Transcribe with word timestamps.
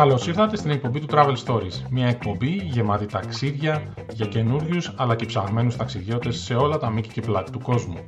Καλώς 0.00 0.26
ήρθατε 0.26 0.56
στην 0.56 0.70
εκπομπή 0.70 1.00
του 1.00 1.06
Travel 1.10 1.34
Stories. 1.44 1.82
Μια 1.90 2.06
εκπομπή 2.06 2.50
γεμάτη 2.50 3.06
ταξίδια 3.06 3.94
για 4.12 4.26
καινούριους 4.26 4.92
αλλά 4.96 5.16
και 5.16 5.26
ψαγμένους 5.26 5.76
ταξιδιώτες 5.76 6.36
σε 6.36 6.54
όλα 6.54 6.78
τα 6.78 6.90
μήκη 6.90 7.08
και 7.08 7.20
πλάτη 7.20 7.50
του 7.50 7.60
κόσμου. 7.60 8.04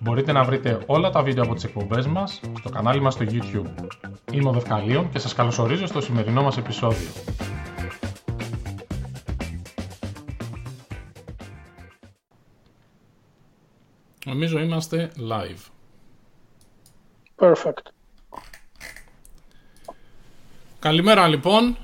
Μπορείτε 0.00 0.32
να 0.32 0.42
βρείτε 0.44 0.82
όλα 0.86 1.10
τα 1.10 1.22
βίντεο 1.22 1.44
από 1.44 1.54
τις 1.54 1.64
εκπομπές 1.64 2.06
μας 2.06 2.40
στο 2.58 2.68
κανάλι 2.68 3.00
μας 3.00 3.14
στο 3.14 3.24
YouTube. 3.28 3.86
Είμαι 4.32 4.48
ο 4.48 4.52
Δευκαλίων 4.52 5.10
και 5.10 5.18
σας 5.18 5.34
καλωσορίζω 5.34 5.86
στο 5.86 6.00
σημερινό 6.00 6.42
μας 6.42 6.56
επεισόδιο. 6.56 7.08
Νομίζω 14.26 14.58
είμαστε 14.58 15.10
live. 15.30 15.70
Perfect. 17.38 18.01
Καλημέρα 20.82 21.28
λοιπόν. 21.28 21.76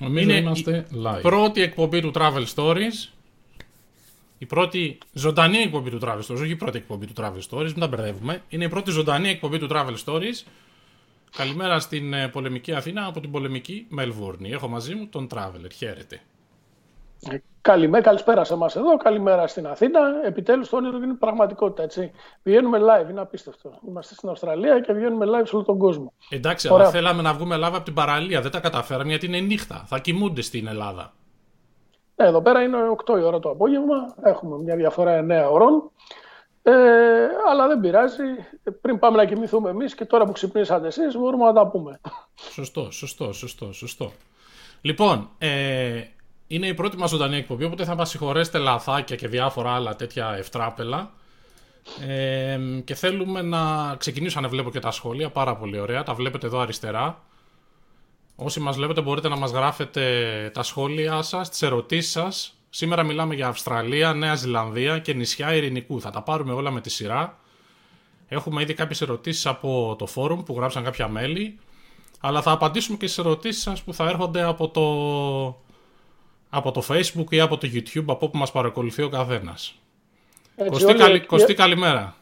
Νομίζω 0.00 0.30
Είναι 0.30 0.38
είμαστε 0.38 0.86
live. 1.04 1.22
πρώτη 1.22 1.62
εκπομπή 1.62 2.00
του 2.00 2.10
Travel 2.14 2.44
Stories. 2.54 3.08
Η 4.38 4.46
πρώτη 4.46 4.98
ζωντανή 5.12 5.58
εκπομπή 5.58 5.90
του 5.90 5.98
Travel 6.02 6.20
Stories, 6.20 6.40
όχι 6.40 6.50
η 6.50 6.56
πρώτη 6.56 6.76
εκπομπή 6.76 7.06
του 7.06 7.12
Travel 7.16 7.40
Stories, 7.50 7.64
μην 7.64 7.78
τα 7.78 7.86
μπερδεύουμε. 7.86 8.42
Είναι 8.48 8.64
η 8.64 8.68
πρώτη 8.68 8.90
ζωντανή 8.90 9.28
εκπομπή 9.28 9.58
του 9.58 9.68
Travel 9.70 9.94
Stories. 10.04 10.44
Καλημέρα 11.36 11.80
στην 11.80 12.12
ε, 12.12 12.28
πολεμική 12.28 12.72
Αθήνα 12.72 13.06
από 13.06 13.20
την 13.20 13.30
πολεμική 13.30 13.86
Μελβούρνη. 13.88 14.50
Έχω 14.50 14.68
μαζί 14.68 14.94
μου 14.94 15.06
τον 15.06 15.28
Traveler. 15.34 15.70
Χαίρετε. 15.74 16.20
Καλημέρα, 17.60 18.02
καλησπέρα 18.02 18.44
σε 18.44 18.52
εμάς 18.52 18.76
εδώ, 18.76 18.96
καλημέρα 18.96 19.46
στην 19.46 19.66
Αθήνα. 19.66 20.00
Επιτέλους 20.24 20.68
το 20.68 20.76
όνειρο 20.76 20.96
είναι 20.96 21.14
πραγματικότητα. 21.14 21.82
Έτσι. 21.82 22.10
Βγαίνουμε 22.42 22.78
live, 22.78 23.10
είναι 23.10 23.20
απίστευτο. 23.20 23.78
Είμαστε 23.88 24.14
στην 24.14 24.28
Αυστραλία 24.28 24.80
και 24.80 24.92
βγαίνουμε 24.92 25.26
live 25.28 25.46
σε 25.46 25.56
όλο 25.56 25.64
τον 25.64 25.78
κόσμο. 25.78 26.12
Εντάξει, 26.28 26.68
Ωραία. 26.68 26.84
αλλά 26.84 26.90
θέλαμε 26.94 27.22
να 27.22 27.32
βγούμε 27.32 27.56
live 27.56 27.74
από 27.74 27.82
την 27.82 27.94
παραλία. 27.94 28.40
Δεν 28.40 28.50
τα 28.50 28.60
καταφέραμε 28.60 29.08
γιατί 29.08 29.26
είναι 29.26 29.38
νύχτα. 29.38 29.84
Θα 29.86 29.98
κοιμούνται 29.98 30.42
στην 30.42 30.66
Ελλάδα. 30.66 31.12
Ναι, 32.16 32.26
εδώ 32.26 32.42
πέρα 32.42 32.62
είναι 32.62 32.76
8 33.06 33.18
η 33.18 33.22
ώρα 33.22 33.38
το 33.38 33.50
απόγευμα. 33.50 34.14
Έχουμε 34.22 34.58
μια 34.62 34.76
διαφορά 34.76 35.24
9 35.46 35.50
ώρων. 35.50 35.90
Ε, 36.62 36.72
αλλά 37.50 37.66
δεν 37.66 37.80
πειράζει. 37.80 38.24
Πριν 38.80 38.98
πάμε 38.98 39.16
να 39.16 39.24
κοιμηθούμε 39.24 39.70
εμείς 39.70 39.94
και 39.94 40.04
τώρα 40.04 40.24
που 40.24 40.32
ξυπνήσατε 40.32 40.86
εσείς, 40.86 41.16
μπορούμε 41.16 41.44
να 41.44 41.52
τα 41.52 41.66
πούμε. 41.66 42.00
Σωστό, 42.34 42.90
σωστό, 42.90 43.32
σωστό. 43.32 43.72
σωστό. 43.72 44.12
Λοιπόν, 44.80 45.28
ε, 45.38 46.00
είναι 46.46 46.66
η 46.66 46.74
πρώτη 46.74 46.96
μας 46.96 47.10
ζωντανή 47.10 47.36
εκπομπή, 47.36 47.64
οπότε 47.64 47.84
θα 47.84 47.94
μας 47.94 48.08
συγχωρέσετε 48.08 48.58
λαθάκια 48.58 49.16
και 49.16 49.28
διάφορα 49.28 49.74
άλλα 49.74 49.96
τέτοια 49.96 50.34
ευτράπελα. 50.38 51.12
Ε, 52.06 52.58
και 52.84 52.94
θέλουμε 52.94 53.42
να 53.42 53.94
ξεκινήσω 53.96 54.40
να 54.40 54.48
βλέπω 54.48 54.70
και 54.70 54.78
τα 54.80 54.90
σχόλια, 54.90 55.30
πάρα 55.30 55.56
πολύ 55.56 55.78
ωραία, 55.78 56.02
τα 56.02 56.14
βλέπετε 56.14 56.46
εδώ 56.46 56.58
αριστερά. 56.58 57.22
Όσοι 58.36 58.60
μας 58.60 58.76
βλέπετε 58.76 59.00
μπορείτε 59.00 59.28
να 59.28 59.36
μας 59.36 59.50
γράφετε 59.50 60.50
τα 60.54 60.62
σχόλια 60.62 61.22
σας, 61.22 61.48
τις 61.48 61.62
ερωτήσεις 61.62 62.10
σας. 62.10 62.54
Σήμερα 62.70 63.02
μιλάμε 63.02 63.34
για 63.34 63.48
Αυστραλία, 63.48 64.12
Νέα 64.12 64.34
Ζηλανδία 64.34 64.98
και 64.98 65.12
νησιά 65.14 65.54
Ειρηνικού. 65.54 66.00
Θα 66.00 66.10
τα 66.10 66.22
πάρουμε 66.22 66.52
όλα 66.52 66.70
με 66.70 66.80
τη 66.80 66.90
σειρά. 66.90 67.38
Έχουμε 68.28 68.62
ήδη 68.62 68.74
κάποιες 68.74 69.00
ερωτήσεις 69.00 69.46
από 69.46 69.96
το 69.98 70.06
φόρουμ 70.06 70.42
που 70.42 70.54
γράψαν 70.56 70.84
κάποια 70.84 71.08
μέλη. 71.08 71.58
Αλλά 72.20 72.42
θα 72.42 72.50
απαντήσουμε 72.50 72.96
και 72.96 73.06
στις 73.06 73.24
ερωτήσεις 73.24 73.62
σας 73.62 73.82
που 73.82 73.94
θα 73.94 74.08
έρχονται 74.08 74.42
από 74.42 74.68
το 74.68 74.86
από 76.56 76.70
το 76.70 76.82
facebook 76.88 77.30
ή 77.30 77.40
από 77.40 77.58
το 77.58 77.68
youtube 77.72 78.04
από 78.06 78.26
όπου 78.26 78.38
μας 78.38 78.52
παρακολουθεί 78.52 79.02
ο 79.02 79.08
καθένας. 79.08 79.78
Κωστή, 80.68 80.94
καλη... 80.94 81.20
Κωστή, 81.20 81.54
καλημέρα. 81.54 82.16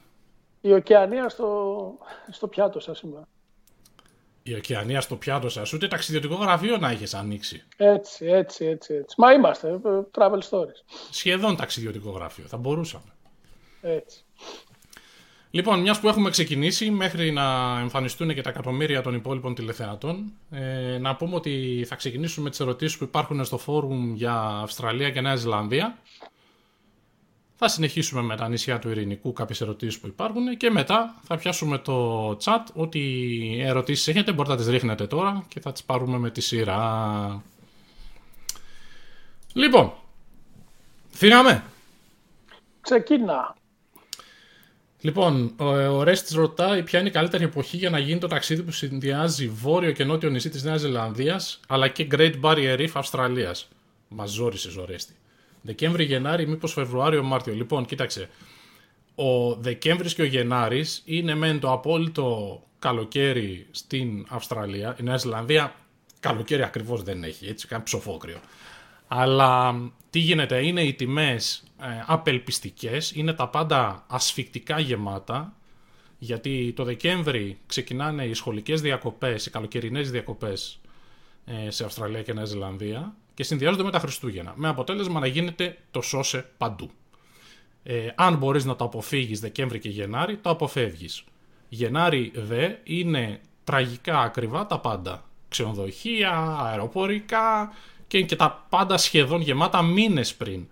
Η 0.61 0.73
ωκεανία 0.73 1.29
στο, 1.29 1.99
στο 2.31 2.49
πιάτο 2.49 2.81
σας 2.81 2.99
σήμερα. 2.99 3.29
Η 4.43 4.55
ωκεανία 4.55 5.01
στο 5.01 5.17
πιάτο 5.17 5.49
σας, 5.49 5.73
ούτε 5.73 5.89
ταξιδιωτικό 5.89 6.35
γραφείο 6.35 6.77
να 6.77 6.91
έχεις 6.91 7.15
ανοίξει. 7.15 7.65
Έτσι, 7.77 8.27
έτσι, 8.27 8.65
έτσι, 8.65 8.95
έτσι. 8.95 9.15
Μα 9.19 9.33
είμαστε, 9.33 9.69
ε, 9.69 9.79
travel 10.19 10.39
stories. 10.51 11.01
Σχεδόν 11.11 11.57
ταξιδιωτικό 11.57 12.11
γραφείο, 12.11 12.45
θα 12.47 12.57
μπορούσαμε. 12.57 13.13
Έτσι. 13.81 14.24
Λοιπόν, 15.55 15.81
μιας 15.81 16.01
που 16.01 16.09
έχουμε 16.09 16.31
ξεκινήσει, 16.31 16.91
μέχρι 16.91 17.31
να 17.31 17.79
εμφανιστούν 17.79 18.35
και 18.35 18.41
τα 18.41 18.51
εκατομμύρια 18.51 19.03
των 19.03 19.15
υπόλοιπων 19.15 19.55
τηλεθεατών, 19.55 20.33
ε, 20.51 20.99
να 20.99 21.17
πούμε 21.17 21.35
ότι 21.35 21.85
θα 21.89 21.95
ξεκινήσουμε 21.95 22.45
με 22.45 22.51
τις 22.51 22.61
ερωτήσεις 22.61 22.99
που 22.99 23.05
υπάρχουν 23.05 23.45
στο 23.45 23.59
φόρουμ 23.59 24.15
για 24.15 24.35
Αυστραλία 24.63 25.11
και 25.11 25.21
Νέα 25.21 25.37
Ζηλανδία. 25.37 25.99
Θα 27.55 27.69
συνεχίσουμε 27.69 28.23
με 28.23 28.37
τα 28.37 28.49
νησιά 28.49 28.79
του 28.79 28.91
Ειρηνικού, 28.91 29.33
κάποιες 29.33 29.61
ερωτήσεις 29.61 30.01
που 30.01 30.07
υπάρχουν 30.07 30.57
και 30.57 30.71
μετά 30.71 31.21
θα 31.23 31.37
πιάσουμε 31.37 31.79
το 31.79 32.29
chat. 32.31 32.65
Ό,τι 32.75 33.01
ερωτήσεις 33.61 34.09
έχετε 34.09 34.33
μπορείτε 34.33 34.55
να 34.55 34.61
τις 34.61 34.71
ρίχνετε 34.71 35.07
τώρα 35.07 35.45
και 35.49 35.61
θα 35.61 35.73
τις 35.73 35.85
πάρουμε 35.85 36.19
με 36.19 36.31
τη 36.31 36.41
σειρά. 36.41 37.43
Λοιπόν, 39.53 39.93
φύγαμε. 41.11 41.65
Ξεκίνα. 42.81 43.55
Λοιπόν, 45.05 45.53
ο, 45.57 45.65
ο 45.65 46.03
Ρέστης 46.03 46.35
ρωτάει 46.35 46.83
ποια 46.83 46.99
είναι 46.99 47.09
η 47.09 47.13
καλύτερη 47.13 47.45
εποχή 47.45 47.77
για 47.77 47.91
να 47.91 47.99
γίνει 47.99 48.19
το 48.19 48.27
ταξίδι 48.27 48.63
που 48.63 48.71
συνδυάζει 48.71 49.49
βόρειο 49.49 49.93
και 49.93 50.05
νότιο 50.05 50.31
νησί 50.31 50.49
της 50.49 50.63
Νέας 50.63 50.81
Ζηλανδίας 50.81 51.61
αλλά 51.69 51.89
και 51.89 52.07
Great 52.11 52.33
Barrier 52.41 52.79
Reef 52.79 52.89
Αυστραλίας. 52.93 53.69
Μας 54.09 54.31
ζόρισες 54.31 54.77
ο 54.77 54.85
Ρέστη. 54.85 55.13
Δεκέμβρη, 55.61 56.05
Γενάρη, 56.05 56.47
μήπως 56.47 56.73
Φεβρουάριο, 56.73 57.23
Μάρτιο. 57.23 57.55
Λοιπόν, 57.55 57.85
κοίταξε. 57.85 58.29
Ο 59.15 59.55
Δεκέμβρης 59.55 60.15
και 60.15 60.23
ο 60.23 60.25
Γενάρης 60.25 61.03
είναι 61.05 61.35
μεν 61.35 61.61
το 61.61 61.73
απόλυτο 61.73 62.63
καλοκαίρι 62.79 63.67
στην 63.71 64.27
Αυστραλία. 64.29 64.97
Η 65.01 65.03
Νέα 65.03 65.17
Ζηλανδία 65.17 65.75
καλοκαίρι 66.21 66.63
ακριβώς 66.63 67.03
δεν 67.03 67.25
έχει, 67.25 67.47
έτσι, 67.49 67.67
κάνει 67.67 67.83
ψοφόκριο. 67.83 68.37
Αλλά 69.09 69.81
τι 70.11 70.19
γίνεται, 70.19 70.67
είναι 70.67 70.83
οι 70.83 70.95
τιμές 70.95 71.63
ε, 71.74 71.74
απελπιστικές, 72.07 73.13
είναι 73.15 73.33
τα 73.33 73.49
πάντα 73.49 74.05
ασφικτικά 74.09 74.79
γεμάτα, 74.79 75.57
γιατί 76.19 76.73
το 76.77 76.85
Δεκέμβρη 76.85 77.59
ξεκινάνε 77.67 78.25
οι 78.25 78.35
σχολικές 78.35 78.81
διακοπές, 78.81 79.47
οι 79.47 79.51
καλοκαιρινές 79.51 80.11
διακοπές 80.11 80.81
ε, 81.45 81.71
σε 81.71 81.85
Αυστραλία 81.85 82.23
και 82.23 82.33
Νέα 82.33 82.45
Ζηλανδία 82.45 83.15
και 83.35 83.43
συνδυάζονται 83.43 83.83
με 83.83 83.91
τα 83.91 83.99
Χριστούγεννα, 83.99 84.53
με 84.57 84.69
αποτέλεσμα 84.69 85.21
να 85.21 85.27
γίνεται 85.27 85.79
το 85.91 86.01
σώσε 86.01 86.51
παντού. 86.59 86.91
Ε, 87.83 88.09
αν 88.15 88.37
μπορείς 88.37 88.65
να 88.65 88.77
το 88.77 88.85
αποφύγεις 88.85 89.41
Δεκέμβρη 89.41 89.79
και 89.79 89.89
Γενάρη, 89.89 90.37
το 90.37 90.51
αποφεύγεις. 90.51 91.25
Γενάρη 91.69 92.33
δε 92.35 92.71
είναι 92.85 93.41
τραγικά 93.65 94.21
ακριβά 94.21 94.67
τα 94.67 94.79
πάντα. 94.79 95.25
Ξενοδοχεία, 95.49 96.57
αεροπορικά, 96.61 97.73
και 98.07 98.19
είναι 98.19 98.27
και 98.27 98.37
τα 98.37 98.67
πάντα 98.69 98.97
σχεδόν 98.97 99.41
γεμάτα 99.41 99.83
μήνες 99.83 100.35
πριν. 100.35 100.69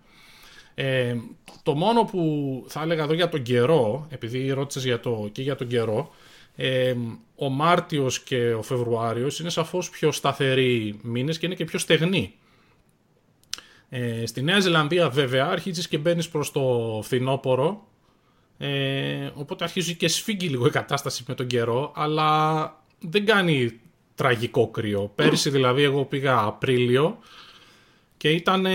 Ε, 0.82 1.16
το 1.62 1.75
μόνο 1.75 2.04
που 2.04 2.65
θα 2.69 2.82
έλεγα 2.82 3.03
εδώ 3.03 3.12
για 3.12 3.28
τον 3.28 3.43
καιρό, 3.43 4.06
επειδή 4.10 4.50
ρώτησες 4.50 4.84
για 4.84 5.00
το, 5.00 5.28
και 5.32 5.43
για 5.43 5.56
τον 5.56 5.66
καιρό, 5.66 6.10
ε, 6.56 6.94
ο 7.37 7.48
Μάρτιος 7.48 8.20
και 8.20 8.53
ο 8.53 8.62
Φεβρουάριος 8.62 9.41
είναι 9.41 9.50
σαφώς 9.50 9.91
πιο 9.91 10.12
σταθεροί 10.12 10.98
μήνες 11.03 11.38
και 11.38 11.47
είναι 11.47 11.54
και 11.54 11.65
πιο 11.65 11.78
στεγνοί. 11.78 12.34
Ε, 13.88 14.26
στη 14.26 14.42
Νέα 14.42 14.60
Ζηλανδία 14.60 15.09
βέβαια 15.09 15.47
αρχίζεις 15.47 15.88
και 15.88 15.98
μπαίνεις 15.98 16.28
προς 16.28 16.53
το 16.53 17.00
φθινόπωρο, 17.03 17.87
ε, 18.59 19.31
οπότε 19.34 19.65
αρχίζει 19.65 19.94
και 19.94 20.09
σφίγγει 20.09 20.48
λίγο 20.48 20.66
η 20.66 20.71
κατάσταση 20.71 21.25
με 21.28 21.34
τον 21.34 21.47
καιρό, 21.47 21.92
αλλά 21.94 22.82
δεν 22.98 23.26
κάνει 23.26 23.81
τραγικό 24.15 24.69
κρύο. 24.69 25.12
Πέρυσι 25.15 25.50
δηλαδή 25.50 25.82
εγώ 25.82 26.04
πήγα 26.04 26.42
Απρίλιο 26.42 27.19
και 28.16 28.31
ήταν 28.31 28.66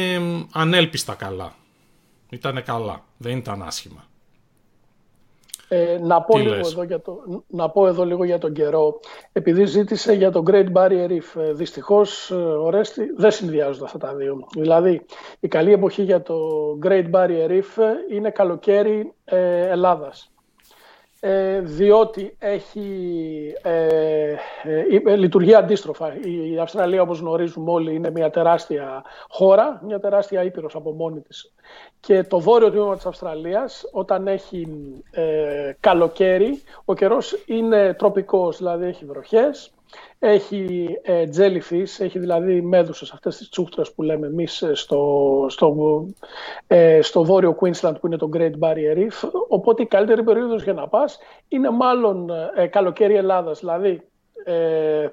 ανέλπιστα 0.51 1.13
καλά. 1.13 1.55
Ήτανε 2.29 2.61
καλά, 2.61 3.03
δεν 3.17 3.37
ήταν 3.37 3.63
άσχημα. 3.63 4.05
Ε, 5.69 5.97
να, 6.01 6.21
πω 6.21 6.37
λίγο 6.37 6.53
εδώ 6.53 6.83
για 6.83 7.01
το, 7.01 7.43
να 7.47 7.69
πω 7.69 7.87
εδώ 7.87 8.05
λίγο 8.05 8.23
για 8.23 8.37
τον 8.37 8.53
καιρό. 8.53 8.99
Επειδή 9.31 9.65
ζήτησε 9.65 10.13
για 10.13 10.31
το 10.31 10.43
Great 10.47 10.71
Barrier 10.73 11.07
Reef, 11.09 11.41
ε, 11.41 11.53
δυστυχώς, 11.53 12.31
ε, 12.31 13.05
δεν 13.17 13.31
συνδυάζονται 13.31 13.85
αυτά 13.85 13.97
τα 13.97 14.15
δύο. 14.15 14.47
Δηλαδή, 14.55 15.05
η 15.39 15.47
καλή 15.47 15.71
εποχή 15.71 16.03
για 16.03 16.21
το 16.21 16.37
Great 16.83 17.09
Barrier 17.11 17.49
Reef 17.49 17.83
είναι 18.11 18.29
καλοκαίρι 18.29 19.13
ε, 19.25 19.67
Ελλάδας. 19.67 20.31
Ε, 21.19 21.59
διότι 21.61 22.35
έχει 22.39 23.53
ε, 23.61 24.35
ε, 24.63 25.15
λειτουργεί 25.15 25.55
αντίστροφα. 25.55 26.13
Η 26.51 26.59
Αυστραλία, 26.59 27.01
όπως 27.01 27.19
γνωρίζουμε 27.19 27.71
όλοι, 27.71 27.95
είναι 27.95 28.11
μια 28.11 28.29
τεράστια 28.29 29.03
χώρα, 29.29 29.81
μια 29.85 29.99
τεράστια 29.99 30.43
ήπειρος 30.43 30.75
από 30.75 30.91
μόνη 30.91 31.21
της. 31.21 31.53
Και 32.07 32.23
το 32.23 32.39
βόρειο 32.39 32.71
τμήμα 32.71 32.95
της 32.95 33.05
Αυστραλίας, 33.05 33.89
όταν 33.91 34.27
έχει 34.27 34.67
καλοκαίρι, 35.79 36.61
ο 36.85 36.93
καιρός 36.93 37.43
είναι 37.45 37.93
τροπικός, 37.93 38.57
δηλαδή 38.57 38.85
έχει 38.85 39.05
βροχές, 39.05 39.71
έχει 40.19 40.87
ε, 41.01 41.23
jellyfish, 41.37 41.99
έχει 41.99 42.19
δηλαδή 42.19 42.61
μέδουσες 42.61 43.11
αυτές 43.11 43.37
τις 43.37 43.49
τσούχτρες 43.49 43.91
που 43.91 44.01
λέμε 44.01 44.27
εμείς 44.27 44.61
ε, 44.61 44.75
στο, 44.75 45.45
στο, 45.49 46.05
ε, 46.67 47.01
στο 47.01 47.23
βόρειο 47.23 47.57
Queensland 47.61 47.95
που 47.99 48.07
είναι 48.07 48.17
το 48.17 48.29
Great 48.33 48.53
Barrier 48.59 48.97
Reef. 48.97 49.29
Οπότε 49.47 49.81
η 49.81 49.85
καλύτερη 49.85 50.23
περίοδος 50.23 50.63
για 50.63 50.73
να 50.73 50.87
πας 50.87 51.17
είναι 51.47 51.69
μάλλον 51.69 52.29
ε, 52.55 52.67
καλοκαίρι 52.67 53.15
Ελλάδας, 53.15 53.59
δηλαδή 53.59 54.01
ε, 54.43 55.09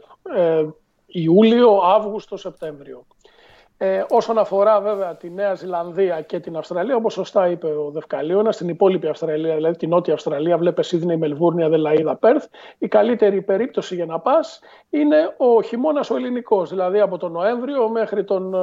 Ιούλιο, 1.07 1.81
Αύγουστο, 1.83 2.37
Σεπτέμβριο. 2.37 3.07
Ε, 3.79 4.05
όσον 4.11 4.39
αφορά 4.39 4.81
βέβαια 4.81 5.15
τη 5.17 5.31
Νέα 5.31 5.55
Ζηλανδία 5.55 6.21
και 6.21 6.41
την 6.41 6.57
Αυστραλία, 6.57 6.97
όπως 6.97 7.13
σωστά 7.13 7.49
είπε 7.49 7.67
ο 7.67 7.91
Δευκαλίωνας, 7.91 8.55
στην 8.55 8.69
υπόλοιπη 8.69 9.07
Αυστραλία, 9.07 9.55
δηλαδή 9.55 9.77
την 9.77 9.89
Νότια 9.89 10.15
Αυστραλία, 10.15 10.59
βλέπε 10.59 10.83
Σίδνεϊ, 10.83 11.17
Μελβούρνη, 11.17 11.63
Αδελαίδα, 11.63 12.17
Πέρθ, 12.17 12.47
η 12.79 12.89
καλύτερη 12.89 13.43
περίπτωση 13.43 13.95
για 13.95 14.07
να 14.07 14.19
πας 14.19 14.61
είναι 14.91 15.35
ο 15.37 15.63
χειμώνας 15.63 16.11
ο 16.11 16.17
ελληνικός, 16.17 16.71
δηλαδή 16.71 17.01
από 17.01 17.19
τον 17.19 17.33
Νοέμβριο 17.33 17.89
μέχρι 17.89 18.25
τον 18.25 18.55
ε, 18.55 18.59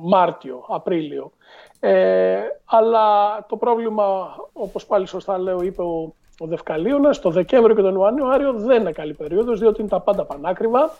Μάρτιο, 0.00 0.64
Απρίλιο. 0.68 1.32
Ε, 1.80 2.38
αλλά 2.64 3.06
το 3.48 3.56
πρόβλημα, 3.56 4.36
όπως 4.52 4.86
πάλι 4.86 5.06
σωστά 5.06 5.38
λέω, 5.38 5.62
είπε 5.62 5.82
ο, 5.82 6.14
ο 6.38 6.46
Δευκαλίωνας, 6.46 7.20
το 7.20 7.30
Δεκέμβριο 7.30 7.74
και 7.74 7.82
τον 7.82 7.96
Ιανουάριο 8.00 8.52
δεν 8.52 8.80
είναι 8.80 8.92
καλή 8.92 9.14
περίοδος, 9.14 9.60
διότι 9.60 9.80
είναι 9.80 9.90
τα 9.90 10.00
πάντα 10.00 10.24
πανάκριβα, 10.24 10.90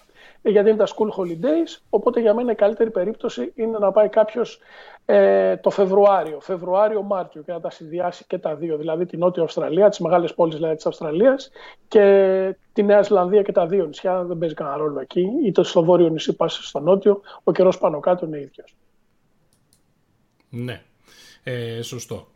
γιατί 0.42 0.68
είναι 0.68 0.78
τα 0.78 0.86
school 0.86 1.20
holidays, 1.20 1.80
οπότε 1.90 2.20
για 2.20 2.34
μένα 2.34 2.52
η 2.52 2.54
καλύτερη 2.54 2.90
περίπτωση 2.90 3.52
είναι 3.54 3.78
να 3.78 3.92
πάει 3.92 4.08
κάποιος 4.08 4.60
ε, 5.04 5.56
το 5.56 5.70
Φεβρουάριο, 5.70 6.40
Φεβρουάριο-Μάρτιο 6.40 7.42
και 7.42 7.52
να 7.52 7.60
τα 7.60 7.70
συνδυάσει 7.70 8.24
και 8.26 8.38
τα 8.38 8.54
δύο, 8.54 8.76
δηλαδή 8.76 9.06
την 9.06 9.18
Νότια 9.18 9.42
Αυστραλία, 9.42 9.88
τις 9.88 9.98
μεγάλες 9.98 10.34
πόλεις 10.34 10.54
δηλαδή 10.54 10.74
της 10.74 10.86
Αυστραλίας 10.86 11.50
και 11.88 12.56
τη 12.72 12.82
Νέα 12.82 13.02
Ζηλανδία 13.02 13.42
και 13.42 13.52
τα 13.52 13.66
δύο 13.66 13.86
νησιά, 13.86 14.24
δεν 14.24 14.38
παίζει 14.38 14.54
κανένα 14.54 14.76
ρόλο 14.76 15.00
εκεί, 15.00 15.26
είτε 15.44 15.64
στο 15.64 15.84
βόρειο 15.84 16.08
νησί 16.08 16.36
πας 16.36 16.60
στο 16.62 16.80
νότιο, 16.80 17.20
ο 17.44 17.52
καιρός 17.52 17.78
πάνω 17.78 18.00
κάτω 18.00 18.26
είναι 18.26 18.38
ίδιος. 18.40 18.76
Ναι, 20.50 20.82
ε, 21.42 21.82
σωστό. 21.82 22.26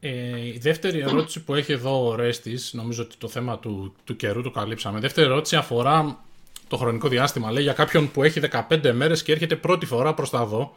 Ε, 0.00 0.46
η 0.46 0.58
δεύτερη 0.58 1.00
ερώτηση 1.00 1.44
που 1.44 1.54
έχει 1.54 1.72
εδώ 1.72 2.06
ο 2.06 2.14
Ρέστης, 2.14 2.72
νομίζω 2.72 3.02
ότι 3.02 3.16
το 3.16 3.28
θέμα 3.28 3.58
του, 3.58 3.94
του 4.04 4.16
καιρού 4.16 4.42
το 4.42 4.50
καλύψαμε. 4.50 4.98
Η 4.98 5.00
δεύτερη 5.00 5.26
ερώτηση 5.26 5.56
αφορά 5.56 6.24
το 6.68 6.76
χρονικό 6.76 7.08
διάστημα. 7.08 7.50
Λέει 7.50 7.62
για 7.62 7.72
κάποιον 7.72 8.10
που 8.10 8.22
έχει 8.22 8.40
15 8.70 8.92
μέρες 8.92 9.22
και 9.22 9.32
έρχεται 9.32 9.56
πρώτη 9.56 9.86
φορά 9.86 10.14
προς 10.14 10.30
τα 10.30 10.40
εδώ, 10.40 10.76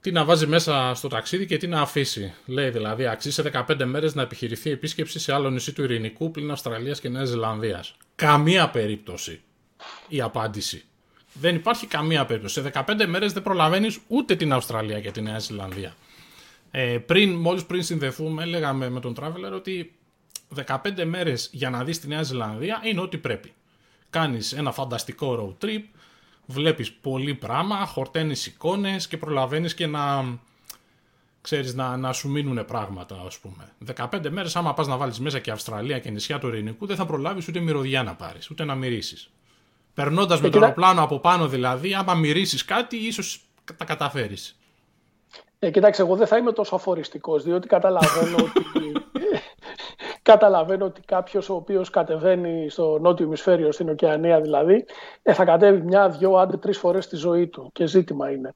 τι 0.00 0.12
να 0.12 0.24
βάζει 0.24 0.46
μέσα 0.46 0.92
στο 0.94 1.08
ταξίδι 1.08 1.46
και 1.46 1.56
τι 1.56 1.66
να 1.66 1.80
αφήσει. 1.80 2.34
Λέει 2.46 2.70
δηλαδή, 2.70 3.06
αξίζει 3.06 3.34
σε 3.34 3.64
15 3.68 3.84
μέρες 3.84 4.14
να 4.14 4.22
επιχειρηθεί 4.22 4.70
επίσκεψη 4.70 5.18
σε 5.18 5.32
άλλο 5.34 5.50
νησί 5.50 5.72
του 5.72 5.82
Ειρηνικού 5.82 6.30
πλην 6.30 6.50
Αυστραλίας 6.50 7.00
και 7.00 7.08
Νέας 7.08 7.28
Ζηλανδίας. 7.28 7.96
Καμία 8.14 8.68
περίπτωση 8.70 9.40
η 10.08 10.20
απάντηση. 10.20 10.84
Δεν 11.32 11.54
υπάρχει 11.54 11.86
καμία 11.86 12.26
περίπτωση. 12.26 12.54
Σε 12.54 12.70
15 12.86 13.06
μέρες 13.06 13.32
δεν 13.32 13.42
προλαβαίνεις 13.42 13.98
ούτε 14.06 14.36
την 14.36 14.52
Αυστραλία 14.52 15.00
και 15.00 15.10
τη 15.10 15.22
Νέα 15.22 15.38
Ζηλανδία. 15.38 15.94
Ε, 16.70 16.98
πριν, 17.06 17.34
μόλις 17.34 17.64
πριν 17.64 17.82
συνδεθούμε, 17.82 18.44
λέγαμε 18.44 18.88
με 18.88 19.00
τον 19.00 19.14
Traveler 19.20 19.52
ότι 19.54 19.94
15 20.66 21.04
μέρες 21.04 21.48
για 21.52 21.70
να 21.70 21.84
δεις 21.84 22.00
τη 22.00 22.08
Νέα 22.08 22.22
Ζηλανδία 22.22 22.80
είναι 22.84 23.00
ό,τι 23.00 23.18
πρέπει. 23.18 23.52
Κάνεις 24.10 24.52
ένα 24.52 24.72
φανταστικό 24.72 25.56
road 25.60 25.64
trip, 25.64 25.82
βλέπεις 26.46 26.92
πολύ 26.92 27.34
πράγμα, 27.34 27.86
χορταίνεις 27.86 28.46
εικόνες 28.46 29.08
και 29.08 29.16
προλαβαίνεις 29.16 29.74
και 29.74 29.86
να, 29.86 30.24
ξέρεις, 31.40 31.74
να, 31.74 31.96
να 31.96 32.12
σου 32.12 32.28
μείνουν 32.28 32.64
πράγματα, 32.64 33.22
ας 33.26 33.38
πούμε. 33.38 33.72
15 34.10 34.30
μέρες, 34.30 34.56
άμα 34.56 34.74
πας 34.74 34.86
να 34.86 34.96
βάλεις 34.96 35.20
μέσα 35.20 35.38
και 35.38 35.50
Αυστραλία 35.50 35.98
και 35.98 36.10
νησιά 36.10 36.38
του 36.38 36.48
Ειρηνικού, 36.48 36.86
δεν 36.86 36.96
θα 36.96 37.06
προλάβεις 37.06 37.48
ούτε 37.48 37.60
μυρωδιά 37.60 38.02
να 38.02 38.14
πάρεις, 38.14 38.50
ούτε 38.50 38.64
να 38.64 38.74
μυρίσεις. 38.74 39.30
Περνώντας 39.94 40.40
με 40.40 40.48
το 40.48 40.60
αεροπλάνο 40.60 41.02
από 41.02 41.18
πάνω 41.18 41.48
δηλαδή, 41.48 41.94
άμα 41.94 42.14
μυρίσεις 42.14 42.64
κάτι, 42.64 42.96
ίσως 42.96 43.40
τα 43.76 43.84
καταφέρεις. 43.84 44.58
Ε, 45.58 45.70
κοιτάξτε, 45.70 46.02
εγώ 46.02 46.16
δεν 46.16 46.26
θα 46.26 46.36
είμαι 46.36 46.52
τόσο 46.52 46.74
αφοριστικός, 46.74 47.42
διότι 47.42 47.68
καταλαβαίνω 47.68 48.36
ότι. 48.46 49.05
Καταλαβαίνω 50.26 50.84
ότι 50.84 51.00
κάποιος 51.00 51.48
ο 51.48 51.54
οποίος 51.54 51.90
κατεβαίνει 51.90 52.68
στο 52.68 52.98
νότιο 52.98 53.26
ημισφαίριο, 53.26 53.72
στην 53.72 53.88
Οκεανία 53.88 54.40
δηλαδή, 54.40 54.84
ε, 55.22 55.32
θα 55.32 55.44
κατέβει 55.44 55.82
μια, 55.82 56.08
δυο, 56.08 56.36
άντε 56.36 56.56
τρεις 56.56 56.78
φορές 56.78 57.08
τη 57.08 57.16
ζωή 57.16 57.46
του. 57.46 57.70
Και 57.72 57.86
ζήτημα 57.86 58.30
είναι 58.30 58.54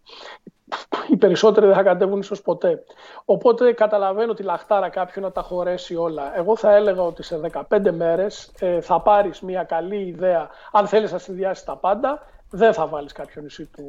οι 1.08 1.17
περισσότεροι 1.17 1.67
δεν 1.67 1.75
θα 1.75 1.82
κατέβουν 1.82 2.19
ίσως 2.19 2.43
ποτέ. 2.43 2.82
Οπότε 3.25 3.72
καταλαβαίνω 3.72 4.34
τη 4.34 4.43
λαχτάρα 4.43 4.88
κάποιου 4.88 5.22
να 5.22 5.32
τα 5.32 5.43
χωρέσει 5.43 5.96
όλα. 5.96 6.38
Εγώ 6.38 6.56
θα 6.56 6.75
έλεγα 6.75 7.02
ότι 7.02 7.22
σε 7.22 7.40
15 7.70 7.90
μέρες 7.90 8.52
ε, 8.58 8.81
θα 8.81 9.00
πάρεις 9.00 9.40
μια 9.40 9.64
καλή 9.64 10.06
ιδέα. 10.06 10.49
Αν 10.73 10.87
θέλεις 10.87 11.12
να 11.12 11.19
συνδυάσεις 11.19 11.64
τα 11.64 11.76
πάντα, 11.76 12.26
δεν 12.50 12.73
θα 12.73 12.87
βάλεις 12.87 13.12
κάποιο 13.12 13.43
νησί 13.43 13.67
του, 13.76 13.85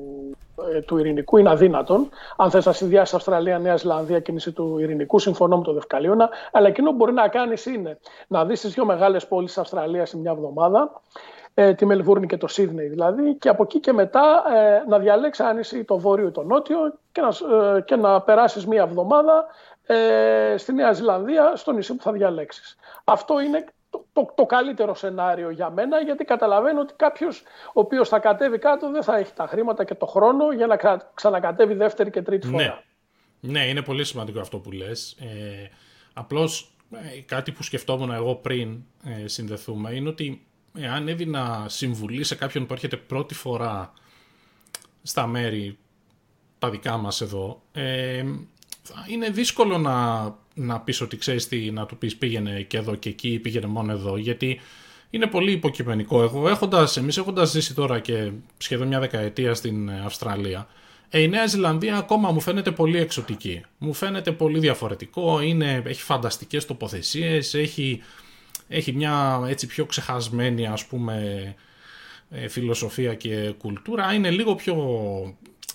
ε, 0.74 0.82
του 0.82 0.98
Ειρηνικού, 0.98 1.38
είναι 1.38 1.50
αδύνατον. 1.50 2.10
Αν 2.38 2.52
θες 2.52 2.66
να 2.66 2.72
συνδυάσεις 2.72 3.14
Αυστραλία, 3.14 3.60
Νέα 3.60 3.76
Ζηλανδία 3.76 4.20
και 4.20 4.32
νησί 4.32 4.52
του 4.52 4.78
Ειρηνικού, 4.80 5.20
συμφωνώ 5.20 5.58
με 5.58 5.64
το 5.64 5.74
Δευκαλίωνα. 5.74 6.30
Αλλά 6.52 6.68
εκείνο 6.68 6.90
που 6.90 6.96
μπορεί 6.96 7.14
να 7.14 7.28
κάνεις 7.28 7.66
είναι 7.66 8.00
να 8.28 8.46
δεις 8.46 8.62
τις 8.62 8.74
δύο 8.74 8.86
μεγάλες 8.86 9.28
πόλεις 9.28 9.50
της 9.50 9.58
Αυστραλίας 9.58 10.10
σε 10.10 10.18
μια 10.18 10.32
εβδομάδα, 10.32 11.02
ε, 11.54 11.74
τη 11.74 11.86
Μελβούρνη 11.86 12.28
και 12.28 12.38
το 12.38 12.48
Σίδνεϊ 12.48 12.88
δηλαδή, 12.88 13.36
και 13.36 13.50
από 13.50 13.64
εκεί 13.64 13.80
και 13.80 13.94
μετά 13.94 14.44
ε, 14.56 14.84
να 14.88 15.00
διαλέξεις 15.00 15.46
αν 15.46 15.58
είσαι 15.58 15.84
το 15.84 15.98
βόρειο 15.98 16.28
ή 16.28 16.32
το 16.32 16.44
νότιο 16.44 16.78
και 17.12 17.22
να, 17.22 17.28
ε, 17.76 17.82
και 17.82 17.96
να 17.96 18.22
περάσεις 18.22 18.68
μία 18.68 18.82
εβδομάδα 18.82 19.46
ε, 19.86 20.58
στη 20.58 20.74
Νέα 20.74 20.92
Ζηλανδία, 20.92 21.56
στο 21.56 21.72
νησί 21.72 21.96
που 21.96 22.04
θα 22.04 22.12
διαλέξεις. 22.12 22.78
Αυτό 23.04 23.40
είναι 23.40 23.66
το, 23.92 24.06
το, 24.14 24.34
το, 24.36 24.46
καλύτερο 24.46 24.96
σενάριο 24.96 25.50
για 25.50 25.70
μένα, 25.70 26.02
γιατί 26.02 26.24
καταλαβαίνω 26.24 26.80
ότι 26.80 26.94
κάποιος 26.96 27.44
ο 27.68 27.80
οποίος 27.80 28.10
θα 28.10 28.20
κατέβει 28.20 28.58
κάτω 28.58 28.92
δεν 28.92 29.04
θα 29.04 29.18
έχει 29.18 29.34
τα 29.34 29.48
χρήματα 29.48 29.84
και 29.84 29.96
το 29.96 30.06
χρόνο 30.06 30.52
για 30.52 30.68
να 30.68 30.78
ξανακατέβει 31.14 31.74
δεύτερη 31.74 32.10
και 32.10 32.22
τρίτη 32.22 32.48
ναι. 32.48 32.64
φορά. 32.64 32.84
Ναι, 33.40 33.68
είναι 33.68 33.82
πολύ 33.82 34.04
σημαντικό 34.04 34.40
αυτό 34.40 34.58
που 34.58 34.72
λες. 34.72 35.18
Ε, 35.20 35.70
απλώς 36.14 36.74
ε, 36.92 37.22
κάτι 37.22 37.52
που 37.52 37.64
σκεφτόμουν 37.64 38.12
εγώ 38.12 38.36
πριν 38.36 38.84
ε, 39.04 39.28
συνδεθούμε 39.28 39.92
είναι 39.92 40.10
ότι 40.10 40.46
εάν 40.78 41.08
έδινα 41.08 41.66
συμβουλή 41.68 42.24
σε 42.24 42.36
κάποιον 42.36 42.66
που 42.66 42.74
έρχεται 42.74 42.98
πρώτη 42.98 43.34
φορά 43.34 43.94
στα 45.04 45.28
μέρη 45.28 45.78
τα 46.60 46.70
δικά 46.70 46.98
μας 46.98 47.22
εδώ, 47.22 47.62
ε, 47.72 48.24
είναι 49.08 49.30
δύσκολο 49.30 49.78
να, 49.78 50.24
να 50.54 50.80
πεις 50.80 51.02
ότι 51.02 51.18
ξέρεις 51.18 51.48
τι, 51.48 51.72
να 51.72 51.86
του 51.86 51.98
πεις 51.98 52.18
πήγαινε 52.18 52.62
και 52.62 52.78
εδώ 52.78 52.96
και 52.96 53.10
εκεί, 53.10 53.40
πήγαινε 53.40 53.68
μόνο 53.68 53.92
εδώ, 53.92 54.18
γιατί 54.18 54.60
είναι 55.10 55.28
πολύ 55.28 55.52
υποκειμενικό. 55.52 56.24
Εγώ 56.24 56.50
έχοντας, 56.50 56.98
εμείς 56.98 57.18
έχοντας 57.18 57.50
ζήσει 57.50 57.74
τώρα 57.74 58.00
και 58.00 58.32
σχεδόν 58.58 58.88
μια 58.88 59.00
δεκαετία 59.00 59.54
στην 59.54 59.92
Αυστραλία, 59.92 60.68
ε, 61.10 61.20
η 61.20 61.28
Νέα 61.28 61.46
Ζηλανδία 61.46 61.98
ακόμα 61.98 62.32
μου 62.32 62.40
φαίνεται 62.40 62.72
πολύ 62.72 62.98
εξωτική. 62.98 63.62
Μου 63.78 63.94
φαίνεται 63.94 64.32
πολύ 64.32 64.60
διαφορετικό, 64.60 65.42
είναι, 65.42 65.84
έχει 65.86 66.02
φανταστικές 66.02 66.66
τοποθεσίες, 66.66 67.54
έχει 67.54 68.02
έχει 68.72 68.94
μια 68.94 69.44
έτσι 69.48 69.68
πιο 69.68 69.86
ξεχασμένη 69.86 70.68
ας 70.68 70.86
πούμε 70.86 71.56
ε, 72.30 72.48
φιλοσοφία 72.48 73.16
και 73.16 73.54
κουλτούρα, 73.58 74.14
είναι 74.14 74.30
λίγο 74.30 74.56
πιο 74.56 74.76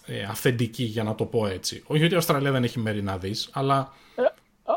ε, 0.07 0.23
αυθεντική 0.23 0.83
για 0.83 1.03
να 1.03 1.15
το 1.15 1.25
πω 1.25 1.47
έτσι. 1.47 1.83
Όχι 1.87 2.05
ότι 2.05 2.15
η 2.15 2.17
Αυστραλία 2.17 2.51
δεν 2.51 2.65
έχει 2.65 2.79
μέρη 2.79 3.03
να 3.03 3.17
δεις, 3.17 3.51
αλλά... 3.53 3.93
Ε, 4.17 4.23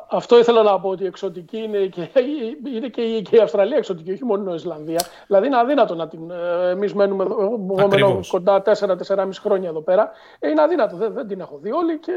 αυτό 0.09 0.39
ήθελα 0.39 0.63
να 0.63 0.79
πω 0.79 0.89
ότι 0.89 1.03
η 1.03 1.05
εξωτική 1.05 1.57
είναι 1.57 1.77
και, 1.77 2.09
είναι 2.75 2.87
και, 2.87 3.01
η, 3.01 3.21
και 3.21 3.35
η 3.35 3.39
Αυστραλία 3.39 3.77
εξωτική, 3.77 4.11
όχι 4.11 4.25
μόνο 4.25 4.51
η 4.51 4.55
Ισλανδία. 4.55 5.05
Δηλαδή 5.27 5.47
είναι 5.47 5.57
αδύνατο 5.57 5.95
να 5.95 6.07
την. 6.07 6.31
Εμείς 6.69 6.93
μένουμε 6.93 7.25
μένω 7.89 8.19
κοντά 8.27 8.61
4-4,5 8.65 9.29
χρόνια 9.39 9.69
εδώ 9.69 9.81
πέρα. 9.81 10.11
είναι 10.39 10.61
αδύνατο. 10.61 10.95
Δεν, 10.95 11.13
δεν 11.13 11.27
την 11.27 11.39
έχω 11.39 11.57
δει 11.61 11.71
όλη 11.71 11.99
και 11.99 12.11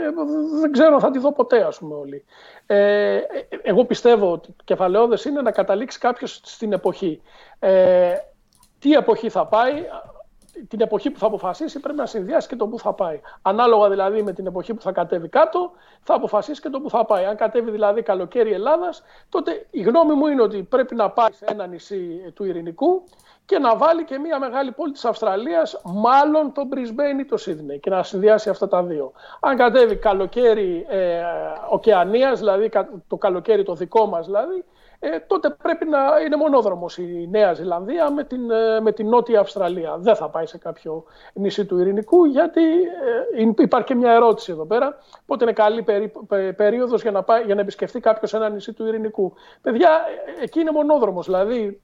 δεν 0.61 0.73
ξέρω 0.73 0.95
αν 0.95 1.01
θα 1.01 1.11
τη 1.11 1.19
δω 1.19 1.33
ποτέ, 1.33 1.63
ας 1.63 1.79
πούμε, 1.79 1.95
όλη. 1.95 2.25
Ε, 2.67 3.19
εγώ 3.63 3.85
πιστεύω 3.85 4.33
ότι 4.33 4.55
κεφαλαιόδες 4.65 5.25
είναι 5.25 5.43
να 5.43 5.51
καταλήξει 5.51 5.99
κάποιος 5.99 6.41
στην 6.43 6.73
εποχή. 6.73 7.21
Ε, 7.59 8.15
τι 8.79 8.93
εποχή 8.93 9.29
θα 9.29 9.47
πάει, 9.47 9.73
την 10.69 10.81
εποχή 10.81 11.11
που 11.11 11.19
θα 11.19 11.27
αποφασίσει 11.27 11.81
πρέπει 11.81 11.99
να 11.99 12.07
συνδυάσει 12.07 12.49
και 12.49 12.57
το 12.57 12.67
που 12.67 12.79
θα 12.79 12.93
πάει. 12.93 13.21
Ανάλογα 13.43 13.89
δηλαδή 13.89 14.23
με 14.23 14.33
την 14.33 14.47
εποχή 14.47 14.75
που 14.75 14.83
θα 14.83 14.93
κατέβει 14.93 15.29
κάτω, 15.29 15.71
θα 16.03 16.15
αποφασίσει 16.15 16.61
και 16.61 16.69
το 16.69 16.81
που 16.81 16.91
θα 16.91 17.05
πάει. 17.05 17.25
Αν 17.25 17.37
κατέβει 17.37 17.71
δηλαδή 17.71 18.03
καλοκαίρι 18.03 18.53
Ελλάδας, 18.53 19.03
τότε 19.29 19.67
η 19.71 19.81
γνώμη 19.81 20.15
μου 20.15 20.27
είναι 20.27 20.43
ότι 20.43 20.63
πρέπει 20.63 20.95
να 20.95 21.11
πάει 21.11 21.33
σε 21.33 21.45
ένα 21.49 21.67
νησί 21.67 22.33
του 22.35 22.45
Ειρηνικού 22.45 23.05
και 23.45 23.59
να 23.59 23.77
βάλει 23.77 24.05
και 24.05 24.19
μια 24.19 24.39
μεγάλη 24.39 24.73
πόλη 24.73 24.93
της 24.93 25.05
Αυστραλίας, 25.05 25.81
μάλλον 25.85 26.53
το 26.53 26.63
Brisbane 26.73 27.21
ή 27.21 27.25
το 27.25 27.37
Sydney 27.47 27.81
και 27.81 27.91
να 27.91 28.03
συνδυάσει 28.03 28.51
αυτά 28.51 28.69
τα 28.69 28.83
δύο. 28.83 29.13
Αν 29.41 29.57
κατέβει 29.57 29.97
καλοκαίρι 29.97 30.87
ε, 30.89 31.23
ωκεανίας, 31.71 32.39
δηλαδή 32.39 32.71
το 33.07 33.17
καλοκαίρι 33.17 33.63
το 33.63 33.75
δικό 33.75 34.07
μας 34.07 34.27
δηλαδή, 34.27 34.65
ε, 35.05 35.19
τότε 35.27 35.51
πρέπει 35.63 35.89
να 35.89 35.99
είναι 36.25 36.37
μονόδρομος 36.37 36.99
η 36.99 37.29
Νέα 37.31 37.53
Ζηλανδία 37.53 38.11
με 38.11 38.25
την, 38.25 38.51
ε, 38.51 38.81
με 38.81 38.93
την 38.93 39.09
Νότια 39.09 39.41
Αυστραλία. 39.41 39.97
Δεν 39.99 40.17
θα 40.17 40.29
πάει 40.29 40.47
σε 40.47 40.59
κάποιο 40.59 41.05
νησί 41.35 41.65
του 41.65 41.79
Ειρηνικού, 41.79 42.25
γιατί 42.25 42.63
ε, 43.37 43.49
υπάρχει 43.59 43.87
και 43.87 43.95
μια 43.95 44.13
ερώτηση 44.13 44.53
εδώ 44.53 44.67
πέρα, 44.67 44.99
πότε 45.27 45.45
είναι 45.45 45.53
καλή 45.53 45.83
περί, 45.83 46.13
περίοδος 46.57 47.03
για 47.03 47.11
να, 47.11 47.23
πάει, 47.23 47.43
για 47.43 47.55
να 47.55 47.61
επισκεφτεί 47.61 48.01
κάποιος 48.01 48.35
ένα 48.35 48.49
νησί 48.49 48.73
του 48.73 48.87
Ειρηνικού. 48.87 49.33
Παιδιά, 49.63 49.91
ε, 50.39 50.43
εκεί 50.43 50.61
είναι 50.61 50.71
μονόδρομος, 50.71 51.27
δηλαδή 51.27 51.81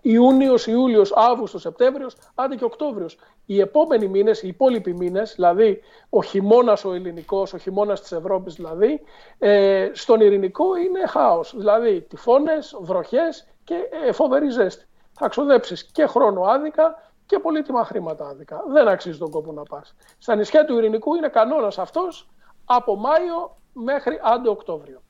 Ιούνιος, 0.00 0.66
Ιούλιος, 0.66 1.12
Αύγουστος, 1.12 1.60
Σεπτέμβριος, 1.60 2.16
άντε 2.34 2.54
και 2.56 2.64
Οκτώβριος. 2.64 3.18
Οι 3.46 3.60
επόμενοι 3.60 4.08
μήνες, 4.08 4.42
οι 4.42 4.48
υπόλοιποι 4.48 4.94
μήνες, 4.94 5.34
δηλαδή 5.34 5.80
ο 6.08 6.22
χειμώνας 6.22 6.84
ο 6.84 6.92
ελληνικός, 6.92 7.52
ο 7.52 7.58
χειμώνας 7.58 8.00
της 8.00 8.12
Ευρώπης 8.12 8.54
δηλαδή, 8.54 9.00
ε, 9.38 9.90
στον 9.92 10.20
ειρηνικό 10.20 10.76
είναι 10.76 11.06
χάος. 11.06 11.54
Δηλαδή 11.56 12.00
τυφώνες, 12.00 12.76
βροχές 12.80 13.46
και 13.64 13.74
ε, 14.06 14.12
φοβερή 14.12 14.50
ζέστη. 14.50 14.84
Θα 15.12 15.28
ξοδέψεις 15.28 15.84
και 15.84 16.06
χρόνο 16.06 16.42
άδικα 16.42 17.12
και 17.26 17.38
πολύτιμα 17.38 17.84
χρήματα 17.84 18.28
άδικα. 18.28 18.64
Δεν 18.68 18.88
αξίζει 18.88 19.18
τον 19.18 19.30
κόπο 19.30 19.52
να 19.52 19.62
πας. 19.62 19.94
Στα 20.18 20.34
νησιά 20.34 20.64
του 20.64 20.78
Ειρηνικού 20.78 21.14
είναι 21.14 21.28
κανόνας 21.28 21.78
αυτός 21.78 22.28
από 22.64 22.96
Μάιο 22.96 23.56
μέχρι 23.72 24.20
άντε 24.22 24.48
Οκτώβριο. 24.48 25.02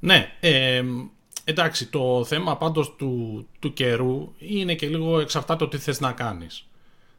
Ναι, 0.00 0.26
ε, 0.40 0.82
εντάξει, 1.48 1.86
το 1.86 2.24
θέμα 2.24 2.56
πάντως 2.56 2.96
του, 2.96 3.46
του 3.58 3.72
καιρού 3.72 4.32
είναι 4.38 4.74
και 4.74 4.88
λίγο 4.88 5.20
εξαρτάται 5.20 5.64
το 5.64 5.70
τι 5.70 5.78
θες 5.78 6.00
να 6.00 6.12
κάνεις. 6.12 6.66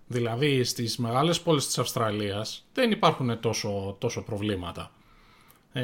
Δηλαδή 0.07 0.63
στις 0.63 0.97
μεγάλες 0.97 1.41
πόλεις 1.41 1.65
της 1.65 1.77
Αυστραλίας 1.77 2.65
δεν 2.73 2.91
υπάρχουν 2.91 3.39
τόσο, 3.39 3.95
τόσο 3.99 4.23
προβλήματα. 4.23 4.91
Ε, 5.73 5.83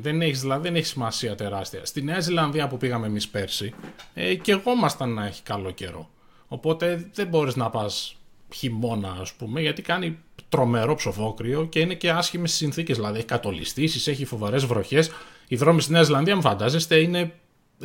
δεν 0.00 0.20
έχεις 0.20 0.40
δηλαδή 0.40 0.62
δεν 0.62 0.76
έχει 0.76 0.86
σημασία 0.86 1.34
τεράστια. 1.34 1.84
Στη 1.84 2.02
Νέα 2.02 2.20
Ζηλανδία 2.20 2.68
που 2.68 2.76
πήγαμε 2.76 3.06
εμείς 3.06 3.28
πέρσι, 3.28 3.74
ε, 4.14 4.34
και 4.34 4.52
εγώ 4.52 4.72
ήμασταν 4.72 5.14
να 5.14 5.26
έχει 5.26 5.42
καλό 5.42 5.70
καιρό. 5.70 6.10
Οπότε 6.48 7.10
δεν 7.14 7.26
μπορείς 7.26 7.56
να 7.56 7.70
πας 7.70 8.16
χειμώνα, 8.54 9.16
ας 9.20 9.32
πούμε, 9.32 9.60
γιατί 9.60 9.82
κάνει 9.82 10.18
τρομερό 10.48 10.94
ψοφόκριο 10.94 11.64
και 11.64 11.80
είναι 11.80 11.94
και 11.94 12.10
άσχημες 12.10 12.52
συνθήκες. 12.52 12.96
Δηλαδή 12.96 13.16
έχει 13.16 13.26
κατολιστήσεις, 13.26 14.06
έχει 14.06 14.24
φοβερές 14.24 14.66
βροχές. 14.66 15.10
Οι 15.48 15.56
δρόμοι 15.56 15.80
στη 15.80 15.92
Νέα 15.92 16.02
Ζηλανδία, 16.02 16.34
αν 16.34 16.40
φαντάζεστε, 16.40 16.96
είναι 17.00 17.34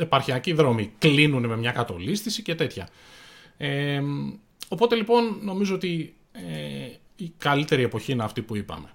επαρχιακοί 0.00 0.52
δρόμοι. 0.52 0.92
Κλείνουν 0.98 1.46
με 1.46 1.56
μια 1.56 1.72
κατολίστηση 1.72 2.42
και 2.42 2.54
τέτοια. 2.54 2.88
Ε, 3.56 4.02
οπότε 4.68 4.94
λοιπόν 4.94 5.38
νομίζω 5.42 5.74
ότι 5.74 6.14
ε, 6.32 6.88
η 7.16 7.32
καλύτερη 7.38 7.82
εποχή 7.82 8.12
είναι 8.12 8.24
αυτή 8.24 8.42
που 8.42 8.56
είπαμε. 8.56 8.88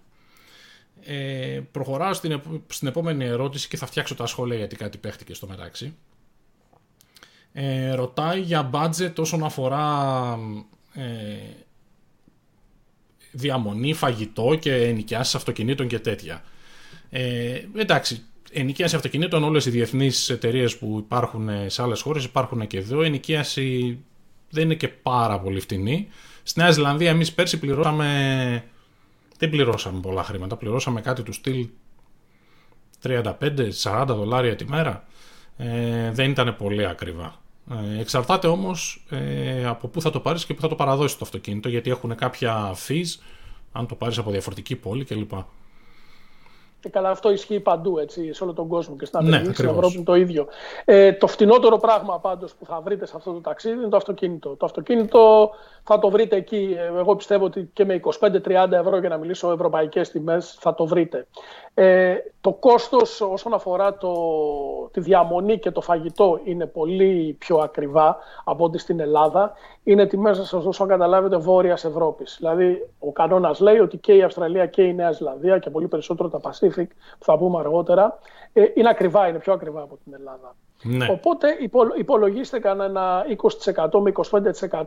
Ε, 1.08 1.62
προχωράω 1.72 2.14
στην, 2.14 2.42
στην 2.68 2.88
επόμενη 2.88 3.26
ερώτηση 3.26 3.68
και 3.68 3.78
θα 3.78 3.86
φτιάξω 3.86 4.16
τα 4.16 4.26
σχόλια 4.26 4.58
γιατί 4.58 4.76
κάτι 4.76 4.98
παίχτηκε 4.98 5.34
στο 5.34 5.48
μεταξύ. 5.48 5.96
Ε, 7.54 7.94
ρωτάει 7.94 8.42
για 8.42 8.70
budget 8.74 9.14
όσον 9.18 9.44
αφορά 9.44 10.40
ε, 10.94 11.04
διαμονή, 13.32 13.94
φαγητό 13.94 14.58
και 14.60 14.74
ενοικιάσεις 14.74 15.36
αυτοκινήτων 15.36 15.88
και 15.88 16.00
τέτοια. 16.00 16.44
Ε, 17.10 17.62
εντάξει, 17.76 18.24
ενοικίαση 18.52 18.96
αυτοκινήτων 18.96 19.44
όλες 19.44 19.66
οι 19.66 19.70
διεθνείς 19.70 20.30
εταιρείες 20.30 20.78
που 20.78 20.98
υπάρχουν 21.06 21.50
σε 21.68 21.82
άλλες 21.82 22.02
χώρες 22.02 22.24
υπάρχουν 22.24 22.68
και 22.68 22.78
εδώ. 22.78 23.02
Ενοικίαση 23.02 24.00
δεν 24.50 24.64
είναι 24.64 24.76
και 24.76 24.88
πάρα 24.88 25.40
πολύ 25.40 25.60
φτηνή. 25.60 26.08
Στη 26.44 26.60
Νέα 26.60 26.72
Ζηλανδία 26.72 27.10
εμείς 27.10 27.34
πέρσι 27.34 27.60
πληρώσαμε 27.60 28.64
δεν 29.38 29.50
πληρώσαμε 29.50 30.00
πολλά 30.00 30.24
χρήματα. 30.24 30.56
Πληρώσαμε 30.56 31.02
κάτι 31.02 31.24
του 31.24 31.34
στυλ 31.34 31.68
35-40 33.04 34.06
δολάρια 34.08 34.56
τη 34.56 34.66
μέρα. 34.66 35.04
Ε, 35.58 36.12
δεν 36.12 36.30
ήταν 36.30 36.56
πολύ 36.56 36.86
ακριβά. 36.86 37.42
Ε, 37.72 38.00
εξαρτάται 38.00 38.48
όμως 38.48 39.06
ε, 39.10 39.66
από 39.66 39.88
πού 39.88 40.02
θα 40.02 40.10
το 40.10 40.20
πάρεις 40.20 40.46
και 40.46 40.54
πού 40.54 40.62
θα 40.62 40.68
το 40.68 40.76
παραδώσεις 40.76 41.18
το 41.18 41.26
αυτοκίνητο 41.26 41.70
γιατί 41.70 41.90
έχουν 41.90 42.16
κάποια 42.16 42.76
fees 42.88 43.20
αν 43.72 43.88
το 43.88 43.96
πάρεις 43.96 44.18
από 44.18 44.32
διαφορετική 44.32 44.76
πόλη 44.76 45.04
κλπ. 45.04 45.32
Και 46.86 46.92
καλά, 46.92 47.10
αυτό 47.10 47.32
ισχύει 47.32 47.60
παντού 47.60 47.98
έτσι, 47.98 48.34
σε 48.34 48.44
όλο 48.44 48.54
τον 48.54 48.68
κόσμο 48.68 48.96
και 48.96 49.06
στην 49.06 49.20
ναι, 49.24 49.36
Αμερική, 49.36 49.54
στην 49.54 49.70
Ευρώπη 49.70 50.04
το 50.04 50.16
ίδιο. 50.16 50.48
Ε, 50.86 51.14
το 51.14 51.28
φτηνότερο 51.28 51.78
πράγμα 51.78 52.20
πάντως 52.20 52.54
που 52.56 52.66
θα 52.66 52.82
βρείτε 52.82 53.06
σε 53.06 53.14
αυτό 53.16 53.32
το 53.32 53.40
ταξίδι 53.40 53.76
είναι 53.76 53.88
το 53.88 53.98
αυτοκίνητο. 53.98 54.50
Το 54.50 54.66
αυτοκίνητο 54.66 55.52
θα 55.84 56.00
το 56.00 56.10
βρείτε 56.10 56.36
εκεί. 56.36 56.78
Εγώ 56.98 57.16
πιστεύω 57.16 57.46
ότι 57.46 57.70
και 57.74 57.86
με 57.86 58.00
25-30 58.20 58.72
ευρώ 58.72 58.98
για 59.00 59.10
να 59.10 59.18
μιλήσω 59.18 59.52
ευρωπαϊκές 59.52 60.10
τιμές 60.10 60.58
θα 60.60 60.76
το 60.76 60.86
βρείτε. 60.86 61.28
Ε, 61.74 62.16
το 62.42 62.54
κόστος 62.54 63.22
όσον 63.22 63.54
αφορά 63.54 63.98
το, 63.98 64.14
τη 64.92 65.00
διαμονή 65.00 65.60
και 65.60 65.72
το 65.72 65.82
φαγητό 65.82 66.40
είναι 66.44 66.66
πολύ 66.66 67.36
πιο 67.40 67.58
ακριβά 67.58 68.18
από 68.44 68.64
ό,τι 68.64 68.78
στην 68.78 69.00
Ελλάδα. 69.00 69.54
Είναι 69.88 70.06
τιμές, 70.06 70.38
σας 70.38 70.64
δώσω 70.64 70.86
καταλάβετε, 70.86 71.38
βόρειας 71.38 71.86
Ευρώπης. 71.86 72.36
Δηλαδή, 72.40 72.90
ο 73.00 73.12
κανόνας 73.12 73.60
λέει 73.60 73.80
ότι 73.80 73.98
και 73.98 74.14
η 74.14 74.24
Αυστραλία 74.24 74.66
και 74.66 74.84
η 74.84 74.94
Νέα 74.94 75.12
Ζηλανδία 75.12 75.60
και 75.60 75.70
πολύ 75.70 75.88
περισσότερο 75.88 76.30
τα 76.30 76.40
Pacific, 76.42 76.88
που 77.18 77.26
θα 77.26 77.38
πούμε 77.38 77.60
αργότερα, 77.60 78.20
ε, 78.54 78.64
είναι 78.74 78.90
ακριβά, 78.90 79.28
είναι 79.28 79.38
πιο 79.38 79.54
ακριβά 79.54 79.82
από 79.82 79.98
την 80.04 80.14
Ελλάδα. 80.14 80.56
Ναι. 80.84 81.08
Οπότε 81.12 81.48
υπολογίστε 81.98 82.60
κανένα 82.60 83.26
20% 83.64 84.00
με 84.00 84.12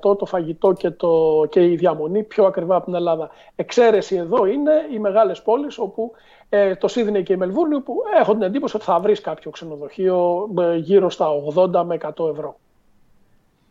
25% 0.02 0.18
το 0.18 0.24
φαγητό 0.26 0.72
και, 0.72 0.90
το, 0.90 1.44
και 1.50 1.64
η 1.70 1.76
διαμονή 1.76 2.22
πιο 2.22 2.44
ακριβά 2.44 2.76
από 2.76 2.84
την 2.84 2.94
Ελλάδα. 2.94 3.30
Εξαίρεση 3.56 4.16
εδώ 4.16 4.46
είναι 4.46 4.72
οι 4.92 4.98
μεγάλες 4.98 5.42
πόλεις 5.42 5.78
όπου 5.78 6.12
ε, 6.48 6.74
το 6.76 6.88
Σίδνεϊ 6.88 7.22
και 7.22 7.32
η 7.32 7.36
Μελβούρνη 7.36 7.80
που 7.80 7.94
έχω 8.20 8.32
την 8.32 8.42
εντύπωση 8.42 8.76
ότι 8.76 8.84
θα 8.84 9.00
βρεις 9.00 9.20
κάποιο 9.20 9.50
ξενοδοχείο 9.50 10.48
ε, 10.58 10.76
γύρω 10.76 11.10
στα 11.10 11.26
80 11.54 11.82
με 11.84 11.98
100 12.16 12.30
ευρώ. 12.30 12.58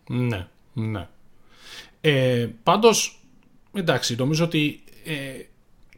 Ναι, 0.09 0.47
ναι. 0.73 1.07
Ε, 2.09 2.49
πάντως, 2.63 3.19
εντάξει, 3.73 4.15
νομίζω 4.15 4.45
ότι 4.45 4.83
ε, 5.05 5.43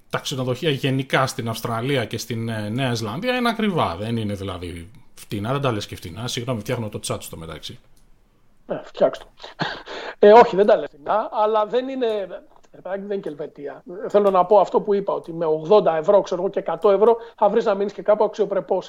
τα 0.09 0.19
ξενοδοχεία 0.19 0.69
γενικά 0.69 1.27
στην 1.27 1.49
Αυστραλία 1.49 2.05
και 2.05 2.17
στην 2.17 2.49
ε, 2.49 2.69
Νέα 2.69 2.93
Ζηλανδία 2.93 3.35
είναι 3.35 3.49
ακριβά. 3.49 3.95
Δεν 3.95 4.17
είναι 4.17 4.33
δηλαδή 4.33 4.91
φτηνά, 5.13 5.51
δεν 5.51 5.61
τα 5.61 5.71
λες 5.71 5.85
και 5.85 5.95
φτηνά. 5.95 6.27
Συγγνώμη, 6.27 6.59
φτιάχνω 6.59 6.89
το 6.89 6.99
chat 7.07 7.17
στο 7.19 7.37
μεταξύ. 7.37 7.79
Ε, 8.67 8.79
φτιάξτε 8.83 9.23
το. 9.25 9.65
Ε, 10.19 10.31
όχι, 10.31 10.55
δεν 10.55 10.65
τα 10.65 10.75
λες 10.75 10.89
φτηνά, 10.93 11.29
αλλά 11.31 11.65
δεν 11.65 11.87
είναι... 11.87 12.07
Δεν 12.71 13.01
είναι 13.01 13.15
και 13.17 13.29
Ελβετία. 13.29 13.83
Θέλω 14.07 14.29
να 14.29 14.45
πω 14.45 14.59
αυτό 14.59 14.81
που 14.81 14.93
είπα, 14.93 15.13
ότι 15.13 15.33
με 15.33 15.45
80 15.69 15.85
ευρώ 15.85 16.21
ξέρω, 16.21 16.49
και 16.49 16.63
100 16.81 16.91
ευρώ 16.91 17.17
θα 17.35 17.49
βρεις 17.49 17.65
να 17.65 17.73
μείνεις 17.73 17.93
και 17.93 18.01
κάπου 18.01 18.23
αξιοπρεπώ. 18.23 18.81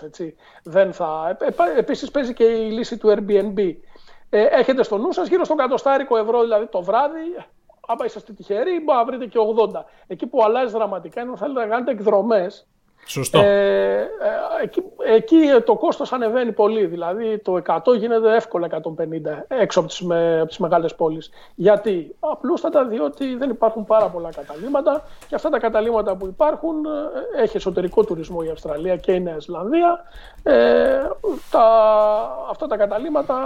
Δεν 0.62 0.92
θα... 0.92 1.36
Ε, 1.40 1.46
ε, 1.46 1.78
Επίσης 1.78 2.10
παίζει 2.10 2.32
και 2.32 2.44
η 2.44 2.70
λύση 2.70 2.96
του 2.96 3.14
Airbnb. 3.16 3.74
Ε, 4.30 4.42
έχετε 4.42 4.82
στο 4.82 4.98
νου 4.98 5.12
σας 5.12 5.28
γύρω 5.28 5.44
στο 5.44 5.54
κατοστάρικο 5.54 6.16
ευρώ 6.16 6.40
δηλαδή 6.40 6.66
το 6.66 6.82
βράδυ. 6.82 7.20
Άμα 7.86 8.04
είσαστε 8.04 8.32
τυχεροί, 8.32 8.80
μπορεί 8.80 8.98
να 8.98 9.04
βρείτε 9.04 9.26
και 9.26 9.38
80. 9.72 9.84
Εκεί 10.06 10.26
που 10.26 10.42
αλλάζει 10.44 10.72
δραματικά 10.72 11.20
είναι 11.20 11.30
ότι 11.30 11.38
θέλετε 11.40 11.60
να 11.60 11.66
κάνετε 11.66 11.90
εκδρομές 11.90 12.66
Σωστό. 13.06 13.38
Ε, 13.38 14.00
ε, 14.00 14.62
εκεί, 14.62 14.82
εκεί 15.04 15.36
το 15.64 15.76
κόστος 15.76 16.12
ανεβαίνει 16.12 16.52
πολύ. 16.52 16.86
Δηλαδή 16.86 17.38
το 17.38 17.62
100 17.66 17.96
γίνεται 17.98 18.34
εύκολα 18.34 18.68
150 18.70 18.80
έξω 19.48 19.80
από 19.80 19.88
τις, 19.88 20.00
με, 20.00 20.38
από 20.38 20.48
τις 20.48 20.58
μεγάλες 20.58 20.94
πόλεις. 20.94 21.30
Γιατί 21.54 22.14
απλούστατα 22.20 22.84
διότι 22.84 23.36
δεν 23.36 23.50
υπάρχουν 23.50 23.84
πάρα 23.84 24.08
πολλά 24.08 24.30
καταλήμματα 24.30 25.04
και 25.28 25.34
αυτά 25.34 25.48
τα 25.48 25.58
καταλήμματα 25.58 26.16
που 26.16 26.26
υπάρχουν 26.26 26.84
ε, 26.84 27.42
έχει 27.42 27.56
εσωτερικό 27.56 28.04
τουρισμό 28.04 28.38
η 28.44 28.48
Αυστραλία 28.48 28.96
και 28.96 29.12
η 29.12 29.20
Νέα 29.20 29.38
Ζηλανδία. 29.38 30.04
Ε, 30.42 31.00
τα, 31.50 31.66
αυτά 32.50 32.66
τα 32.66 32.76
καταλήμματα 32.76 33.36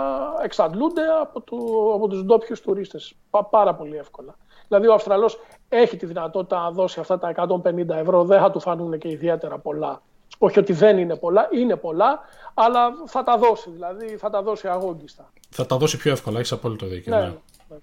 εξαντλούνται 0.42 1.02
από, 1.20 1.40
του, 1.40 1.90
από 1.94 2.08
τους 2.08 2.22
ντόπιους 2.24 2.60
τουρίστες 2.60 3.14
πάρα 3.50 3.74
πολύ 3.74 3.96
εύκολα. 3.96 4.34
Δηλαδή 4.68 4.86
ο 4.86 4.94
Αυστραλός 4.94 5.38
έχει 5.68 5.96
τη 5.96 6.06
δυνατότητα 6.06 6.58
να 6.58 6.70
δώσει 6.70 7.00
αυτά 7.00 7.18
τα 7.18 7.34
150 7.64 7.88
ευρώ, 7.88 8.24
δεν 8.24 8.40
θα 8.40 8.50
του 8.50 8.60
φανούν 8.60 8.98
και 8.98 9.08
ιδιαίτερα 9.08 9.58
πολλά. 9.58 10.02
Όχι 10.38 10.58
ότι 10.58 10.72
δεν 10.72 10.98
είναι 10.98 11.16
πολλά, 11.16 11.48
είναι 11.52 11.76
πολλά, 11.76 12.20
αλλά 12.54 12.92
θα 13.06 13.22
τα 13.22 13.38
δώσει, 13.38 13.70
δηλαδή 13.70 14.16
θα 14.16 14.30
τα 14.30 14.42
δώσει 14.42 14.68
αγόγγιστα. 14.68 15.32
Θα 15.50 15.66
τα 15.66 15.76
δώσει 15.76 15.96
πιο 15.96 16.12
εύκολα, 16.12 16.38
έχεις 16.38 16.52
απόλυτο 16.52 16.86
δίκιο. 16.86 17.16
Ναι. 17.16 17.20
ναι. 17.20 17.76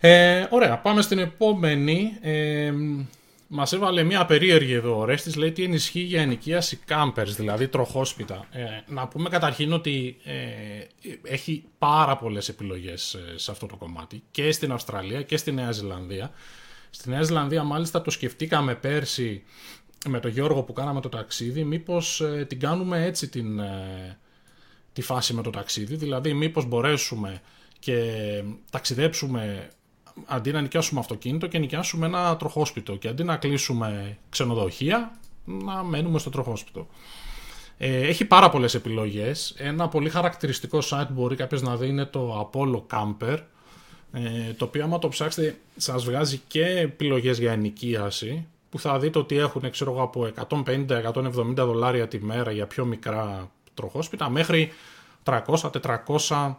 Ε, 0.00 0.46
ωραία, 0.50 0.78
πάμε 0.78 1.02
στην 1.02 1.18
επόμενη. 1.18 2.18
Ε, 2.20 2.72
Μας 3.48 3.72
έβαλε 3.72 4.02
μια 4.02 4.26
περίεργη 4.26 4.72
εδώ 4.72 4.98
ο 4.98 5.06
λέει 5.36 5.52
τι 5.52 5.62
ενισχύει 5.62 6.00
για 6.00 6.20
ενοικίαση 6.20 6.76
κάμπερ, 6.76 7.30
δηλαδή 7.30 7.68
τροχόσπιτα. 7.68 8.46
Ε, 8.50 8.64
να 8.86 9.08
πούμε 9.08 9.28
καταρχήν 9.28 9.72
ότι 9.72 10.16
ε, 10.24 10.32
έχει 11.22 11.64
πάρα 11.78 12.16
πολλές 12.16 12.48
επιλογές 12.48 13.14
ε, 13.14 13.38
σε 13.38 13.50
αυτό 13.50 13.66
το 13.66 13.76
κομμάτι 13.76 14.22
και 14.30 14.52
στην 14.52 14.72
Αυστραλία 14.72 15.22
και 15.22 15.36
στη 15.36 15.52
Νέα 15.52 15.72
Ζηλανδία. 15.72 16.30
Στη 16.90 17.08
Νέα 17.08 17.22
Ζηλανδία 17.22 17.62
μάλιστα 17.62 18.02
το 18.02 18.10
σκεφτήκαμε 18.10 18.74
πέρσι 18.74 19.42
με 20.08 20.20
τον 20.20 20.30
Γιώργο 20.30 20.62
που 20.62 20.72
κάναμε 20.72 21.00
το 21.00 21.08
ταξίδι, 21.08 21.64
μήπως 21.64 22.20
ε, 22.20 22.44
την 22.48 22.60
κάνουμε 22.60 23.04
έτσι 23.04 23.28
την, 23.28 23.60
τη 24.92 25.02
φάση 25.02 25.34
με 25.34 25.42
το 25.42 25.50
ταξίδι, 25.50 25.96
δηλαδή 25.96 26.34
μήπως 26.34 26.66
μπορέσουμε 26.66 27.40
και 27.78 28.02
ταξιδέψουμε 28.70 29.70
αντί 30.24 30.52
να 30.52 30.60
νοικιάσουμε 30.60 31.00
αυτοκίνητο 31.00 31.46
και 31.46 31.58
νοικιάσουμε 31.58 32.06
ένα 32.06 32.36
τροχόσπιτο 32.36 32.96
και 32.96 33.08
αντί 33.08 33.24
να 33.24 33.36
κλείσουμε 33.36 34.18
ξενοδοχεία 34.28 35.18
να 35.44 35.82
μένουμε 35.82 36.18
στο 36.18 36.30
τροχόσπιτο. 36.30 36.86
Ε, 37.78 38.06
έχει 38.06 38.24
πάρα 38.24 38.50
πολλές 38.50 38.74
επιλογές. 38.74 39.54
Ένα 39.58 39.88
πολύ 39.88 40.10
χαρακτηριστικό 40.10 40.78
site 40.90 41.04
που 41.06 41.12
μπορεί 41.12 41.36
κάποιος 41.36 41.62
να 41.62 41.76
δει 41.76 41.88
είναι 41.88 42.04
το 42.04 42.50
Apollo 42.52 42.82
Camper 42.92 43.38
ε, 44.12 44.52
το 44.52 44.64
οποίο 44.64 44.84
άμα 44.84 44.98
το 44.98 45.08
ψάξετε 45.08 45.58
σας 45.76 46.04
βγάζει 46.04 46.40
και 46.46 46.64
επιλογές 46.64 47.38
για 47.38 47.52
ενοικίαση 47.52 48.46
που 48.70 48.78
θα 48.78 48.98
δείτε 48.98 49.18
ότι 49.18 49.36
έχουν 49.36 49.70
ξέρω, 49.70 50.02
από 50.02 50.28
150-170 50.66 51.54
δολάρια 51.54 52.08
τη 52.08 52.24
μέρα 52.24 52.50
για 52.50 52.66
πιο 52.66 52.84
μικρά 52.84 53.50
τροχόσπιτα 53.74 54.30
μέχρι 54.30 54.72
300-400 55.24 56.54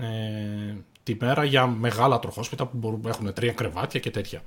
ε, 0.00 0.74
τη 1.06 1.16
μέρα 1.20 1.44
για 1.44 1.66
μεγάλα 1.66 2.18
τροχόσπιτα 2.18 2.66
που 2.66 2.76
μπορούν, 2.76 3.02
έχουν 3.06 3.32
τρία 3.32 3.52
κρεβάτια 3.52 4.00
και 4.00 4.10
τέτοια. 4.10 4.42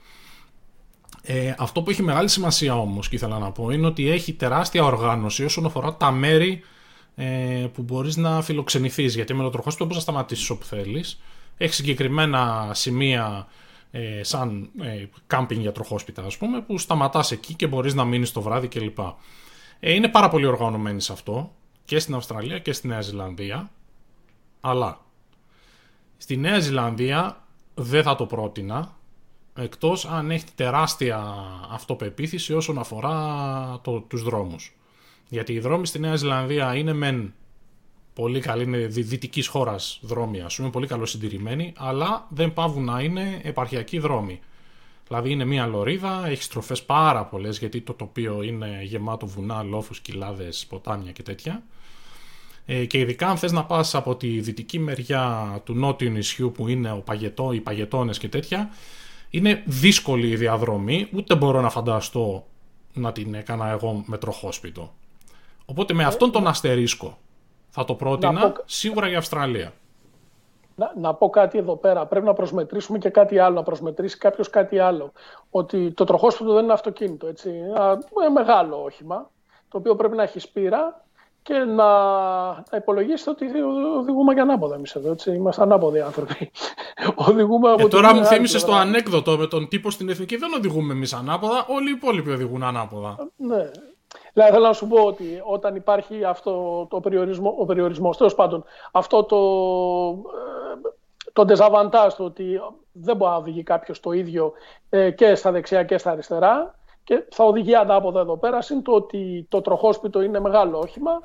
Ε, 1.21 1.53
αυτό 1.57 1.81
που 1.81 1.89
έχει 1.89 2.03
μεγάλη 2.03 2.27
σημασία 2.27 2.77
όμως 2.77 3.09
και 3.09 3.15
ήθελα 3.15 3.39
να 3.39 3.51
πω 3.51 3.69
είναι 3.69 3.85
ότι 3.87 4.09
έχει 4.09 4.33
τεράστια 4.33 4.83
οργάνωση 4.83 5.43
όσον 5.43 5.65
αφορά 5.65 5.95
τα 5.95 6.11
μέρη 6.11 6.61
ε, 7.15 7.67
που 7.73 7.81
μπορείς 7.81 8.17
να 8.17 8.41
φιλοξενηθείς 8.41 9.15
γιατί 9.15 9.33
με 9.33 9.43
το 9.43 9.49
τροχόσπιτο 9.49 9.85
μπορείς 9.85 10.05
να 10.05 10.11
σταματήσεις 10.11 10.49
όπου 10.49 10.65
θέλεις 10.65 11.19
Έχει 11.57 11.73
συγκεκριμένα 11.73 12.71
σημεία 12.73 13.47
ε, 13.91 14.23
σαν 14.23 14.69
ε, 14.81 15.05
κάμπινγκ 15.27 15.61
για 15.61 15.71
τροχόσπιτα 15.71 16.23
ας 16.23 16.37
πούμε 16.37 16.61
που 16.61 16.77
σταματάς 16.77 17.31
εκεί 17.31 17.53
και 17.53 17.67
μπορείς 17.67 17.93
να 17.93 18.03
μείνεις 18.05 18.31
το 18.31 18.41
βράδυ 18.41 18.67
κλπ. 18.67 18.99
Ε, 19.79 19.93
είναι 19.93 20.07
πάρα 20.07 20.29
πολύ 20.29 20.45
οργανωμένοι 20.45 21.01
σε 21.01 21.11
αυτό 21.11 21.51
και 21.85 21.99
στην 21.99 22.15
Αυστραλία 22.15 22.59
και 22.59 22.73
στη 22.73 22.87
Νέα 22.87 23.01
Ζηλανδία 23.01 23.71
αλλά 24.61 24.99
στη 26.21 26.37
Νέα 26.37 26.59
Ζηλανδία 26.59 27.43
δεν 27.73 28.03
θα 28.03 28.15
το 28.15 28.25
πρότεινα 28.25 28.97
εκτός 29.55 30.05
αν 30.05 30.31
έχει 30.31 30.45
τεράστια 30.55 31.35
αυτοπεποίθηση 31.71 32.53
όσον 32.53 32.77
αφορά 32.77 33.79
το, 33.81 33.99
τους 33.99 34.23
δρόμους. 34.23 34.75
Γιατί 35.29 35.53
οι 35.53 35.59
δρόμοι 35.59 35.85
στη 35.85 35.99
Νέα 35.99 36.15
Ζηλανδία 36.15 36.75
είναι 36.75 36.93
μεν 36.93 37.33
πολύ 38.13 38.39
καλή, 38.39 38.63
είναι 38.63 38.77
δυτικής 38.87 39.47
χώρας 39.47 39.99
δρόμοι, 40.01 40.41
ας 40.41 40.55
πούμε, 40.55 40.69
πολύ 40.69 40.87
καλοσυντηρημένοι, 40.87 41.73
αλλά 41.77 42.27
δεν 42.29 42.53
πάβουν 42.53 42.83
να 42.83 43.01
είναι 43.01 43.39
επαρχιακοί 43.43 43.99
δρόμοι. 43.99 44.39
Δηλαδή 45.07 45.31
είναι 45.31 45.45
μια 45.45 45.65
λωρίδα, 45.65 46.27
έχει 46.27 46.43
στροφές 46.43 46.83
πάρα 46.83 47.25
πολλές, 47.25 47.57
γιατί 47.59 47.81
το 47.81 47.93
τοπίο 47.93 48.41
είναι 48.41 48.79
γεμάτο 48.83 49.25
βουνά, 49.25 49.63
λόφους, 49.63 49.99
κοιλάδες, 49.99 50.65
ποτάμια 50.69 51.11
και 51.11 51.23
τέτοια. 51.23 51.63
Ε, 52.71 52.85
και 52.85 52.97
ειδικά 52.97 53.27
αν 53.27 53.37
θες 53.37 53.51
να 53.51 53.65
πας 53.65 53.95
από 53.95 54.15
τη 54.15 54.39
δυτική 54.39 54.79
μεριά 54.79 55.59
του 55.63 55.73
νότιου 55.73 56.09
νησιού 56.09 56.51
που 56.51 56.67
είναι 56.67 56.91
ο 56.91 57.01
παγετό, 57.05 57.51
οι 57.51 57.59
παγετώνες 57.59 58.17
και 58.17 58.29
τέτοια, 58.29 58.69
είναι 59.29 59.63
δύσκολη 59.65 60.27
η 60.27 60.35
διαδρομή, 60.35 61.09
ούτε 61.15 61.35
μπορώ 61.35 61.61
να 61.61 61.69
φανταστώ 61.69 62.45
να 62.93 63.11
την 63.11 63.33
έκανα 63.33 63.69
εγώ 63.69 64.03
με 64.05 64.17
τροχόσπιτο. 64.17 64.93
Οπότε 65.65 65.93
με 65.93 66.03
ε, 66.03 66.05
αυτόν 66.05 66.31
τον 66.31 66.47
αστερίσκο 66.47 67.17
θα 67.69 67.85
το 67.85 67.93
πρότεινα 67.93 68.53
σίγουρα 68.65 69.07
για 69.07 69.17
Αυστραλία. 69.17 69.73
Να, 70.75 70.93
να 70.99 71.13
πω 71.13 71.29
κάτι 71.29 71.57
εδώ 71.57 71.75
πέρα. 71.75 72.05
Πρέπει 72.05 72.25
να 72.25 72.33
προσμετρήσουμε 72.33 72.97
και 72.97 73.09
κάτι 73.09 73.39
άλλο. 73.39 73.55
Να 73.55 73.63
προσμετρήσει 73.63 74.17
κάποιος 74.17 74.49
κάτι 74.49 74.79
άλλο. 74.79 75.11
Ότι 75.49 75.91
το 75.91 76.03
τροχόσπιτο 76.03 76.53
δεν 76.53 76.63
είναι 76.63 76.73
αυτοκίνητο. 76.73 77.27
Έτσι. 77.27 77.49
Ένα 78.21 78.31
μεγάλο 78.31 78.83
όχημα. 78.83 79.29
Το 79.69 79.77
οποίο 79.77 79.95
πρέπει 79.95 80.15
να 80.15 80.23
έχεις 80.23 80.43
σπήρα 80.43 81.03
και 81.41 81.53
να, 81.53 81.87
να 82.53 82.77
υπολογίσετε 82.77 83.29
ότι 83.29 83.45
οδηγούμε 83.97 84.33
για 84.33 84.41
ανάποδα 84.41 84.75
εμείς 84.75 84.95
εδώ. 84.95 85.11
Έτσι. 85.11 85.31
Είμαστε 85.31 85.61
ανάποδοι 85.61 85.99
άνθρωποι. 85.99 86.51
οδηγούμε 87.27 87.71
από 87.71 87.85
ε, 87.85 87.87
τώρα 87.87 88.13
μου 88.13 88.25
θύμισε 88.25 88.65
το 88.65 88.73
ανέκδοτο 88.73 89.37
με 89.37 89.47
τον 89.47 89.67
τύπο 89.67 89.91
στην 89.91 90.09
εθνική. 90.09 90.37
Δεν 90.37 90.53
οδηγούμε 90.53 90.93
εμείς 90.93 91.13
ανάποδα. 91.13 91.65
Όλοι 91.67 91.89
οι 91.89 91.93
υπόλοιποι 91.95 92.31
οδηγούν 92.31 92.63
ανάποδα. 92.63 93.29
Ναι. 93.35 93.71
Δηλαδή 94.33 94.51
θέλω 94.53 94.65
να 94.65 94.73
σου 94.73 94.87
πω 94.87 95.01
ότι 95.01 95.41
όταν 95.45 95.75
υπάρχει 95.75 96.23
αυτό 96.23 96.85
το 96.89 96.99
περιορισμό, 96.99 97.55
ο 97.59 97.65
περιορισμός, 97.65 98.17
τέλος 98.17 98.35
πάντων, 98.35 98.63
αυτό 98.91 99.23
το, 99.23 99.37
ε, 99.37 100.89
το 101.33 101.45
desavantage 101.47 102.13
το 102.17 102.23
ότι 102.23 102.61
δεν 102.91 103.15
μπορεί 103.15 103.31
να 103.31 103.37
οδηγεί 103.37 103.63
κάποιος 103.63 103.99
το 103.99 104.11
ίδιο 104.11 104.53
ε, 104.89 105.11
και 105.11 105.35
στα 105.35 105.51
δεξιά 105.51 105.83
και 105.83 105.97
στα 105.97 106.11
αριστερά 106.11 106.78
και 107.09 107.23
θα 107.29 107.43
οδηγεί 107.43 107.75
ανάποδα 107.75 108.19
εδώ 108.19 108.37
πέρα, 108.37 108.59
είναι 108.71 108.81
το 108.81 108.91
ότι 108.91 109.45
το 109.49 109.61
τροχόσπιτο 109.61 110.21
είναι 110.21 110.39
μεγάλο 110.39 110.79
όχημα 110.79 111.21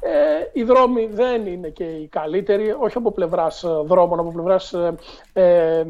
ε, 0.00 0.10
οι 0.52 0.62
δρόμοι 0.62 1.06
δεν 1.06 1.46
είναι 1.46 1.68
και 1.68 1.84
οι 1.84 2.06
καλύτεροι, 2.06 2.76
όχι 2.78 2.96
από 2.96 3.12
πλευράς 3.12 3.64
ε, 3.64 3.68
δρόμων, 3.84 4.18
από 4.18 4.32
πλευράς 4.32 4.72
ε, 4.72 4.94
ε, 5.32 5.84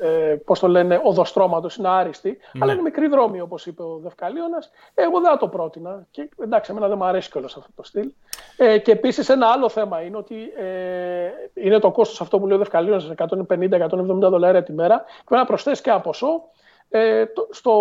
ε, 0.00 0.36
πώς 0.44 0.58
το 0.58 0.68
λένε, 0.68 1.00
οδοστρώματος, 1.04 1.76
είναι 1.76 1.88
άριστοι, 1.88 2.28
ναι. 2.28 2.60
αλλά 2.62 2.72
είναι 2.72 2.82
μικροί 2.82 3.06
δρόμοι, 3.06 3.40
όπως 3.40 3.66
είπε 3.66 3.82
ο 3.82 3.98
Δευκαλίωνας. 4.02 4.70
Εγώ 4.94 5.20
δεν 5.20 5.30
θα 5.30 5.36
το 5.36 5.48
πρότεινα. 5.48 6.06
Και 6.10 6.28
εντάξει, 6.42 6.70
εμένα 6.70 6.88
δεν 6.88 6.96
μου 6.98 7.04
αρέσει 7.04 7.30
κιόλας 7.30 7.56
αυτό 7.56 7.70
το 7.74 7.82
στυλ. 7.82 8.10
Ε, 8.56 8.78
και 8.78 8.92
επίσης 8.92 9.28
ένα 9.28 9.46
άλλο 9.46 9.68
θέμα 9.68 10.00
είναι 10.00 10.16
ότι 10.16 10.36
ε, 10.56 11.30
είναι 11.54 11.78
το 11.78 11.90
κόστος 11.90 12.20
αυτό 12.20 12.38
που 12.38 12.46
λέει 12.46 12.56
ο 12.56 12.58
Δευκαλίωνας, 12.58 13.12
150-170 13.16 13.88
δολάρια 14.06 14.62
τη 14.62 14.72
μέρα. 14.72 15.04
Πρέπει 15.24 15.40
να 15.40 15.44
προσθέσει 15.44 15.82
και 15.82 15.90
ένα 15.90 16.00
ποσό 16.00 16.42
ε, 16.88 17.24
στο, 17.50 17.72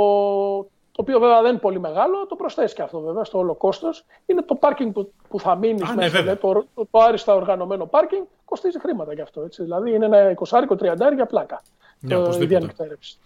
το 0.93 1.01
οποίο 1.01 1.19
βέβαια 1.19 1.41
δεν 1.41 1.51
είναι 1.51 1.59
πολύ 1.59 1.79
μεγάλο, 1.79 2.25
το 2.29 2.35
προσθέσεις 2.35 2.73
και 2.73 2.81
αυτό 2.81 2.99
βέβαια 2.99 3.23
στο 3.23 3.37
όλο 3.37 3.55
κόστος. 3.55 4.05
Είναι 4.25 4.41
το 4.41 4.55
πάρκινγκ 4.55 4.91
που, 4.91 5.13
που 5.29 5.39
θα 5.39 5.55
μείνεις 5.55 5.89
ναι, 5.89 5.95
μέσα. 5.95 6.21
Ναι, 6.21 6.35
το, 6.35 6.65
το, 6.73 6.87
το, 6.91 6.99
άριστα 6.99 7.35
οργανωμένο 7.35 7.85
πάρκινγκ 7.85 8.25
κοστίζει 8.45 8.79
χρήματα 8.79 9.13
γι' 9.13 9.21
αυτό. 9.21 9.41
Έτσι. 9.41 9.63
Δηλαδή 9.63 9.93
είναι 9.93 10.05
ένα 10.05 10.33
20-30 10.49 11.15
για 11.15 11.25
πλάκα. 11.25 11.61
Ναι, 11.99 12.15
το, 12.15 12.37
η 12.41 12.45
διανυκτέρευση. 12.45 13.17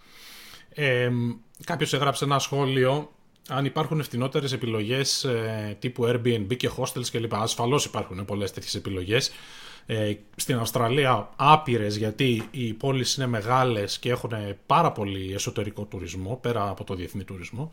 Ε, 0.74 1.10
Κάποιος 1.64 1.92
έγραψε 1.92 2.24
ένα 2.24 2.38
σχόλιο 2.38 3.08
αν 3.48 3.64
υπάρχουν 3.64 4.00
ευθυνότερε 4.00 4.46
επιλογές 4.52 5.24
ε, 5.24 5.76
τύπου 5.78 6.04
Airbnb 6.06 6.56
και 6.56 6.70
hostels 6.76 7.06
κλπ. 7.12 7.34
Ασφαλώς 7.34 7.84
υπάρχουν 7.84 8.24
πολλές 8.24 8.52
τέτοιες 8.52 8.74
επιλογές. 8.74 9.32
Ε, 9.90 10.14
στην 10.36 10.58
Αυστραλία 10.58 11.30
άπειρες 11.36 11.96
γιατί 11.96 12.48
οι 12.50 12.72
πόλεις 12.72 13.14
είναι 13.14 13.26
μεγάλες 13.26 13.98
και 13.98 14.10
έχουν 14.10 14.32
πάρα 14.66 14.92
πολύ 14.92 15.32
εσωτερικό 15.32 15.84
τουρισμό 15.84 16.38
πέρα 16.42 16.68
από 16.68 16.84
το 16.84 16.94
διεθνή 16.94 17.24
τουρισμό. 17.24 17.72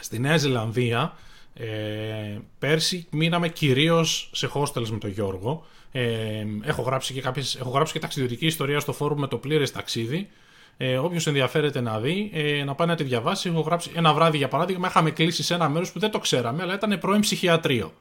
Στη 0.00 0.18
Νέα 0.18 0.36
Ζηλανδία 0.36 1.16
ε, 1.54 2.38
πέρσι 2.58 3.06
μείναμε 3.10 3.48
κυρίως 3.48 4.30
σε 4.32 4.50
hostels 4.54 4.88
με 4.88 4.98
τον 4.98 5.10
Γιώργο. 5.10 5.66
Ε, 5.92 6.44
έχω, 6.62 6.82
γράψει 6.82 7.12
και 7.12 7.20
κάποιες, 7.20 7.54
έχω 7.54 7.70
γράψει 7.70 7.92
και 7.92 7.98
ταξιδιωτική 7.98 8.46
ιστορία 8.46 8.80
στο 8.80 8.92
φόρουμ 8.92 9.18
με 9.18 9.26
το 9.26 9.36
πλήρες 9.36 9.72
ταξίδι. 9.72 10.28
Ε, 10.76 10.96
Όποιος 10.98 11.26
ενδιαφέρεται 11.26 11.80
να 11.80 12.00
δει, 12.00 12.30
ε, 12.34 12.64
να 12.64 12.74
πάει 12.74 12.88
να 12.88 12.94
τη 12.94 13.04
διαβάσει. 13.04 13.48
Έχω 13.48 13.60
γράψει 13.60 13.90
ένα 13.94 14.14
βράδυ 14.14 14.36
για 14.36 14.48
παράδειγμα. 14.48 14.88
Είχαμε 14.88 15.10
κλείσει 15.10 15.42
σε 15.42 15.54
ένα 15.54 15.68
μέρος 15.68 15.92
που 15.92 15.98
δεν 15.98 16.10
το 16.10 16.18
ξέραμε, 16.18 16.62
αλλά 16.62 16.74
ήταν 16.74 16.98
πρώην 16.98 17.20
ψυχιατρίο. 17.20 17.92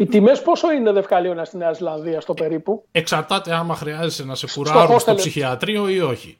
Οι 0.00 0.06
τιμές 0.06 0.42
πόσο 0.42 0.72
είναι 0.72 0.92
δευκαλίωνα 0.92 1.44
στη 1.44 1.56
Νέα 1.56 1.72
Ζηλανδία 1.72 2.20
στο 2.20 2.34
περίπου; 2.34 2.84
Εξαρτάται 2.92 3.54
άμα 3.54 3.74
χρειάζεσαι 3.74 4.24
να 4.24 4.34
σε 4.34 4.46
κουράρουν 4.54 5.00
στο, 5.00 5.14
ψυχιατρίο 5.14 5.88
ή 5.88 6.00
όχι. 6.00 6.38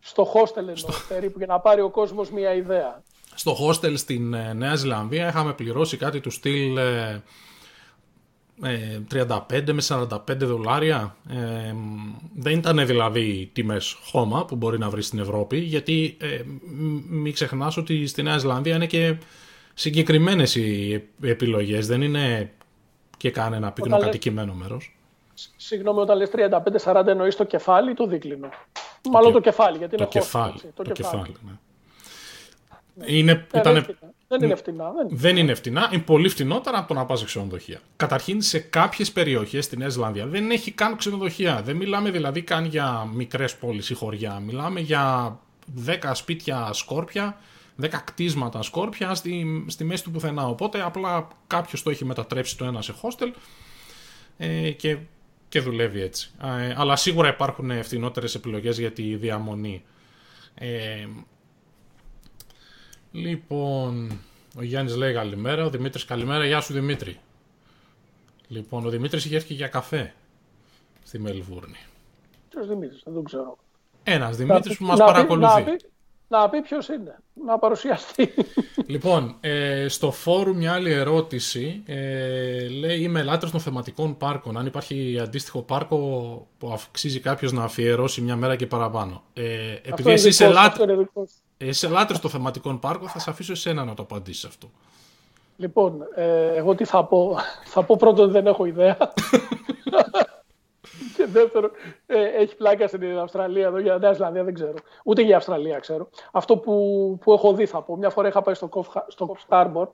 Στο 0.00 0.32
hostel 0.34 0.56
εννοώ 0.56 0.76
στο... 0.76 0.92
περίπου 1.08 1.38
για 1.38 1.46
να 1.46 1.60
πάρει 1.60 1.80
ο 1.80 1.90
κόσμος 1.90 2.30
μια 2.30 2.54
ιδέα. 2.54 3.02
Στο 3.34 3.56
hostel 3.60 3.92
στην 3.96 4.34
ε, 4.34 4.52
Νέα 4.52 4.74
Ζηλανδία 4.74 5.28
είχαμε 5.28 5.52
πληρώσει 5.52 5.96
κάτι 5.96 6.20
του 6.20 6.30
στυλ 6.30 6.76
ε, 6.76 7.22
35 9.12 9.68
ε, 9.68 9.72
με 9.72 9.82
45 9.88 10.18
δολάρια. 10.36 11.16
Ε, 11.30 11.74
δεν 12.34 12.58
ήταν 12.58 12.86
δηλαδή 12.86 13.50
τιμές 13.52 13.96
χώμα 14.04 14.44
που 14.44 14.56
μπορεί 14.56 14.78
να 14.78 14.90
βρεις 14.90 15.06
στην 15.06 15.18
Ευρώπη 15.18 15.58
γιατί 15.58 16.16
ε, 16.20 16.40
μην 17.08 17.32
ξεχνάς 17.32 17.76
ότι 17.76 18.06
στη 18.06 18.22
Νέα 18.22 18.38
Ζηλανδία 18.38 18.74
είναι 18.74 18.86
και 18.86 19.16
συγκεκριμένες 19.74 20.54
οι 20.54 21.02
επιλογές. 21.22 21.86
Δεν 21.86 22.02
είναι 22.02 22.52
και 23.20 23.30
κανένα 23.30 23.72
πυκνοκατοικημένο 23.72 24.52
μέρος. 24.52 24.96
Συγγνώμη, 25.56 26.00
όταν 26.00 26.16
λες 26.16 26.30
35-40 26.84 27.06
εννοείς 27.06 27.36
το 27.36 27.44
κεφάλι 27.44 27.90
ή 27.90 27.94
το 27.94 28.06
δίκλινο. 28.06 28.48
Το 29.00 29.10
Μάλλον 29.10 29.32
το 29.32 29.40
κεφάλι, 29.40 29.78
γιατί 29.78 29.96
το 29.96 30.02
είναι 30.02 30.12
κεφάλι, 30.12 30.60
το, 30.74 30.82
το 30.82 30.92
κεφάλι. 30.92 31.36
ναι. 31.46 31.52
Είναι, 33.18 33.46
ε, 33.52 33.58
ήταν... 33.58 33.86
Δεν 34.28 34.42
είναι 34.42 34.54
φτηνά. 34.54 34.92
Δεν, 34.92 35.08
δεν 35.10 35.36
είναι 35.36 35.54
φτηνά. 35.54 35.88
Είναι 35.92 36.02
πολύ 36.02 36.28
φτηνότερα 36.28 36.78
από 36.78 36.88
το 36.88 36.94
να 36.94 37.04
πας 37.06 37.18
σε 37.18 37.24
ξενοδοχεία. 37.24 37.80
Καταρχήν 37.96 38.42
σε 38.42 38.58
κάποιες 38.58 39.12
περιοχές 39.12 39.64
στη 39.64 39.76
Νέα 39.76 39.88
Ζηλανδία 39.88 40.26
δεν 40.26 40.50
έχει 40.50 40.70
καν 40.70 40.96
ξενοδοχεία. 40.96 41.62
Δεν 41.62 41.76
μιλάμε 41.76 42.10
δηλαδή 42.10 42.42
καν 42.42 42.64
για 42.64 43.08
μικρές 43.14 43.56
πόλεις 43.56 43.90
ή 43.90 43.94
χωριά. 43.94 44.40
Μιλάμε 44.46 44.80
για 44.80 45.36
10 45.86 46.10
σπίτια 46.12 46.72
σκόρπια 46.72 47.36
10 47.80 47.88
κτίσματα 48.04 48.62
σκόρπια 48.62 49.14
στη, 49.14 49.64
στη 49.68 49.84
μέση 49.84 50.02
του 50.02 50.10
πουθενά. 50.10 50.46
Οπότε 50.46 50.82
απλά 50.82 51.28
κάποιος 51.46 51.82
το 51.82 51.90
έχει 51.90 52.04
μετατρέψει 52.04 52.56
το 52.56 52.64
ένα 52.64 52.82
σε 52.82 52.94
hostel 53.02 53.32
ε, 54.36 54.70
και, 54.70 54.98
και 55.48 55.60
δουλεύει 55.60 56.00
έτσι. 56.00 56.30
Ε, 56.42 56.74
αλλά 56.76 56.96
σίγουρα 56.96 57.28
υπάρχουν 57.28 57.70
ευθυνότερε 57.70 58.26
επιλογές 58.36 58.78
για 58.78 58.92
τη 58.92 59.16
διαμονή. 59.16 59.84
Ε, 60.54 61.06
λοιπόν, 63.12 64.20
ο 64.56 64.62
Γιάννης 64.62 64.96
λέει 64.96 65.12
καλημέρα, 65.12 65.64
ο 65.64 65.70
Δημήτρης 65.70 66.04
καλημέρα. 66.04 66.46
Γεια 66.46 66.60
σου 66.60 66.72
Δημήτρη. 66.72 67.18
Λοιπόν, 68.48 68.86
ο 68.86 68.88
Δημήτρης 68.88 69.24
είχε 69.24 69.36
έρθει 69.36 69.54
για 69.54 69.68
καφέ 69.68 70.14
στη 71.04 71.18
Μελβούρνη. 71.18 71.76
Ποιος 72.50 72.68
Δημήτρης, 72.68 73.02
δεν 73.04 73.14
τον 73.14 73.24
ξέρω. 73.24 73.58
Ένας 74.02 74.36
Δημήτρης 74.36 74.76
που 74.76 74.84
μας 74.84 74.98
παρακολουθεί 74.98 75.54
να 75.54 75.62
πει 75.62 75.76
ποιος 76.62 76.88
είναι, 76.88 77.18
να 77.44 77.58
παρουσιαστεί. 77.58 78.34
Λοιπόν, 78.86 79.36
ε, 79.40 79.88
στο 79.88 80.10
φόρουμ 80.10 80.56
μια 80.56 80.72
άλλη 80.72 80.92
ερώτηση. 80.92 81.82
Ε, 81.86 82.68
λέει 82.68 83.00
είμαι 83.00 83.22
λάτρος 83.22 83.50
των 83.50 83.60
θεματικών 83.60 84.16
πάρκων. 84.16 84.56
Αν 84.56 84.66
υπάρχει 84.66 85.18
αντίστοιχο 85.22 85.62
πάρκο 85.62 85.96
που 86.58 86.72
αξίζει 86.72 87.20
κάποιος 87.20 87.52
να 87.52 87.64
αφιερώσει 87.64 88.20
μια 88.20 88.36
μέρα 88.36 88.56
και 88.56 88.66
παραπάνω. 88.66 89.22
Ε, 89.32 89.74
επειδή 89.82 90.10
εσύ 90.10 90.28
είσαι, 90.28 90.52
είσαι 91.56 91.88
λάτρος 91.88 92.20
των 92.20 92.30
θεματικών 92.30 92.78
πάρκων, 92.78 93.08
θα 93.08 93.18
σε 93.18 93.30
αφήσω 93.30 93.52
εσένα 93.52 93.84
να 93.84 93.94
το 93.94 94.02
απαντήσεις 94.02 94.44
αυτό. 94.44 94.70
Λοιπόν, 95.56 96.02
ε, 96.14 96.54
εγώ 96.56 96.74
τι 96.74 96.84
θα 96.84 97.04
πω. 97.04 97.36
Θα 97.64 97.82
πω 97.82 97.96
πρώτον 97.96 98.24
ότι 98.24 98.32
δεν 98.32 98.46
έχω 98.46 98.64
ιδέα. 98.64 98.96
Και 101.16 101.26
δεύτερο, 101.26 101.70
ε, 102.06 102.24
έχει 102.24 102.56
πλάκα 102.56 102.86
στην 102.86 103.18
Αυστραλία 103.18 103.66
εδώ 103.66 103.78
για 103.78 103.98
Νέα 103.98 104.12
Ζηλανδία, 104.12 104.44
δεν 104.44 104.54
ξέρω. 104.54 104.74
Ούτε 105.04 105.22
για 105.22 105.36
Αυστραλία 105.36 105.78
ξέρω. 105.78 106.08
Αυτό 106.32 106.56
που, 106.56 107.18
που 107.20 107.32
έχω 107.32 107.52
δει 107.54 107.66
θα 107.66 107.82
πω. 107.82 107.96
Μια 107.96 108.10
φορά 108.10 108.28
είχα 108.28 108.42
πάει 108.42 108.54
στο 108.54 108.68
Coff, 108.72 109.02
στο 109.08 109.36
Harbor, 109.48 109.86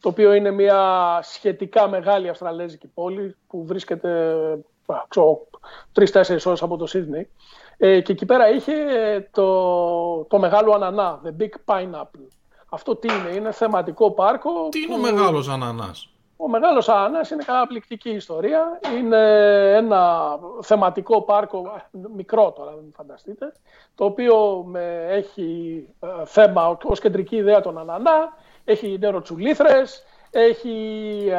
το 0.00 0.08
οποίο 0.08 0.32
είναι 0.32 0.50
μια 0.50 1.18
σχετικά 1.22 1.88
μεγάλη 1.88 2.28
αυστραλέζικη 2.28 2.86
πόλη 2.86 3.36
που 3.46 3.64
βρίσκεται 3.66 4.34
τρει-τέσσερι 5.92 6.40
ώρες 6.44 6.62
από 6.62 6.76
το 6.76 6.86
Σίδνεϊ. 6.86 7.28
Ε, 7.76 8.00
και 8.00 8.12
εκεί 8.12 8.26
πέρα 8.26 8.50
είχε 8.50 8.74
το, 9.30 10.24
το 10.24 10.38
μεγάλο 10.38 10.72
ανανά, 10.72 11.20
the 11.24 11.42
big 11.42 11.74
pineapple. 11.74 12.26
Αυτό 12.68 12.96
τι 12.96 13.08
είναι, 13.08 13.36
είναι 13.36 13.52
θεματικό 13.52 14.10
πάρκο. 14.10 14.68
Τι 14.68 14.80
είναι 14.80 14.94
ο 14.94 14.98
μεγάλος 14.98 15.48
ανανάς; 15.48 16.08
Ο 16.42 16.48
Μεγάλος 16.48 16.88
Ανανάς 16.88 17.30
είναι 17.30 17.42
καταπληκτική 17.44 18.10
ιστορία. 18.10 18.80
Είναι 18.96 19.18
ένα 19.76 20.28
θεματικό 20.62 21.22
πάρκο, 21.22 21.82
μικρό 22.16 22.52
τώρα, 22.52 22.70
δεν 22.70 22.92
φανταστείτε, 22.96 23.52
το 23.94 24.04
οποίο 24.04 24.64
με, 24.66 25.06
έχει 25.08 25.84
ε, 26.00 26.24
θέμα 26.24 26.78
ως 26.82 27.00
κεντρική 27.00 27.36
ιδέα 27.36 27.60
τον 27.60 27.78
Ανανά, 27.78 28.36
έχει 28.64 28.98
νεροτσουλήθρες, 29.00 30.04
έχει, 30.30 30.70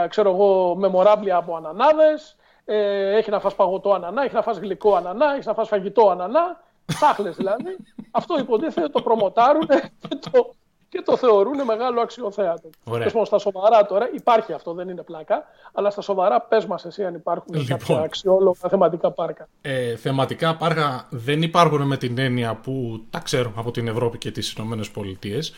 ε, 0.04 0.08
ξέρω 0.08 0.30
εγώ, 0.30 0.76
μεμοράμπλια 0.76 1.36
από 1.36 1.56
ανανάδες, 1.56 2.36
ε, 2.66 3.16
έχει 3.16 3.30
να 3.30 3.40
φας 3.40 3.56
παγωτό 3.56 3.94
ανανά, 3.94 4.24
έχει 4.24 4.34
να 4.34 4.42
φας 4.42 4.58
γλυκό 4.58 4.96
ανανά, 4.96 5.36
έχει 5.36 5.48
να 5.48 5.54
φας 5.54 5.68
φαγητό 5.68 6.10
ανανά, 6.10 6.64
σάχλες 6.86 7.36
δηλαδή. 7.36 7.78
Αυτό 8.12 8.40
υποτίθεται 8.40 8.90
το 8.90 9.02
προμοτάρουν 9.02 9.68
και 10.08 10.16
το, 10.32 10.54
και 10.92 11.02
το 11.06 11.18
θεωρούν 11.18 11.64
μεγάλο 11.66 12.02
αξιοθέατο. 12.02 12.70
Ωραία. 12.84 13.10
στα 13.24 13.38
σοβαρά 13.38 13.86
τώρα 13.86 14.10
υπάρχει 14.14 14.54
αυτό, 14.54 14.74
δεν 14.74 14.90
είναι 14.90 15.02
πλάκα, 15.02 15.44
αλλά 15.74 15.90
στα 15.90 16.02
σοβαρά 16.02 16.42
πες 16.42 16.66
μας 16.66 16.86
εσύ 16.86 17.04
αν 17.04 17.16
υπάρχουν 17.16 17.54
λοιπόν, 17.54 17.68
κάποια 17.68 18.00
αξιόλογα 18.00 18.70
θεματικά 18.70 19.12
πάρκα. 19.12 19.48
Ε, 19.62 19.96
θεματικά 19.96 20.56
πάρκα 20.56 21.08
δεν 21.10 21.42
υπάρχουν 21.42 21.82
με 21.82 21.98
την 21.98 22.18
έννοια 22.18 22.56
που 22.56 23.04
τα 23.10 23.20
ξέρω 23.20 23.54
από 23.56 23.72
την 23.72 23.88
Ευρώπη 23.88 24.18
και 24.18 24.32
τις 24.32 24.52
Ηνωμένες 24.52 24.90
Πολιτείες. 24.92 25.54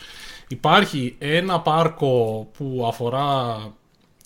Υπάρχει 0.48 1.16
ένα 1.18 1.60
πάρκο 1.60 2.46
που 2.58 2.84
αφορά 2.86 3.56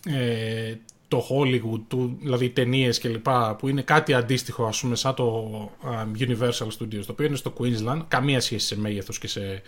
ε, 0.06 0.74
το 1.08 1.26
Hollywood, 1.30 1.80
του, 1.88 2.18
δηλαδή 2.20 2.50
ταινίες 2.50 2.98
κλπ. 2.98 3.28
που 3.58 3.68
είναι 3.68 3.82
κάτι 3.82 4.14
αντίστοιχο 4.14 4.64
ας 4.64 4.80
πούμε 4.80 4.96
σαν 4.96 5.14
το 5.14 5.50
Universal 6.18 6.68
Studios, 6.78 7.04
το 7.06 7.12
οποίο 7.12 7.26
είναι 7.26 7.36
στο 7.36 7.52
Queensland, 7.58 8.02
καμία 8.08 8.40
σχέση 8.40 8.66
σε 8.66 8.78
μέγεθος 8.78 9.18
και 9.18 9.28
σε 9.28 9.62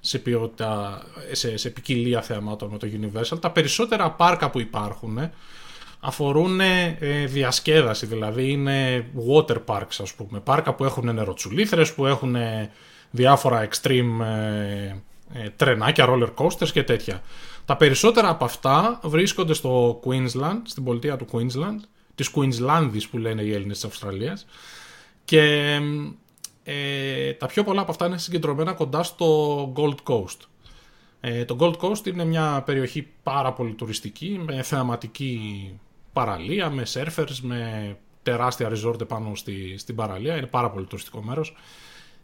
σε 0.00 0.18
ποιότητα, 0.18 1.02
σε, 1.32 1.56
σε 1.56 1.70
ποικιλία 1.70 2.22
θεαμάτων 2.22 2.70
με 2.70 2.78
το 2.78 2.88
Universal. 3.00 3.40
Τα 3.40 3.50
περισσότερα 3.50 4.10
πάρκα 4.10 4.50
που 4.50 4.60
υπάρχουν 4.60 5.18
ε, 5.18 5.32
αφορούν 6.00 6.60
ε, 6.60 6.96
διασκέδαση, 7.26 8.06
δηλαδή 8.06 8.50
είναι 8.50 9.06
water 9.28 9.56
parks 9.66 9.96
ας 10.02 10.14
πούμε, 10.14 10.40
πάρκα 10.40 10.74
που 10.74 10.84
έχουν 10.84 11.14
νεροτσουλήθρες, 11.14 11.94
που 11.94 12.06
έχουν 12.06 12.34
ε, 12.34 12.70
διάφορα 13.10 13.68
extreme 13.68 14.20
ε, 15.32 15.48
τρενάκια, 15.56 16.06
roller 16.08 16.34
coasters 16.34 16.68
και 16.72 16.82
τέτοια. 16.82 17.22
Τα 17.64 17.76
περισσότερα 17.76 18.28
από 18.28 18.44
αυτά 18.44 19.00
βρίσκονται 19.02 19.54
στο 19.54 20.00
Queensland, 20.04 20.60
στην 20.64 20.84
πολιτεία 20.84 21.16
του 21.16 21.26
Queensland, 21.32 21.80
της 22.14 22.30
Queenslandis 22.34 23.02
που 23.10 23.18
λένε 23.18 23.42
οι 23.42 23.52
Έλληνες 23.52 23.76
της 23.76 23.84
Αυστραλίας 23.84 24.46
και 25.24 25.78
ε, 26.72 27.32
τα 27.32 27.46
πιο 27.46 27.64
πολλά 27.64 27.80
από 27.80 27.90
αυτά 27.90 28.06
είναι 28.06 28.18
συγκεντρωμένα 28.18 28.72
κοντά 28.72 29.02
στο 29.02 29.72
Gold 29.76 30.12
Coast. 30.12 30.36
Ε, 31.20 31.44
το 31.44 31.56
Gold 31.60 31.76
Coast 31.76 32.06
είναι 32.06 32.24
μια 32.24 32.62
περιοχή 32.66 33.08
πάρα 33.22 33.52
πολύ 33.52 33.72
τουριστική, 33.74 34.40
με 34.44 34.62
θεαματική 34.62 35.70
παραλία, 36.12 36.70
με 36.70 36.82
surfers, 36.92 37.36
με 37.42 37.96
τεράστια 38.22 38.70
resort 38.70 39.08
πάνω 39.08 39.34
στη, 39.34 39.78
στην 39.78 39.94
παραλία. 39.94 40.36
Είναι 40.36 40.46
πάρα 40.46 40.70
πολύ 40.70 40.86
τουριστικό 40.86 41.22
μέρος. 41.22 41.56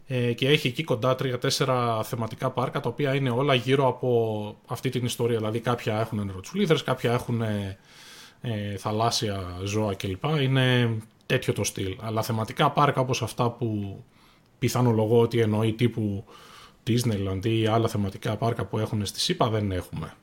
Ε, 0.07 0.33
και 0.33 0.47
έχει 0.47 0.67
εκεί 0.67 0.83
κοντά 0.83 1.15
τρία-τέσσερα 1.15 2.03
θεματικά 2.03 2.49
πάρκα, 2.49 2.79
τα 2.79 2.89
οποία 2.89 3.15
είναι 3.15 3.29
όλα 3.29 3.53
γύρω 3.53 3.87
από 3.87 4.55
αυτή 4.67 4.89
την 4.89 5.05
ιστορία. 5.05 5.37
Δηλαδή 5.37 5.59
κάποια 5.59 5.99
έχουν 5.99 6.25
νεροτσουλίδρες, 6.25 6.83
κάποια 6.83 7.13
έχουν 7.13 7.41
ε, 7.41 8.77
θαλάσσια 8.77 9.59
ζώα 9.63 9.93
κλπ. 9.95 10.23
Είναι 10.41 10.97
τέτοιο 11.25 11.53
το 11.53 11.63
στυλ. 11.63 11.97
Αλλά 12.01 12.21
θεματικά 12.21 12.71
πάρκα 12.71 13.01
όπως 13.01 13.21
αυτά 13.21 13.49
που 13.49 13.99
πιθανολογώ 14.59 15.19
ότι 15.19 15.39
εννοεί 15.39 15.73
τύπου 15.73 16.23
Disneyland 16.87 17.45
ή 17.45 17.67
άλλα 17.67 17.87
θεματικά 17.87 18.35
πάρκα 18.35 18.65
που 18.65 18.77
έχουν 18.77 19.05
στη 19.05 19.19
ΣΥΠΑ 19.19 19.49
δεν 19.49 19.71
έχουμε. 19.71 20.13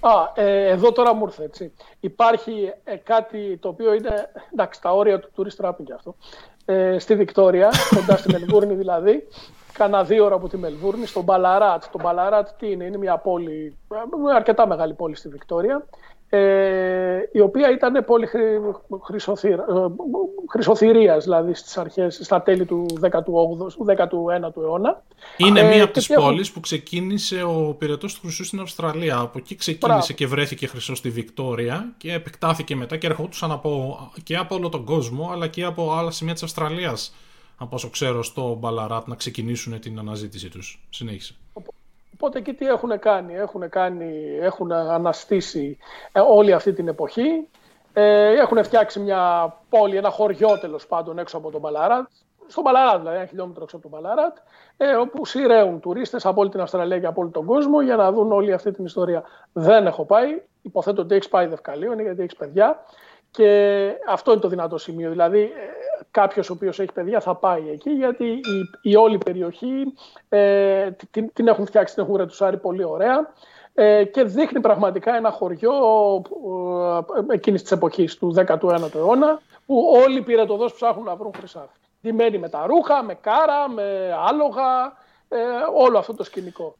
Α, 0.00 0.42
ε, 0.42 0.68
εδώ 0.68 0.92
τώρα 0.92 1.14
μου 1.14 1.24
ήρθε 1.24 1.44
έτσι. 1.44 1.72
Υπάρχει 2.00 2.72
ε, 2.84 2.96
κάτι 2.96 3.56
το 3.56 3.68
οποίο 3.68 3.94
είναι, 3.94 4.30
εντάξει, 4.52 4.80
τα 4.80 4.90
όρια 4.90 5.20
του 5.20 5.30
tourist 5.36 5.64
trapping 5.64 5.84
και 5.84 5.92
αυτό. 5.92 6.14
Ε, 6.64 6.98
στη 6.98 7.16
Βικτόρια, 7.16 7.70
κοντά 7.94 8.16
στη 8.16 8.30
Μελβούρνη 8.32 8.74
δηλαδή, 8.74 9.28
κάνα 9.72 10.04
δύο 10.04 10.24
ώρα 10.24 10.34
από 10.34 10.48
τη 10.48 10.56
Μελβούρνη, 10.56 11.06
στο 11.06 11.22
Μπαλαράτ. 11.22 11.84
Το 11.92 11.98
Μπαλαράτ 12.02 12.48
τι 12.58 12.70
είναι, 12.70 12.84
είναι 12.84 12.98
μια 12.98 13.18
πόλη, 13.18 13.76
ε, 14.28 14.34
αρκετά 14.34 14.66
μεγάλη 14.66 14.94
πόλη 14.94 15.16
στη 15.16 15.28
Βικτόρια 15.28 15.86
ε, 16.34 17.28
η 17.32 17.40
οποία 17.40 17.70
ήταν 17.70 18.04
πολύ 18.04 18.28
χρυσοθυρίας, 20.50 21.24
δηλαδή 21.24 21.54
στις 21.54 21.78
αρχές, 21.78 22.18
στα 22.22 22.42
τέλη 22.42 22.64
του 22.64 22.86
18ου, 23.00 23.86
19ου 23.86 24.62
αιώνα. 24.62 25.02
Είναι 25.36 25.60
ε, 25.60 25.68
μία 25.68 25.84
από 25.84 25.92
τις 25.92 26.06
πόλεις 26.06 26.52
που 26.52 26.60
ξεκίνησε 26.60 27.42
ο 27.42 27.74
πυρετός 27.78 28.14
του 28.14 28.20
χρυσού 28.20 28.44
στην 28.44 28.60
Αυστραλία. 28.60 29.18
Από 29.18 29.38
εκεί 29.38 29.56
ξεκίνησε 29.56 30.12
και 30.12 30.26
βρέθηκε 30.26 30.66
χρυσός 30.66 30.98
στη 30.98 31.10
Βικτόρια 31.10 31.92
και 31.96 32.12
επεκτάθηκε 32.12 32.76
μετά 32.76 32.96
και 32.96 33.06
ερχόντουσαν 33.06 33.50
από, 33.50 33.98
και 34.22 34.36
από 34.36 34.54
όλο 34.54 34.68
τον 34.68 34.84
κόσμο 34.84 35.30
αλλά 35.32 35.46
και 35.46 35.64
από 35.64 35.92
άλλα 35.92 36.10
σημεία 36.10 36.32
της 36.32 36.42
Αυστραλίας 36.42 37.14
από 37.56 37.74
όσο 37.74 37.90
ξέρω 37.90 38.22
στο 38.22 38.56
Μπαλαράτ 38.60 39.06
να 39.06 39.14
ξεκινήσουν 39.14 39.80
την 39.80 39.98
αναζήτησή 39.98 40.48
τους. 40.48 40.86
Συνέχισε. 40.90 41.34
Οπότε 42.24 42.38
εκεί 42.38 42.54
τι 42.54 42.66
έχουν 42.66 42.98
κάνει; 42.98 43.34
Έχουν, 43.34 43.68
κάνει, 43.68 44.38
έχουν 44.40 44.72
αναστήσει 44.72 45.78
ε, 46.12 46.20
όλη 46.20 46.52
αυτή 46.52 46.72
την 46.72 46.88
εποχή. 46.88 47.48
Ε, 47.92 48.32
έχουν 48.40 48.64
φτιάξει 48.64 49.00
μια 49.00 49.54
πόλη, 49.68 49.96
ένα 49.96 50.10
χωριό 50.10 50.58
τέλος 50.58 50.86
πάντων 50.86 51.18
έξω 51.18 51.36
από 51.36 51.50
τον 51.50 51.60
Μπαλαράτ. 51.60 52.08
Στον 52.46 52.62
Μπαλαράτ, 52.62 52.98
δηλαδή, 52.98 53.16
ένα 53.16 53.26
χιλιόμετρο 53.26 53.62
έξω 53.62 53.76
από 53.76 53.88
τον 53.88 54.00
Μπαλαράτ, 54.00 54.36
ε, 54.76 54.92
όπου 54.92 55.26
σειραίουν 55.26 55.80
τουρίστες 55.80 56.26
από 56.26 56.40
όλη 56.40 56.50
την 56.50 56.60
Αυστραλία 56.60 56.98
και 56.98 57.06
από 57.06 57.20
όλο 57.20 57.30
τον 57.30 57.44
κόσμο 57.44 57.80
για 57.82 57.96
να 57.96 58.12
δουν 58.12 58.32
όλη 58.32 58.52
αυτή 58.52 58.72
την 58.72 58.84
ιστορία. 58.84 59.22
Δεν 59.52 59.86
έχω 59.86 60.04
πάει. 60.04 60.42
Υποθέτω 60.62 61.02
ότι 61.02 61.14
έχεις 61.14 61.28
πάει 61.28 61.46
δευκαλίων 61.46 62.00
γιατί 62.00 62.22
έχεις 62.22 62.36
παιδιά. 62.36 62.84
Και 63.30 63.92
αυτό 64.08 64.32
είναι 64.32 64.40
το 64.40 64.48
δυνατό 64.48 64.78
σημείο. 64.78 65.10
Δηλαδή, 65.10 65.40
ε, 65.40 65.81
κάποιος 66.12 66.50
ο 66.50 66.52
οποίος 66.52 66.80
έχει 66.80 66.92
παιδιά 66.92 67.20
θα 67.20 67.34
πάει 67.34 67.70
εκεί, 67.72 67.90
γιατί 67.90 68.24
η, 68.24 68.90
η 68.90 68.96
όλη 68.96 69.18
περιοχή 69.18 69.92
ε, 70.28 70.90
την, 71.10 71.32
την, 71.32 71.48
έχουν 71.48 71.66
φτιάξει, 71.66 71.94
την 71.94 72.02
έχουν 72.02 72.16
ρετουσάρει 72.16 72.56
πολύ 72.56 72.84
ωραία 72.84 73.32
ε, 73.74 74.04
και 74.04 74.22
δείχνει 74.24 74.60
πραγματικά 74.60 75.16
ένα 75.16 75.30
χωριό 75.30 75.72
ε, 77.28 77.34
εκείνης 77.34 77.62
της 77.62 77.72
εποχής 77.72 78.16
του 78.16 78.34
19ου 78.46 78.94
αιώνα, 78.94 79.40
που 79.66 79.92
όλοι 80.04 80.18
οι 80.18 80.22
πυρετοδός 80.22 80.74
ψάχνουν 80.74 81.04
να 81.04 81.16
βρουν 81.16 81.32
χρυσάφι. 81.36 81.78
Ντυμένοι 82.02 82.38
με 82.38 82.48
τα 82.48 82.66
ρούχα, 82.66 83.02
με 83.02 83.14
κάρα, 83.14 83.68
με 83.68 84.16
άλογα, 84.28 84.92
ε, 85.28 85.38
όλο 85.74 85.98
αυτό 85.98 86.14
το 86.14 86.24
σκηνικό. 86.24 86.74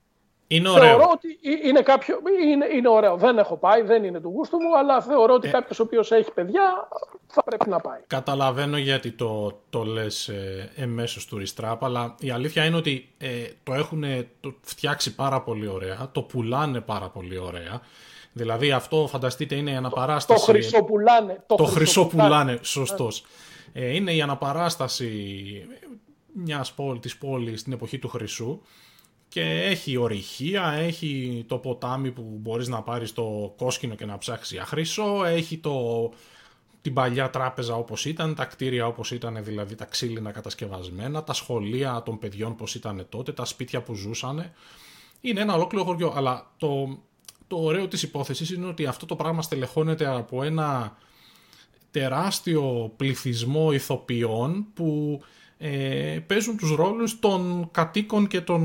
Είναι 0.53 0.69
ωραίο. 0.69 0.85
Θεωρώ 0.85 1.11
ότι 1.13 1.39
είναι, 1.69 1.83
κάποιο, 1.83 2.19
είναι, 2.45 2.67
είναι 2.75 2.89
ωραίο. 2.89 3.17
Δεν 3.17 3.39
έχω 3.39 3.57
πάει, 3.57 3.83
δεν 3.83 4.05
είναι 4.05 4.21
του 4.21 4.29
γούστου 4.29 4.57
μου, 4.57 4.79
αλλά 4.79 5.01
θεωρώ 5.01 5.35
ότι 5.35 5.49
ε, 5.49 5.51
κάποιος 5.51 5.81
ο 5.81 5.83
οποίος 5.83 6.11
έχει 6.11 6.33
παιδιά 6.33 6.89
θα 7.27 7.43
πρέπει 7.43 7.69
να 7.69 7.81
πάει. 7.81 8.01
Καταλαβαίνω 8.07 8.77
γιατί 8.77 9.11
το, 9.11 9.61
το 9.71 9.83
λες 9.83 10.29
ε, 10.29 10.71
εμέσως 10.77 11.27
του 11.27 11.39
Ριστράπ, 11.39 11.85
αλλά 11.85 12.15
η 12.19 12.31
αλήθεια 12.31 12.65
είναι 12.65 12.77
ότι 12.77 13.09
ε, 13.19 13.29
το 13.63 13.75
έχουν 13.75 14.05
το 14.41 14.55
φτιάξει 14.61 15.15
πάρα 15.15 15.43
πολύ 15.43 15.67
ωραία, 15.67 16.09
το 16.13 16.23
πουλάνε 16.23 16.81
πάρα 16.81 17.09
πολύ 17.09 17.39
ωραία. 17.39 17.81
Δηλαδή 18.33 18.73
αυτό 18.73 19.07
φανταστείτε 19.11 19.55
είναι 19.55 19.71
η 19.71 19.75
αναπαράσταση. 19.75 20.47
Το, 20.47 20.53
το 20.53 20.59
χρυσοπουλάνε. 20.59 21.43
Το, 21.47 21.55
το 21.55 21.65
χρυσοπουλάνε, 21.65 22.59
σωστός. 22.63 23.25
Ε, 23.73 23.95
είναι 23.95 24.13
η 24.13 24.23
αναπαράσταση 24.23 25.11
μιας 26.33 26.73
πόλη, 26.73 26.99
της 26.99 27.17
πόλης 27.17 27.61
στην 27.61 27.73
εποχή 27.73 27.99
του 27.99 28.09
Χρυσού 28.09 28.61
και 29.33 29.41
έχει 29.43 29.97
ορυχεία, 29.97 30.73
έχει 30.73 31.45
το 31.49 31.59
ποτάμι 31.59 32.11
που 32.11 32.39
μπορείς 32.41 32.69
να 32.69 32.83
πάρεις 32.83 33.13
το 33.13 33.55
κόσκινο 33.57 33.95
και 33.95 34.07
να 34.07 34.19
ψάξεις 34.19 34.53
για 34.53 34.65
χρυσό, 34.65 35.25
έχει 35.25 35.59
το, 35.59 36.11
την 36.83 36.95
παλιά 36.95 37.31
τράπεζα 37.31 37.75
όπως 37.75 38.05
ήταν, 38.05 38.35
τα 38.35 38.45
κτίρια 38.45 38.87
όπως 38.87 39.11
ήταν 39.11 39.45
δηλαδή 39.45 39.75
τα 39.75 39.85
ξύλινα 39.85 40.31
κατασκευασμένα, 40.31 41.25
τα 41.25 41.33
σχολεία 41.33 42.03
των 42.05 42.19
παιδιών 42.19 42.57
πώς 42.57 42.75
ήταν 42.75 43.07
τότε, 43.09 43.33
τα 43.33 43.45
σπίτια 43.45 43.83
που 43.83 43.95
ζούσαν. 43.95 44.53
Είναι 45.21 45.41
ένα 45.41 45.55
ολόκληρο 45.55 45.85
χωριό, 45.85 46.13
αλλά 46.17 46.51
το, 46.57 46.99
το 47.47 47.57
ωραίο 47.57 47.89
της 47.89 48.03
υπόθεσης 48.03 48.51
είναι 48.51 48.67
ότι 48.67 48.87
αυτό 48.87 49.07
το 49.07 49.17
πράγμα 49.17 49.43
στελεχώνεται 49.43 50.07
από 50.07 50.43
ένα 50.43 50.97
τεράστιο 51.91 52.93
πληθυσμό 52.97 53.73
ηθοποιών 53.73 54.67
που 54.75 55.21
ε, 55.65 56.19
παίζουν 56.27 56.57
τους 56.57 56.75
ρόλους 56.75 57.19
των 57.19 57.69
κατοίκων 57.71 58.27
και 58.27 58.41
των 58.41 58.63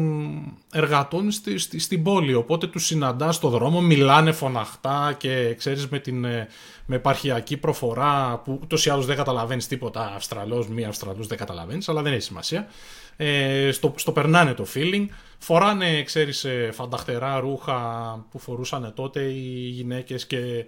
εργατών 0.72 1.32
στη, 1.32 1.58
στη, 1.58 1.80
στην 1.80 2.04
πόλη. 2.04 2.34
Οπότε 2.34 2.68
τους 2.68 2.86
συναντάς 2.86 3.36
στο 3.36 3.50
δρόμο, 3.50 3.82
μιλάνε 3.82 4.32
φωναχτά 4.32 5.16
και 5.18 5.54
ξέρεις 5.54 5.88
με 5.88 6.00
την 6.00 6.26
ε, 6.26 6.48
με 6.86 6.96
επαρχιακή 6.96 7.58
προφορά 7.58 8.42
που 8.44 8.60
ούτως 8.64 8.86
ή 8.86 8.90
άλλως 8.90 9.06
δεν 9.06 9.16
καταλαβαίνεις 9.16 9.68
τίποτα 9.68 10.14
Αυστραλός, 10.16 10.68
μη 10.68 10.86
Αυστραλός 10.86 11.28
δεν 11.28 11.38
καταλαβαίνεις, 11.38 11.90
αλλά 11.90 12.02
δεν 12.02 12.14
έχει 12.14 12.22
σημασία. 12.22 12.68
Ε, 13.16 13.72
στο, 13.72 13.94
στο 13.96 14.12
περνάνε 14.12 14.54
το 14.54 14.66
feeling. 14.74 15.06
Φοράνε, 15.38 16.04
ξέρεις, 16.04 16.44
ε, 16.44 16.70
φανταχτερά 16.74 17.40
ρούχα 17.40 17.80
που 18.32 18.40
φορούσαν 18.40 18.92
τότε 18.96 19.22
οι 19.22 19.70
γυναίκες 19.70 20.26
και 20.26 20.66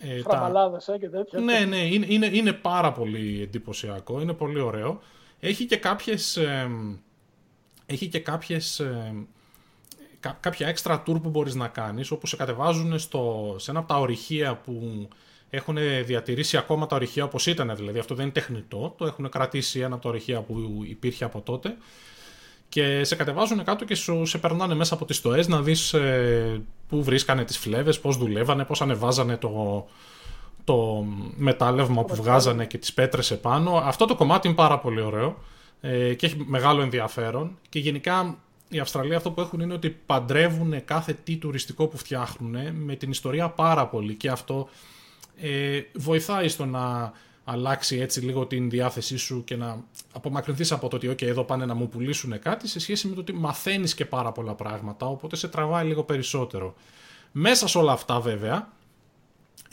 Ε, 0.00 0.20
Φραμαλάδες 0.20 0.88
ε, 0.88 0.98
και 0.98 1.08
τέτοια. 1.08 1.40
Ναι, 1.40 1.58
ναι, 1.58 1.76
είναι, 1.76 2.06
είναι, 2.08 2.30
είναι 2.32 2.52
πάρα 2.52 2.92
πολύ 2.92 3.40
εντυπωσιακό, 3.42 4.20
είναι 4.20 4.32
πολύ 4.32 4.60
ωραίο. 4.60 5.00
Έχει 5.46 5.64
και 5.64 5.76
κάποιες... 5.76 6.38
έχει 7.86 8.08
και 8.08 8.18
κάποιες... 8.18 8.82
κάποια 10.40 10.68
έξτρα 10.68 11.02
tour 11.06 11.22
που 11.22 11.28
μπορείς 11.28 11.54
να 11.54 11.68
κάνεις, 11.68 12.10
όπου 12.10 12.26
σε 12.26 12.36
κατεβάζουν 12.36 12.98
στο, 12.98 13.54
σε 13.58 13.70
ένα 13.70 13.80
από 13.80 13.88
τα 13.88 13.98
ορυχεία 13.98 14.56
που 14.56 15.08
έχουν 15.50 15.76
διατηρήσει 16.04 16.56
ακόμα 16.56 16.86
τα 16.86 16.96
ορυχεία 16.96 17.24
όπως 17.24 17.46
ήταν, 17.46 17.76
δηλαδή 17.76 17.98
αυτό 17.98 18.14
δεν 18.14 18.24
είναι 18.24 18.32
τεχνητό, 18.32 18.94
το 18.98 19.06
έχουν 19.06 19.28
κρατήσει 19.28 19.80
ένα 19.80 19.94
από 19.94 20.02
τα 20.02 20.08
ορυχεία 20.08 20.40
που 20.40 20.82
υπήρχε 20.88 21.24
από 21.24 21.40
τότε. 21.40 21.76
Και 22.68 23.04
σε 23.04 23.14
κατεβάζουν 23.14 23.64
κάτω 23.64 23.84
και 23.84 23.94
σου 23.94 24.26
σε 24.26 24.38
περνάνε 24.38 24.74
μέσα 24.74 24.94
από 24.94 25.04
τις 25.04 25.16
στοές 25.16 25.48
να 25.48 25.62
δεις 25.62 25.92
ε, 25.92 26.62
πού 26.88 27.02
βρίσκανε 27.02 27.44
τις 27.44 27.58
φλέβες, 27.58 28.00
πώς 28.00 28.16
δουλεύανε, 28.16 28.64
πώς 28.64 28.82
ανεβάζανε 28.82 29.36
το, 29.36 29.86
το 30.64 31.04
μετάλλευμα 31.36 32.04
που 32.04 32.14
βγάζανε 32.14 32.66
και 32.66 32.78
τις 32.78 32.94
πέτρες 32.94 33.30
επάνω. 33.30 33.76
Αυτό 33.76 34.04
το 34.04 34.14
κομμάτι 34.14 34.46
είναι 34.46 34.56
πάρα 34.56 34.78
πολύ 34.78 35.00
ωραίο 35.00 35.36
ε, 35.80 36.14
και 36.14 36.26
έχει 36.26 36.44
μεγάλο 36.46 36.82
ενδιαφέρον 36.82 37.58
και 37.68 37.78
γενικά 37.78 38.38
η 38.68 38.78
Αυστραλία 38.78 39.16
αυτό 39.16 39.30
που 39.30 39.40
έχουν 39.40 39.60
είναι 39.60 39.72
ότι 39.72 39.90
παντρεύουν 40.06 40.84
κάθε 40.84 41.12
τι 41.24 41.36
τουριστικό 41.36 41.86
που 41.86 41.96
φτιάχνουν 41.96 42.56
με 42.72 42.96
την 42.96 43.10
ιστορία 43.10 43.48
πάρα 43.48 43.86
πολύ 43.86 44.14
και 44.14 44.28
αυτό 44.28 44.68
ε, 45.40 45.80
βοηθάει 45.94 46.48
στο 46.48 46.64
να 46.64 47.12
αλλάξει 47.44 47.98
έτσι 47.98 48.20
λίγο 48.20 48.46
την 48.46 48.70
διάθεσή 48.70 49.16
σου 49.16 49.44
και 49.44 49.56
να 49.56 49.84
απομακρυνθείς 50.12 50.72
από 50.72 50.88
το 50.88 50.96
ότι 50.96 51.10
okay, 51.10 51.22
εδώ 51.22 51.44
πάνε 51.44 51.64
να 51.66 51.74
μου 51.74 51.88
πουλήσουν 51.88 52.38
κάτι 52.38 52.68
σε 52.68 52.80
σχέση 52.80 53.08
με 53.08 53.14
το 53.14 53.20
ότι 53.20 53.32
μαθαίνεις 53.32 53.94
και 53.94 54.04
πάρα 54.04 54.32
πολλά 54.32 54.54
πράγματα 54.54 55.06
οπότε 55.06 55.36
σε 55.36 55.48
τραβάει 55.48 55.86
λίγο 55.86 56.02
περισσότερο. 56.02 56.74
Μέσα 57.32 57.68
σε 57.68 57.78
όλα 57.78 57.92
αυτά 57.92 58.20
βέβαια 58.20 58.68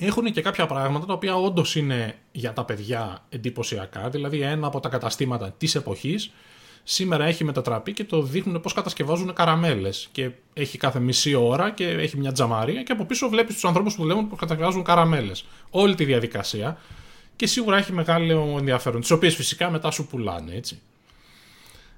έχουν 0.05 0.31
και 0.31 0.41
κάποια 0.41 0.65
πράγματα 0.65 1.05
τα 1.05 1.13
οποία 1.13 1.35
όντως 1.35 1.75
είναι 1.75 2.15
για 2.31 2.53
τα 2.53 2.65
παιδιά 2.65 3.25
εντυπωσιακά 3.29 4.09
δηλαδή 4.09 4.41
ένα 4.41 4.67
από 4.67 4.79
τα 4.79 4.89
καταστήματα 4.89 5.51
της 5.57 5.75
εποχής 5.75 6.31
σήμερα 6.83 7.25
έχει 7.25 7.43
μετατραπεί 7.43 7.93
και 7.93 8.03
το 8.03 8.21
δείχνουν 8.21 8.61
πώς 8.61 8.73
κατασκευάζουν 8.73 9.33
καραμέλες 9.33 10.09
και 10.11 10.31
έχει 10.53 10.77
κάθε 10.77 10.99
μισή 10.99 11.33
ώρα 11.33 11.71
και 11.71 11.87
έχει 11.87 12.17
μια 12.17 12.31
τζαμαρία 12.31 12.83
και 12.83 12.91
από 12.91 13.05
πίσω 13.05 13.29
βλέπεις 13.29 13.53
τους 13.53 13.65
ανθρώπους 13.65 13.95
που 13.95 14.01
δουλεύουν 14.01 14.27
πώς 14.27 14.39
κατασκευάζουν 14.39 14.83
καραμέλες. 14.83 15.45
Όλη 15.69 15.95
τη 15.95 16.05
διαδικασία 16.05 16.77
και 17.35 17.47
σίγουρα 17.47 17.77
έχει 17.77 17.93
μεγάλο 17.93 18.55
ενδιαφέρον, 18.59 19.01
τις 19.01 19.11
οποίες 19.11 19.35
φυσικά 19.35 19.69
μετά 19.69 19.91
σου 19.91 20.07
πουλάνε, 20.07 20.55
έτσι. 20.55 20.81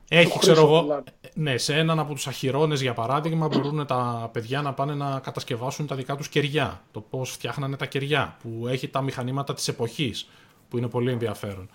Έχει, 0.08 0.40
ξέρω 0.40 0.62
εγώ, 0.62 1.04
ναι, 1.34 1.58
σε 1.58 1.78
έναν 1.78 2.00
από 2.00 2.14
τους 2.14 2.28
αχυρώνες, 2.28 2.82
για 2.82 2.94
παράδειγμα, 2.94 3.48
μπορούν 3.48 3.86
τα 3.86 4.30
παιδιά 4.34 4.62
να 4.62 4.74
πάνε 4.74 4.94
να 4.94 5.20
κατασκευάσουν 5.20 5.88
τα 5.88 5.96
δικά 5.96 6.16
τους 6.16 6.28
κεριά. 6.30 6.82
Το 6.92 7.02
πώς 7.02 7.32
φτιάχνανε 7.32 7.76
τα 7.76 7.86
κεριά, 7.86 8.38
που 8.42 8.68
έχει 8.68 8.88
τα 8.88 9.02
μηχανήματα 9.02 9.54
της 9.54 9.68
εποχής, 9.68 10.30
που 10.70 10.78
είναι 10.78 10.88
πολύ 10.88 11.12
ενδιαφέρον. 11.12 11.70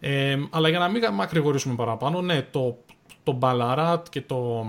Ε, 0.00 0.38
αλλά 0.50 0.68
για 0.68 0.78
να 0.78 0.88
μην 0.88 1.02
μακρηγορήσουμε 1.12 1.74
παραπάνω, 1.74 2.20
ναι, 2.20 2.42
το, 2.42 2.78
το 3.22 3.38
Ballarat 3.42 4.02
και 4.10 4.20
το, 4.20 4.66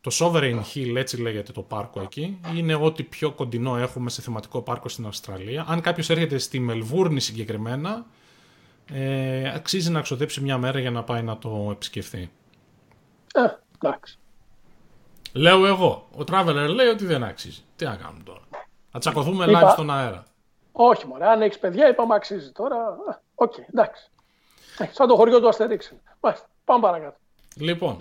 το 0.00 0.10
Sovereign 0.18 0.60
Hill, 0.74 0.96
έτσι 0.96 1.20
λέγεται 1.20 1.52
το 1.52 1.62
πάρκο 1.62 2.00
εκεί, 2.00 2.38
είναι 2.56 2.74
ό,τι 2.74 3.02
πιο 3.02 3.32
κοντινό 3.32 3.76
έχουμε 3.76 4.10
σε 4.10 4.22
θεματικό 4.22 4.62
πάρκο 4.62 4.88
στην 4.88 5.06
Αυστραλία. 5.06 5.64
Αν 5.68 5.80
κάποιος 5.80 6.10
έρχεται 6.10 6.38
στη 6.38 6.60
Μελβούρνη 6.60 7.20
συγκεκριμένα, 7.20 8.06
ε, 8.92 9.54
αξίζει 9.54 9.90
να 9.90 10.00
ξοδέψει 10.00 10.40
μια 10.40 10.58
μέρα 10.58 10.78
για 10.78 10.90
να 10.90 11.02
πάει 11.02 11.22
να 11.22 11.38
το 11.38 11.68
επισκεφθεί. 11.70 12.30
Ε, 13.32 13.46
εντάξει. 13.82 14.18
Λέω 15.32 15.66
εγώ. 15.66 16.08
Ο 16.18 16.24
Traveler 16.30 16.66
λέει 16.74 16.86
ότι 16.86 17.06
δεν 17.06 17.24
αξίζει. 17.24 17.62
Τι 17.76 17.84
να 17.84 17.96
κάνουμε 17.96 18.22
τώρα; 18.24 18.40
Να 18.92 19.00
τσακωθούμε 19.00 19.46
live 19.48 19.70
στον 19.70 19.90
αέρα. 19.90 20.24
Όχι, 20.72 21.06
μωρέ. 21.06 21.26
Αν 21.26 21.42
έχεις 21.42 21.58
παιδιά, 21.58 21.88
είπαμε 21.88 22.14
αξίζει 22.14 22.52
τώρα. 22.52 22.96
Ok, 23.34 23.52
okay, 23.52 23.64
εντάξει. 23.72 24.10
Ε, 24.78 24.86
σαν 24.92 25.08
το 25.08 25.16
χωριό 25.16 25.40
του 25.40 25.48
Αστερίξ. 25.48 25.92
πάμε 26.64 26.80
παρακάτω. 26.80 27.16
Λοιπόν, 27.56 27.96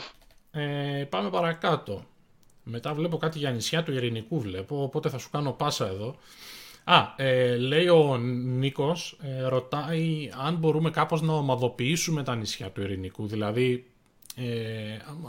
ε, 0.51 1.05
πάμε 1.09 1.29
παρακάτω. 1.29 2.03
Μετά 2.63 2.93
βλέπω 2.93 3.17
κάτι 3.17 3.37
για 3.37 3.51
νησιά 3.51 3.83
του 3.83 3.93
Ειρηνικού 3.93 4.39
βλέπω, 4.39 4.83
οπότε 4.83 5.09
θα 5.09 5.17
σου 5.17 5.29
κάνω 5.29 5.51
πάσα 5.51 5.87
εδώ. 5.87 6.15
Α, 6.83 7.13
ε, 7.15 7.55
λέει 7.55 7.87
ο 7.87 8.17
Νίκος, 8.17 9.17
ε, 9.21 9.47
ρωτάει 9.47 10.31
αν 10.45 10.55
μπορούμε 10.55 10.89
κάπως 10.89 11.21
να 11.21 11.33
ομαδοποιήσουμε 11.33 12.23
τα 12.23 12.35
νησιά 12.35 12.69
του 12.69 12.81
Ειρηνικού. 12.81 13.27
Δηλαδή, 13.27 13.73
ε, 13.73 13.90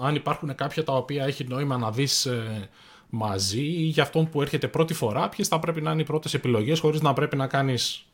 αν 0.02 0.14
υπάρχουν 0.14 0.54
κάποια 0.54 0.84
τα 0.84 0.92
οποία 0.92 1.24
έχει 1.24 1.44
νόημα 1.44 1.76
να 1.76 1.90
δεις 1.90 2.26
ε, 2.26 2.68
μαζί 3.08 3.60
ή 3.60 3.82
για 3.82 4.02
αυτόν 4.02 4.28
που 4.28 4.42
έρχεται 4.42 4.68
πρώτη 4.68 4.94
φορά, 4.94 5.28
ποιες 5.28 5.48
θα 5.48 5.58
πρέπει 5.58 5.80
να 5.80 5.90
είναι 5.90 6.00
οι 6.00 6.04
πρώτες 6.04 6.34
επιλογές 6.34 6.80
χωρίς 6.80 7.00
να 7.00 7.12
πρέπει 7.12 7.36
να 7.36 7.46
κάνεις 7.46 8.06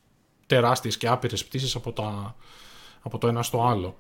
τεράστιες 0.47 0.97
και 0.97 1.09
άπειρες 1.09 1.45
πτήσεις 1.45 1.75
από, 1.75 1.93
τα, 1.93 2.35
από 3.03 3.19
το 3.19 3.29
ένα 3.29 3.43
στο 3.43 3.63
άλλο. 3.63 3.95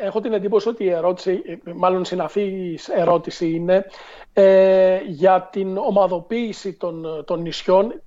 Έχω 0.00 0.20
την 0.20 0.32
εντύπωση 0.32 0.68
ότι 0.68 0.84
η 0.84 0.90
ερώτηση, 0.90 1.42
μάλλον 1.76 2.04
συναφής 2.04 2.88
ερώτηση 2.88 3.50
είναι 3.50 3.84
ε, 4.32 4.98
για 5.08 5.48
την 5.52 5.76
ομαδοποίηση 5.76 6.72
των, 6.72 7.24
των 7.26 7.40
νησιών 7.40 8.00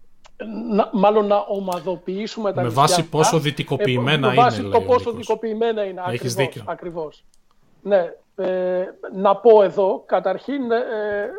να, 0.72 0.90
μάλλον 0.94 1.28
να 1.28 1.46
ομαδοποιήσουμε 1.48 2.54
τα 2.54 2.62
Με 2.62 2.70
βάση 2.70 3.04
πόσο 3.04 3.40
δυτικοποιημένα 3.40 4.12
ε, 4.12 4.16
είναι. 4.18 4.28
Με 4.28 4.34
βάση 4.36 4.64
το 4.64 4.82
πόσο 4.82 5.12
δυτικοποιημένα 5.12 5.84
είναι. 5.84 6.02
Έχεις 6.08 6.32
ακριβώς, 6.32 6.34
δίκιο. 6.34 6.64
Ακριβώς. 6.66 7.24
Ναι, 7.82 8.14
ε, 8.36 8.86
να 9.14 9.36
πω 9.36 9.64
εδώ, 9.64 10.04
καταρχήν, 10.06 10.72
ε, 10.72 11.30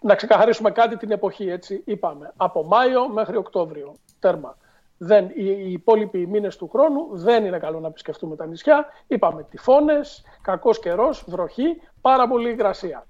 να 0.00 0.14
ξεκαθαρίσουμε 0.14 0.70
κάτι 0.70 0.96
την 0.96 1.10
εποχή, 1.10 1.50
έτσι, 1.50 1.82
είπαμε. 1.84 2.32
Από 2.36 2.64
Μάιο 2.64 3.08
μέχρι 3.08 3.36
Οκτώβριο, 3.36 3.94
τέρμα 4.20 4.56
δεν, 4.98 5.30
οι, 5.34 5.72
υπόλοιποι 5.72 6.26
μήνες 6.26 6.56
του 6.56 6.68
χρόνου 6.68 7.08
δεν 7.10 7.44
είναι 7.44 7.58
καλό 7.58 7.80
να 7.80 7.88
επισκεφτούμε 7.88 8.36
τα 8.36 8.46
νησιά. 8.46 8.86
Είπαμε 9.06 9.42
τυφώνες, 9.42 10.24
κακός 10.42 10.78
καιρός, 10.78 11.24
βροχή, 11.26 11.80
πάρα 12.00 12.28
πολύ 12.28 12.50
υγρασία. 12.50 13.06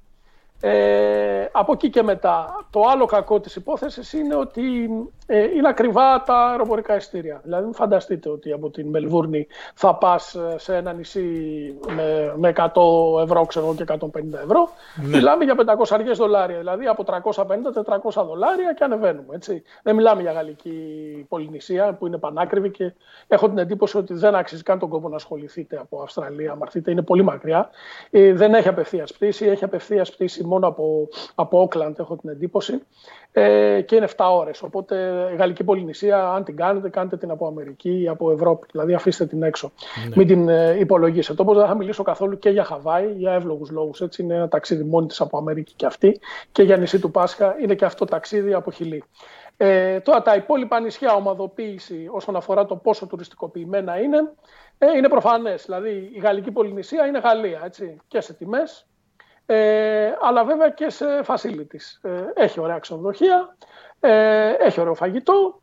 Ε, 0.60 1.48
από 1.52 1.72
εκεί 1.72 1.90
και 1.90 2.02
μετά, 2.02 2.66
το 2.70 2.80
άλλο 2.92 3.04
κακό 3.04 3.40
της 3.40 3.56
υπόθεσης 3.56 4.12
είναι 4.12 4.34
ότι 4.34 4.62
ε, 5.26 5.42
είναι 5.42 5.68
ακριβά 5.68 6.22
τα 6.22 6.46
αεροπορικά 6.50 6.96
ειστήρια. 6.96 7.40
Δηλαδή, 7.44 7.64
μην 7.64 7.74
φανταστείτε 7.74 8.28
ότι 8.28 8.52
από 8.52 8.70
την 8.70 8.88
Μελβούρνη 8.88 9.46
θα 9.74 9.94
πας 9.94 10.34
ε, 10.34 10.54
σε 10.58 10.76
ένα 10.76 10.92
νησί 10.92 11.28
με, 11.94 12.34
με 12.36 12.52
100 12.56 12.66
ευρώ 13.22 13.46
ξέρω, 13.46 13.74
και 13.74 13.84
150 13.88 13.98
ευρώ. 14.42 14.68
Ναι. 14.94 15.16
Μιλάμε 15.16 15.44
για 15.44 15.54
500 15.88 16.14
δολάρια, 16.14 16.58
δηλαδή 16.58 16.86
από 16.86 17.04
350-400 17.06 18.24
δολάρια 18.26 18.72
και 18.72 18.84
ανεβαίνουμε. 18.84 19.34
Έτσι. 19.34 19.62
Δεν 19.82 19.94
μιλάμε 19.94 20.22
για 20.22 20.32
γαλλική 20.32 20.72
πολυνησία 21.28 21.92
που 21.92 22.06
είναι 22.06 22.18
πανάκριβη 22.18 22.70
και 22.70 22.92
έχω 23.28 23.48
την 23.48 23.58
εντύπωση 23.58 23.96
ότι 23.96 24.14
δεν 24.14 24.34
αξίζει 24.34 24.62
καν 24.62 24.78
τον 24.78 24.88
κόπο 24.88 25.08
να 25.08 25.16
ασχοληθείτε 25.16 25.76
από 25.76 26.02
Αυστραλία, 26.02 26.54
Μαρθείτε, 26.54 26.90
είναι 26.90 27.02
πολύ 27.02 27.22
μακριά. 27.22 27.70
Ε, 28.10 28.32
δεν 28.32 28.54
έχει 28.54 28.68
απευθείας 28.68 29.12
πτήση, 29.12 29.46
έχει 29.46 29.64
απευθείας 29.64 30.10
πτήση 30.10 30.44
μόνο 30.44 30.55
από, 30.64 31.08
από 31.34 31.68
Auckland, 31.68 31.98
έχω 31.98 32.16
την 32.16 32.30
εντύπωση. 32.30 32.80
Ε, 33.32 33.80
και 33.80 33.96
είναι 33.96 34.08
7 34.16 34.26
ώρες. 34.32 34.62
Οπότε 34.62 34.96
η 35.32 35.36
Γαλλική 35.36 35.64
Πολυνησία, 35.64 36.28
αν 36.28 36.44
την 36.44 36.56
κάνετε, 36.56 36.88
κάντε 36.88 37.16
την 37.16 37.30
από 37.30 37.46
Αμερική 37.46 38.00
ή 38.02 38.08
από 38.08 38.30
Ευρώπη. 38.30 38.66
Δηλαδή 38.70 38.94
αφήστε 38.94 39.26
την 39.26 39.42
έξω. 39.42 39.72
Ναι. 40.08 40.14
Μην 40.16 40.26
την 40.26 40.48
ε, 40.48 40.76
υπολογίσετε. 40.78 41.42
Οπότε 41.42 41.58
δεν 41.58 41.68
θα 41.68 41.74
μιλήσω 41.74 42.02
καθόλου 42.02 42.38
και 42.38 42.50
για 42.50 42.64
Χαβάη, 42.64 43.12
για 43.12 43.32
εύλογους 43.32 43.70
λόγους. 43.70 44.00
Έτσι 44.00 44.22
είναι 44.22 44.34
ένα 44.34 44.48
ταξίδι 44.48 44.84
μόνη 44.84 45.06
της 45.06 45.20
από 45.20 45.38
Αμερική 45.38 45.72
και 45.76 45.86
αυτή. 45.86 46.20
Και 46.52 46.62
για 46.62 46.76
νησί 46.76 46.98
του 46.98 47.10
Πάσχα 47.10 47.56
είναι 47.60 47.74
και 47.74 47.84
αυτό 47.84 48.04
ταξίδι 48.04 48.52
από 48.52 48.70
Χιλή. 48.70 49.04
Ε, 49.56 50.00
τώρα 50.00 50.22
τα 50.22 50.34
υπόλοιπα 50.34 50.80
νησιά 50.80 51.14
ομαδοποίηση 51.14 52.08
όσον 52.10 52.36
αφορά 52.36 52.66
το 52.66 52.76
πόσο 52.76 53.06
τουριστικοποιημένα 53.06 53.98
είναι, 54.00 54.32
ε, 54.78 54.96
είναι 54.96 55.08
προφανές. 55.08 55.64
Δηλαδή 55.64 56.10
η 56.14 56.18
Γαλλική 56.18 56.50
Πολυνησία 56.50 57.06
είναι 57.06 57.18
Γαλλία 57.18 57.60
έτσι, 57.64 57.96
και 58.08 58.20
σε 58.20 58.32
τιμές 58.32 58.86
ε, 59.46 60.12
αλλά 60.20 60.44
βέβαια 60.44 60.70
και 60.70 60.90
σε 60.90 61.04
facilities. 61.26 61.98
Ε, 62.02 62.24
έχει 62.34 62.60
ωραία 62.60 62.78
ξενοδοχεία, 62.78 63.56
ε, 64.00 64.50
έχει 64.50 64.80
ωραίο 64.80 64.94
φαγητό. 64.94 65.60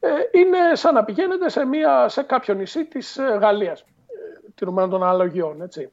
Ε, 0.00 0.08
είναι 0.32 0.58
σαν 0.72 0.94
να 0.94 1.04
πηγαίνετε 1.04 1.48
σε, 1.48 1.64
μια, 1.64 2.08
σε 2.08 2.22
κάποιο 2.22 2.54
νησί 2.54 2.84
της 2.84 3.16
ε, 3.16 3.38
Γαλλίας, 3.40 3.84
τηρουμένων 4.54 4.90
των 4.90 5.02
αναλογιών. 5.02 5.62
Έτσι. 5.62 5.92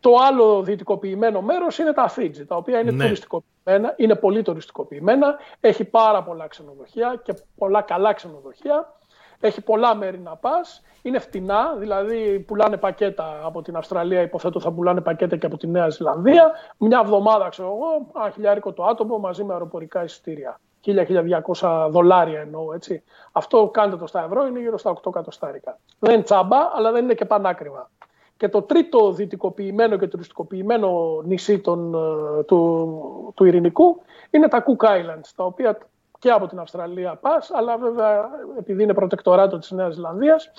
το 0.00 0.16
άλλο 0.16 0.62
δυτικοποιημένο 0.62 1.40
μέρος 1.40 1.78
είναι 1.78 1.92
τα 1.92 2.08
Φίτζι, 2.08 2.46
τα 2.46 2.56
οποία 2.56 2.80
είναι 2.80 2.90
ναι. 2.90 3.04
τουριστικοποιημένα, 3.04 3.94
είναι 3.96 4.14
πολύ 4.14 4.42
τουριστικοποιημένα, 4.42 5.38
έχει 5.60 5.84
πάρα 5.84 6.22
πολλά 6.22 6.46
ξενοδοχεία 6.46 7.20
και 7.24 7.34
πολλά 7.56 7.82
καλά 7.82 8.12
ξενοδοχεία, 8.12 8.94
έχει 9.40 9.60
πολλά 9.60 9.94
μέρη 9.94 10.18
να 10.18 10.36
πας 10.36 10.82
είναι 11.06 11.18
φτηνά, 11.18 11.74
δηλαδή 11.78 12.40
πουλάνε 12.46 12.76
πακέτα 12.76 13.40
από 13.44 13.62
την 13.62 13.76
Αυστραλία, 13.76 14.20
υποθέτω 14.20 14.60
θα 14.60 14.72
πουλάνε 14.72 15.00
πακέτα 15.00 15.36
και 15.36 15.46
από 15.46 15.56
τη 15.56 15.66
Νέα 15.66 15.88
Ζηλανδία. 15.88 16.50
Μια 16.78 17.00
εβδομάδα, 17.04 17.48
ξέρω 17.48 17.68
εγώ, 17.68 18.20
ένα 18.22 18.30
χιλιάρικο 18.30 18.72
το 18.72 18.84
άτομο 18.84 19.18
μαζί 19.18 19.44
με 19.44 19.52
αεροπορικά 19.52 20.04
εισιτήρια. 20.04 20.60
1000-1200 20.86 21.88
δολάρια 21.90 22.40
εννοώ, 22.40 22.72
έτσι. 22.72 23.02
Αυτό 23.32 23.70
κάντε 23.72 23.96
το 23.96 24.06
στα 24.06 24.24
ευρώ, 24.24 24.46
είναι 24.46 24.60
γύρω 24.60 24.78
στα 24.78 24.90
8 24.90 24.96
εκατοστάρικα. 25.06 25.78
Δεν 25.98 26.14
είναι 26.14 26.22
τσάμπα, 26.22 26.58
αλλά 26.74 26.92
δεν 26.92 27.04
είναι 27.04 27.14
και 27.14 27.24
πανάκριβα. 27.24 27.90
Και 28.36 28.48
το 28.48 28.62
τρίτο 28.62 29.12
δυτικοποιημένο 29.12 29.96
και 29.96 30.06
τουριστικοποιημένο 30.06 31.20
νησί 31.24 31.58
των, 31.58 31.94
ε, 31.94 32.42
του, 32.42 33.32
του 33.34 33.44
Ειρηνικού 33.44 34.02
είναι 34.30 34.48
τα 34.48 34.64
Cook 34.66 34.86
Islands, 34.86 35.30
τα 35.36 35.44
οποία 35.44 35.78
και 36.26 36.32
και 36.32 36.38
από 36.38 36.46
την 36.46 36.58
Αυστραλία 36.58 37.16
πας, 37.16 37.50
αλλά 37.52 37.78
βέβαια 37.78 38.28
επειδή 38.58 38.82
είναι 38.82 38.94
προτεκτοράτο 38.94 39.58
της 39.58 39.70
Νέας 39.70 39.94
Ζηλανδίας, 39.94 40.50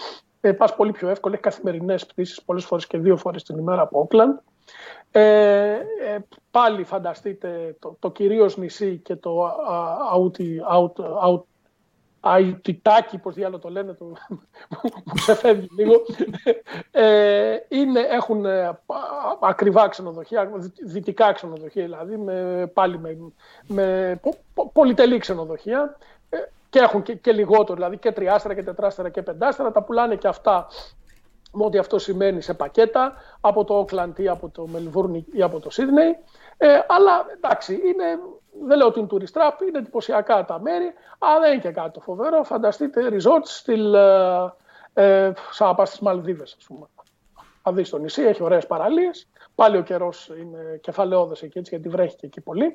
ε, 0.41 0.51
πας 0.51 0.75
πολύ 0.75 0.91
πιο 0.91 1.09
εύκολα. 1.09 1.33
Έχει 1.33 1.43
καθημερινές 1.43 2.05
πτήσεις 2.05 2.41
πολλές 2.41 2.65
φορές 2.65 2.87
και 2.87 2.97
δύο 2.97 3.17
φορές 3.17 3.43
την 3.43 3.57
ημέρα 3.57 3.81
από 3.81 3.99
Όκλαντ. 3.99 4.37
Ε, 5.11 5.71
ε, 5.71 5.79
πάλι 6.51 6.83
φανταστείτε 6.83 7.75
το, 7.79 7.95
το 7.99 8.11
κυρίως 8.11 8.57
νησί 8.57 8.97
και 8.97 9.15
το 9.15 9.51
out, 10.13 11.41
αιτητάκι, 12.21 13.17
πώς 13.17 13.33
διάλογο 13.33 13.61
το 13.61 13.69
λένε, 13.69 13.93
το, 13.93 14.05
μου 15.05 15.13
ξεφεύγει 15.15 15.67
λίγο, 15.77 16.01
ε, 16.91 17.55
είναι, 17.67 17.99
έχουν 17.99 18.45
ε, 18.45 18.79
ακριβά 19.41 19.87
ξενοδοχεία, 19.87 20.51
δυτικά 20.85 21.31
ξενοδοχεία 21.31 21.83
δηλαδή, 21.83 22.17
με, 22.17 22.67
πάλι 22.73 22.99
με, 22.99 23.17
με 23.67 24.19
πολυτελή 24.73 25.17
ξενοδοχεία. 25.17 25.97
Ε, 26.29 26.37
και 26.69 26.79
έχουν 26.79 27.01
και, 27.01 27.15
και 27.15 27.31
λιγότερο, 27.31 27.73
δηλαδή 27.73 27.97
και 27.97 28.11
τριάστερα 28.11 28.53
και 28.53 28.63
τετράστερα 28.63 29.09
και 29.09 29.21
πεντάστερα, 29.21 29.71
τα 29.71 29.83
πουλάνε 29.83 30.15
και 30.15 30.27
αυτά 30.27 30.67
με 31.51 31.65
ό,τι 31.65 31.77
αυτό 31.77 31.99
σημαίνει 31.99 32.41
σε 32.41 32.53
πακέτα 32.53 33.13
από 33.41 33.63
το 33.63 33.77
Όκλαντ 33.77 34.19
ή 34.19 34.27
από 34.27 34.49
το 34.49 34.67
Μελβούρνι 34.67 35.25
ή 35.31 35.41
από 35.41 35.59
το 35.59 35.69
Σίδνεϊ. 35.69 36.17
Ε, 36.57 36.79
αλλά 36.87 37.25
εντάξει, 37.35 37.73
είναι, 37.73 38.19
δεν 38.65 38.77
λέω 38.77 38.87
ότι 38.87 38.99
είναι 38.99 39.07
tourist 39.11 39.37
trap, 39.37 39.67
είναι 39.67 39.77
εντυπωσιακά 39.77 40.45
τα 40.45 40.59
μέρη, 40.59 40.93
αλλά 41.19 41.39
δεν 41.39 41.51
είναι 41.51 41.61
και 41.61 41.71
κάτι 41.71 41.91
το 41.91 41.99
φοβερό. 41.99 42.43
Φανταστείτε 42.43 43.09
resort 43.11 43.43
στυλ, 43.43 43.93
ε, 43.93 44.53
ε, 44.93 45.31
σαν 45.51 45.67
να 45.67 45.75
πας 45.75 45.87
στις 45.87 45.99
Μαλδίβες, 45.99 46.55
ας 46.57 46.65
πούμε. 46.65 46.85
Θα 47.63 47.73
δεις 47.73 47.89
το 47.89 47.97
νησί, 47.97 48.21
έχει 48.23 48.43
ωραίες 48.43 48.67
παραλίες, 48.67 49.27
πάλι 49.55 49.77
ο 49.77 49.83
καιρός 49.83 50.31
είναι 50.39 50.79
κεφαλαιόδες 50.81 51.41
εκεί, 51.41 51.57
έτσι, 51.57 51.75
γιατί 51.75 51.89
βρέχει 51.89 52.15
και 52.15 52.25
εκεί 52.25 52.41
πολύ. 52.41 52.73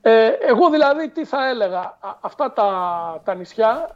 Ε, 0.00 0.26
εγώ 0.28 0.70
δηλαδή 0.70 1.08
τι 1.08 1.24
θα 1.24 1.48
έλεγα, 1.48 1.98
αυτά 2.20 2.52
τα, 2.52 2.70
τα 3.24 3.34
νησιά, 3.34 3.90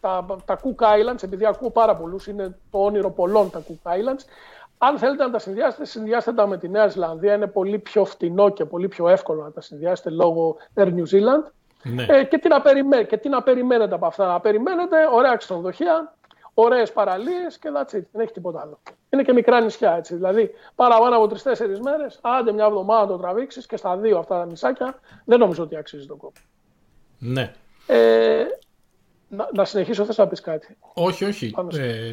τα, 0.00 0.26
τα 0.44 0.58
Cook 0.62 0.84
Islands, 0.84 1.22
επειδή 1.22 1.46
ακούω 1.46 1.70
πάρα 1.70 1.96
πολλούς, 1.96 2.26
είναι 2.26 2.58
το 2.70 2.78
όνειρο 2.84 3.10
πολλών 3.10 3.50
τα 3.50 3.62
Cook 3.68 3.90
Islands, 3.92 4.24
αν 4.78 4.98
θέλετε 4.98 5.24
να 5.24 5.30
τα 5.30 5.38
συνδυάσετε, 5.38 5.84
συνδυάστε 5.84 6.32
τα 6.32 6.46
με 6.46 6.58
τη 6.58 6.68
Νέα 6.68 6.88
Ζηλανδία. 6.88 7.34
Είναι 7.34 7.46
πολύ 7.46 7.78
πιο 7.78 8.04
φτηνό 8.04 8.48
και 8.48 8.64
πολύ 8.64 8.88
πιο 8.88 9.08
εύκολο 9.08 9.42
να 9.42 9.52
τα 9.52 9.60
συνδυάσετε 9.60 10.10
λόγω 10.10 10.56
Air 10.74 10.86
New 10.86 11.04
Zealand. 11.10 11.50
Ναι. 11.82 12.06
Ε, 12.08 12.24
και, 12.24 12.38
τι 12.38 12.48
να 12.48 13.02
και 13.02 13.16
τι 13.16 13.28
να 13.28 13.42
περιμένετε 13.42 13.94
από 13.94 14.06
αυτά. 14.06 14.26
Να 14.26 14.40
περιμένετε 14.40 14.96
ωραία 15.12 15.36
ξενοδοχεία, 15.36 16.14
ωραίες 16.54 16.92
παραλίες 16.92 17.58
και 17.58 17.68
that's 17.74 17.96
it. 17.96 18.02
Δεν 18.12 18.22
έχει 18.22 18.32
τίποτα 18.32 18.60
άλλο. 18.60 18.78
Είναι 19.10 19.22
και 19.22 19.32
μικρά 19.32 19.60
νησιά 19.60 19.96
έτσι. 19.96 20.14
Δηλαδή, 20.14 20.50
παραπάνω 20.74 21.16
από 21.16 21.26
τρει-τέσσερι 21.26 21.80
μέρες, 21.80 22.18
άντε 22.22 22.52
μια 22.52 22.64
εβδομάδα 22.64 23.06
το 23.06 23.16
τραβήξεις 23.16 23.66
και 23.66 23.76
στα 23.76 23.96
δύο 23.96 24.18
αυτά 24.18 24.38
τα 24.38 24.46
νησάκια 24.46 25.00
δεν 25.24 25.38
νομίζω 25.38 25.62
ότι 25.62 25.76
αξίζει 25.76 26.06
τον 26.06 26.16
κόπο. 26.16 26.40
Ναι. 27.18 27.52
Ε, 27.86 28.44
να, 29.36 29.48
να 29.54 29.64
συνεχίσω, 29.64 30.04
θες 30.04 30.16
να 30.16 30.26
πεις 30.26 30.40
κάτι; 30.40 30.76
Όχι, 30.94 31.24
όχι. 31.24 31.54
Ε, 31.76 32.12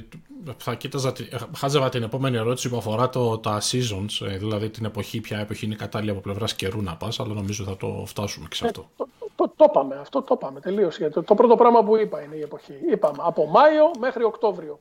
θα 0.58 0.76
κοίταζα, 0.76 1.14
χάζευα 1.58 1.90
την 1.90 2.04
επόμενη 2.04 2.38
ερώτηση 2.38 2.70
που 2.70 2.78
αφορά 2.78 3.10
το, 3.10 3.38
τα 3.38 3.62
seasons, 3.62 4.28
ε, 4.28 4.38
δηλαδή 4.38 4.70
την 4.70 4.86
εποχή, 4.86 5.22
ποια 5.22 5.40
εποχή 5.40 5.66
είναι 5.66 5.76
κατάλληλη 5.76 6.12
από 6.12 6.20
πλευράς 6.20 6.56
καιρού 6.56 6.82
να 6.82 6.96
πας, 6.96 7.20
αλλά 7.20 7.34
νομίζω 7.34 7.64
θα 7.64 7.78
το 7.78 8.04
φτάσουμε 8.08 8.48
και 8.50 8.56
σε 8.56 8.66
ε, 8.66 8.68
αυτό. 8.68 8.90
το, 8.98 9.08
το, 9.36 9.54
το, 9.56 9.66
είπαμε, 9.70 9.96
αυτό 9.96 10.22
το 10.22 10.34
είπαμε 10.38 10.60
τελείως. 10.60 10.98
Γιατί 10.98 11.22
το, 11.24 11.36
πρώτο 11.36 11.56
πράγμα 11.56 11.84
που 11.84 11.98
είπα 11.98 12.22
είναι 12.22 12.36
η 12.36 12.42
εποχή. 12.42 12.74
Είπαμε 12.92 13.18
από 13.20 13.46
Μάιο 13.48 13.92
μέχρι 14.00 14.24
Οκτώβριο. 14.24 14.80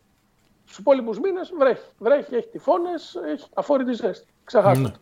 Στους 0.64 0.78
υπόλοιπους 0.78 1.18
μήνες 1.20 1.52
βρέχει. 1.59 1.85
Βρέχει, 1.98 2.35
έχει 2.35 2.48
τυφώνες, 2.48 3.14
έχει 3.33 3.44
αφόρητη 3.55 3.92
ζέστη. 3.92 4.26
Ξεχάστε. 4.44 4.83
Ναι. 4.83 4.92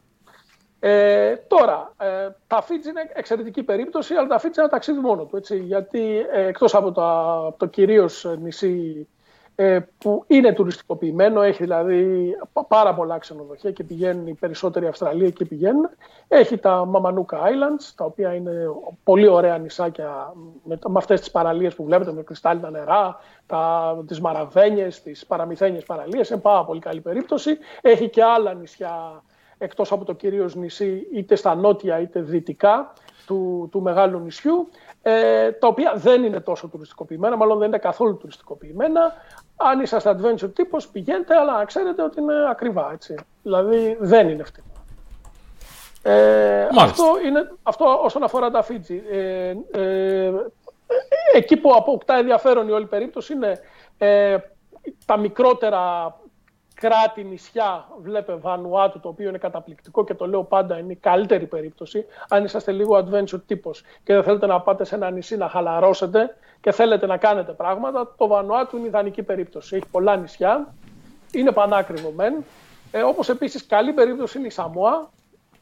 Ε, 0.82 1.36
τώρα, 1.36 1.94
ε, 2.00 2.28
τα 2.46 2.62
Φίτζ 2.62 2.86
είναι 2.86 3.10
εξαιρετική 3.12 3.62
περίπτωση, 3.62 4.14
αλλά 4.14 4.26
τα 4.26 4.38
Φίτζ 4.38 4.56
είναι 4.56 4.64
ένα 4.64 4.68
ταξίδι 4.68 4.98
μόνο 4.98 5.24
του. 5.24 5.36
Έτσι, 5.36 5.58
γιατί 5.58 6.26
ε, 6.32 6.46
εκτός 6.46 6.74
από, 6.74 6.88
από 6.88 7.54
το 7.58 7.66
κυρίως 7.66 8.26
νησί 8.40 9.08
ε, 9.54 9.78
που 9.98 10.24
είναι 10.26 10.52
τουριστικοποιημένο, 10.52 11.42
έχει 11.42 11.62
δηλαδή 11.62 12.32
πάρα 12.68 12.94
πολλά 12.94 13.18
ξενοδοχεία 13.18 13.70
και 13.70 13.84
πηγαίνουν 13.84 14.26
οι 14.26 14.34
περισσότεροι 14.34 14.86
Αυστραλοί 14.86 15.32
και 15.32 15.44
πηγαίνουν. 15.44 15.88
Έχει 16.28 16.58
τα 16.58 16.90
Mamanuka 16.92 17.36
Islands, 17.36 17.92
τα 17.94 18.04
οποία 18.04 18.34
είναι 18.34 18.52
πολύ 19.04 19.26
ωραία 19.26 19.58
νησάκια 19.58 20.32
με, 20.64 20.78
με 20.86 20.98
αυτές 20.98 21.20
τις 21.20 21.30
παραλίες 21.30 21.74
που 21.74 21.84
βλέπετε, 21.84 22.12
με 22.12 22.22
κρυστάλλινα 22.22 22.70
νερά, 22.70 23.18
τα, 23.46 24.04
τις 24.06 24.20
Μαραβένιες, 24.20 25.02
τις 25.02 25.26
παραμυθένιες 25.26 25.84
παραλίες, 25.84 26.30
είναι 26.30 26.40
πάρα 26.40 26.64
πολύ 26.64 26.80
καλή 26.80 27.00
περίπτωση. 27.00 27.58
Έχει 27.80 28.08
και 28.08 28.24
άλλα 28.24 28.54
νησιά 28.54 29.22
εκτός 29.62 29.92
από 29.92 30.04
το 30.04 30.12
κυρίως 30.12 30.54
νησί, 30.54 31.06
είτε 31.12 31.34
στα 31.34 31.54
νότια 31.54 32.00
είτε 32.00 32.20
δυτικά 32.20 32.92
του, 33.26 33.68
του 33.72 33.82
μεγάλου 33.82 34.18
νησιού, 34.18 34.68
ε, 35.02 35.52
τα 35.52 35.66
οποία 35.66 35.92
δεν 35.96 36.24
είναι 36.24 36.40
τόσο 36.40 36.68
τουριστικοποιημένα, 36.68 37.36
μάλλον 37.36 37.58
δεν 37.58 37.68
είναι 37.68 37.78
καθόλου 37.78 38.16
τουριστικοποιημένα. 38.16 39.12
Αν 39.56 39.80
είσαστε 39.80 40.16
adventure 40.16 40.54
τύπος, 40.54 40.88
πηγαίνετε, 40.88 41.36
αλλά 41.36 41.58
να 41.58 41.64
ξέρετε 41.64 42.02
ότι 42.02 42.20
είναι 42.20 42.34
ακριβά, 42.50 42.90
έτσι. 42.92 43.14
Δηλαδή 43.42 43.96
δεν 44.00 44.28
είναι 44.28 44.42
αυτή. 44.42 44.62
Ε, 46.02 46.68
αυτό, 46.78 47.04
είναι, 47.26 47.50
αυτό 47.62 48.00
όσον 48.02 48.22
αφορά 48.22 48.50
τα 48.50 48.62
Φίτζι. 48.62 49.02
Ε, 49.10 49.54
ε, 49.70 50.32
εκεί 51.34 51.56
που 51.56 51.74
αποκτά 51.74 52.16
ενδιαφέρον 52.16 52.68
η 52.68 52.70
όλη 52.70 52.86
περίπτωση 52.86 53.32
είναι 53.32 53.60
ε, 53.98 54.36
τα 55.06 55.16
μικρότερα 55.16 56.14
κράτη, 56.80 57.24
νησιά, 57.24 57.88
βλέπε 58.02 58.34
Βανουάτου, 58.34 59.00
το 59.00 59.08
οποίο 59.08 59.28
είναι 59.28 59.38
καταπληκτικό 59.38 60.04
και 60.04 60.14
το 60.14 60.26
λέω 60.26 60.42
πάντα, 60.42 60.78
είναι 60.78 60.92
η 60.92 60.96
καλύτερη 60.96 61.46
περίπτωση. 61.46 62.04
Αν 62.28 62.44
είσαστε 62.44 62.72
λίγο 62.72 62.96
adventure 62.96 63.40
τύπος 63.46 63.82
και 64.04 64.14
δεν 64.14 64.22
θέλετε 64.22 64.46
να 64.46 64.60
πάτε 64.60 64.84
σε 64.84 64.94
ένα 64.94 65.10
νησί 65.10 65.36
να 65.36 65.48
χαλαρώσετε 65.48 66.36
και 66.60 66.72
θέλετε 66.72 67.06
να 67.06 67.16
κάνετε 67.16 67.52
πράγματα, 67.52 68.14
το 68.16 68.26
Βανουάτου 68.26 68.76
είναι 68.76 68.86
ιδανική 68.86 69.22
περίπτωση. 69.22 69.76
Έχει 69.76 69.86
πολλά 69.90 70.16
νησιά, 70.16 70.74
είναι 71.32 71.52
πανάκριβο 71.52 72.10
μεν. 72.10 72.44
Ε, 72.90 73.02
όπως 73.02 73.28
επίσης 73.28 73.66
καλή 73.66 73.92
περίπτωση 73.92 74.38
είναι 74.38 74.46
η 74.46 74.50
Σαμόα, 74.50 75.10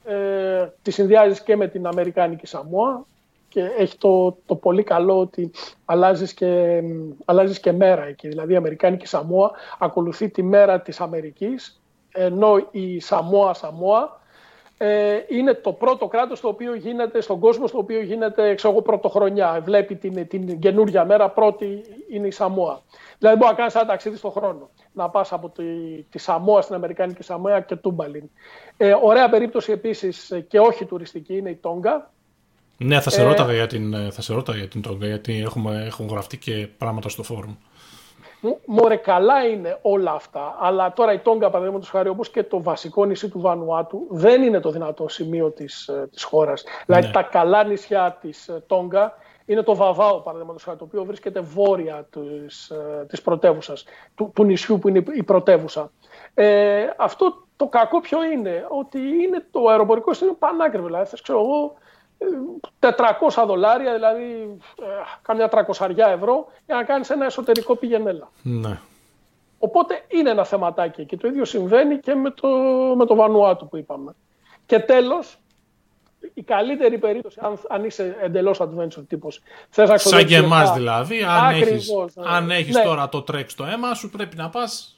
ε, 0.05 0.67
τη 0.83 0.91
συνδυάζεις 0.91 1.43
και 1.43 1.57
με 1.57 1.69
την 1.69 1.87
Αμερικάνικη 1.87 2.47
Σαμόα 2.47 3.07
και 3.49 3.71
έχει 3.79 3.99
το, 3.99 4.37
το 4.47 4.55
πολύ 4.55 4.83
καλό 4.83 5.19
ότι 5.19 5.51
αλλάζεις 5.85 6.35
και, 6.35 6.83
αλλάζεις 7.25 7.61
και 7.61 7.73
μέρα 7.73 8.05
εκεί. 8.05 8.29
Δηλαδή 8.29 8.53
η 8.53 8.57
Αμερικάνικη 8.57 9.07
Σαμόα 9.07 9.51
ακολουθεί 9.79 10.29
τη 10.29 10.43
μέρα 10.43 10.81
της 10.81 11.01
Αμερικής, 11.01 11.83
ενώ 12.13 12.69
η 12.71 13.01
Σαμόα 13.01 13.55
Σαμόα 13.55 14.21
ε, 14.81 15.19
είναι 15.29 15.55
το 15.55 15.73
πρώτο 15.73 16.07
κράτος 16.07 16.41
το 16.41 16.49
οποίο 16.49 16.75
γίνεται 16.75 17.21
στον 17.21 17.39
κόσμο, 17.39 17.67
στο 17.67 17.79
οποίο 17.79 18.01
γίνεται 18.01 18.55
ξέρω, 18.55 18.83
πρωτοχρονιά. 18.83 19.61
Βλέπει 19.65 19.97
την, 19.97 20.29
την 20.29 20.59
καινούργια 20.59 21.05
μέρα, 21.05 21.31
πρώτη 21.31 21.83
είναι 22.09 22.27
η 22.27 22.31
Σαμόα. 22.31 22.83
Δηλαδή 23.19 23.37
μπορεί 23.37 23.51
να 23.51 23.57
κάνεις 23.57 23.75
ένα 23.75 23.87
ταξίδι 23.87 24.17
στον 24.17 24.31
χρόνο. 24.31 24.71
Να 24.93 25.09
πας 25.11 25.33
από 25.33 25.49
τη, 25.49 25.65
τη 26.11 26.19
Σαμόα 26.19 26.61
στην 26.63 26.75
Αμερικάνικη 26.75 27.23
Σαμόα 27.23 27.61
και 27.61 27.77
Τούμπαλιν. 27.77 28.31
Ε, 28.77 28.95
ωραία 29.03 29.29
περίπτωση 29.29 29.73
επίσης 29.73 30.45
και 30.49 30.61
όχι 30.61 30.85
τουριστική 30.85 31.37
είναι 31.37 31.51
η 31.51 31.57
Τόγκα, 31.57 32.11
ναι, 32.79 33.01
θα 33.01 33.11
σε, 33.11 33.21
ε, 33.21 33.25
ρώταγα 33.25 33.53
για 33.53 33.67
την, 33.67 33.95
ε, 33.95 34.11
θα 34.11 34.23
σε 34.23 34.35
ρώταγα 34.35 34.59
για 34.59 34.69
την 34.69 34.83
Τόγκα, 34.83 35.07
γιατί 35.07 35.41
έχουμε, 35.41 35.85
έχουν 35.87 36.09
γραφτεί 36.09 36.37
και 36.37 36.69
πράγματα 36.79 37.09
στο 37.09 37.23
φόρουμ. 37.23 37.55
Μωρέ, 38.67 38.97
καλά 38.97 39.47
είναι 39.47 39.79
όλα 39.83 40.13
αυτά. 40.13 40.57
Αλλά 40.61 40.93
τώρα 40.93 41.13
η 41.13 41.19
Τόγκα, 41.19 41.51
παραδείγματος 41.51 41.89
χάρη, 41.91 42.09
όπως 42.09 42.31
και 42.31 42.43
το 42.43 42.63
βασικό 42.63 43.05
νησί 43.05 43.29
του 43.29 43.41
Βανουάτου, 43.41 44.07
δεν 44.11 44.43
είναι 44.43 44.61
το 44.61 44.71
δυνατό 44.71 45.09
σημείο 45.09 45.51
της 45.51 45.91
της 46.11 46.23
ε, 46.23 46.27
χώρας. 46.27 46.65
Δηλαδή, 46.87 47.07
ναι. 47.07 47.13
τα 47.13 47.23
καλά 47.23 47.65
νησιά 47.65 48.19
της 48.21 48.51
Τόγκα 48.67 49.15
είναι 49.45 49.63
το 49.63 49.75
Βαβάο, 49.75 50.21
παραδείγματος 50.21 50.63
χάρη, 50.63 50.79
το 50.79 50.85
οποίο 50.85 51.05
βρίσκεται 51.05 51.41
βόρεια 51.41 52.09
της 53.09 53.23
πρωτεύουσας, 53.23 53.85
του, 54.15 54.33
του 54.35 54.45
νησιού 54.45 54.79
που 54.79 54.89
είναι 54.89 55.03
η 55.15 55.23
πρωτεύουσα. 55.23 55.91
Ε, 56.35 56.85
αυτό 56.97 57.47
το 57.57 57.67
κακό 57.67 58.01
ποιο 58.01 58.25
είναι, 58.25 58.67
ότι 58.69 58.99
είναι 58.99 59.47
το 59.51 59.69
αεροπορικό 59.69 60.13
σύστημα 60.13 60.37
πανάκριβο. 60.39 60.87
Δηλαδή, 60.87 61.11
ξέρω 61.23 61.41
εγώ, 61.41 61.75
400 62.81 63.45
δολάρια, 63.47 63.95
δηλαδή 63.95 64.57
ε, 64.83 64.85
κάμια 65.23 65.51
300 65.79 65.89
ευρώ, 65.97 66.47
για 66.67 66.75
να 66.75 66.85
κάνεις 66.85 67.11
ένα 67.11 67.25
εσωτερικό 67.25 67.77
πηγενέλα. 67.77 68.31
Ναι. 68.43 68.79
Οπότε 69.59 70.05
είναι 70.09 70.31
ένα 70.31 70.45
θεματάκι 70.45 71.05
και 71.05 71.17
το 71.17 71.29
ίδιο 71.29 71.45
συμβαίνει 71.45 71.99
και 71.99 72.15
με 72.15 72.31
το, 72.31 72.49
με 72.97 73.07
το 73.07 73.15
Βανουάτου 73.15 73.69
που 73.69 73.77
είπαμε. 73.77 74.15
Και 74.67 74.79
τέλος, 74.79 75.39
η 76.35 76.43
καλύτερη 76.43 76.99
περίπτωση, 76.99 77.39
αν, 77.43 77.59
αν 77.69 77.85
είσαι 77.85 78.17
εντελώς 78.21 78.61
adventure 78.61 79.07
τύπος, 79.09 79.41
θες 79.69 79.89
να 79.89 79.99
Σαν 79.99 80.27
και 80.27 80.37
εμάς 80.37 80.73
δηλαδή, 80.73 81.23
αν 81.23 81.55
έχει 81.55 81.93
αν 82.15 82.51
έχεις 82.51 82.75
ναι. 82.75 82.83
τώρα 82.83 83.09
το 83.09 83.23
τρέξ 83.23 83.53
στο 83.53 83.65
αίμα 83.65 83.95
σου, 83.95 84.11
πρέπει 84.11 84.37
να 84.37 84.49
πας 84.49 84.98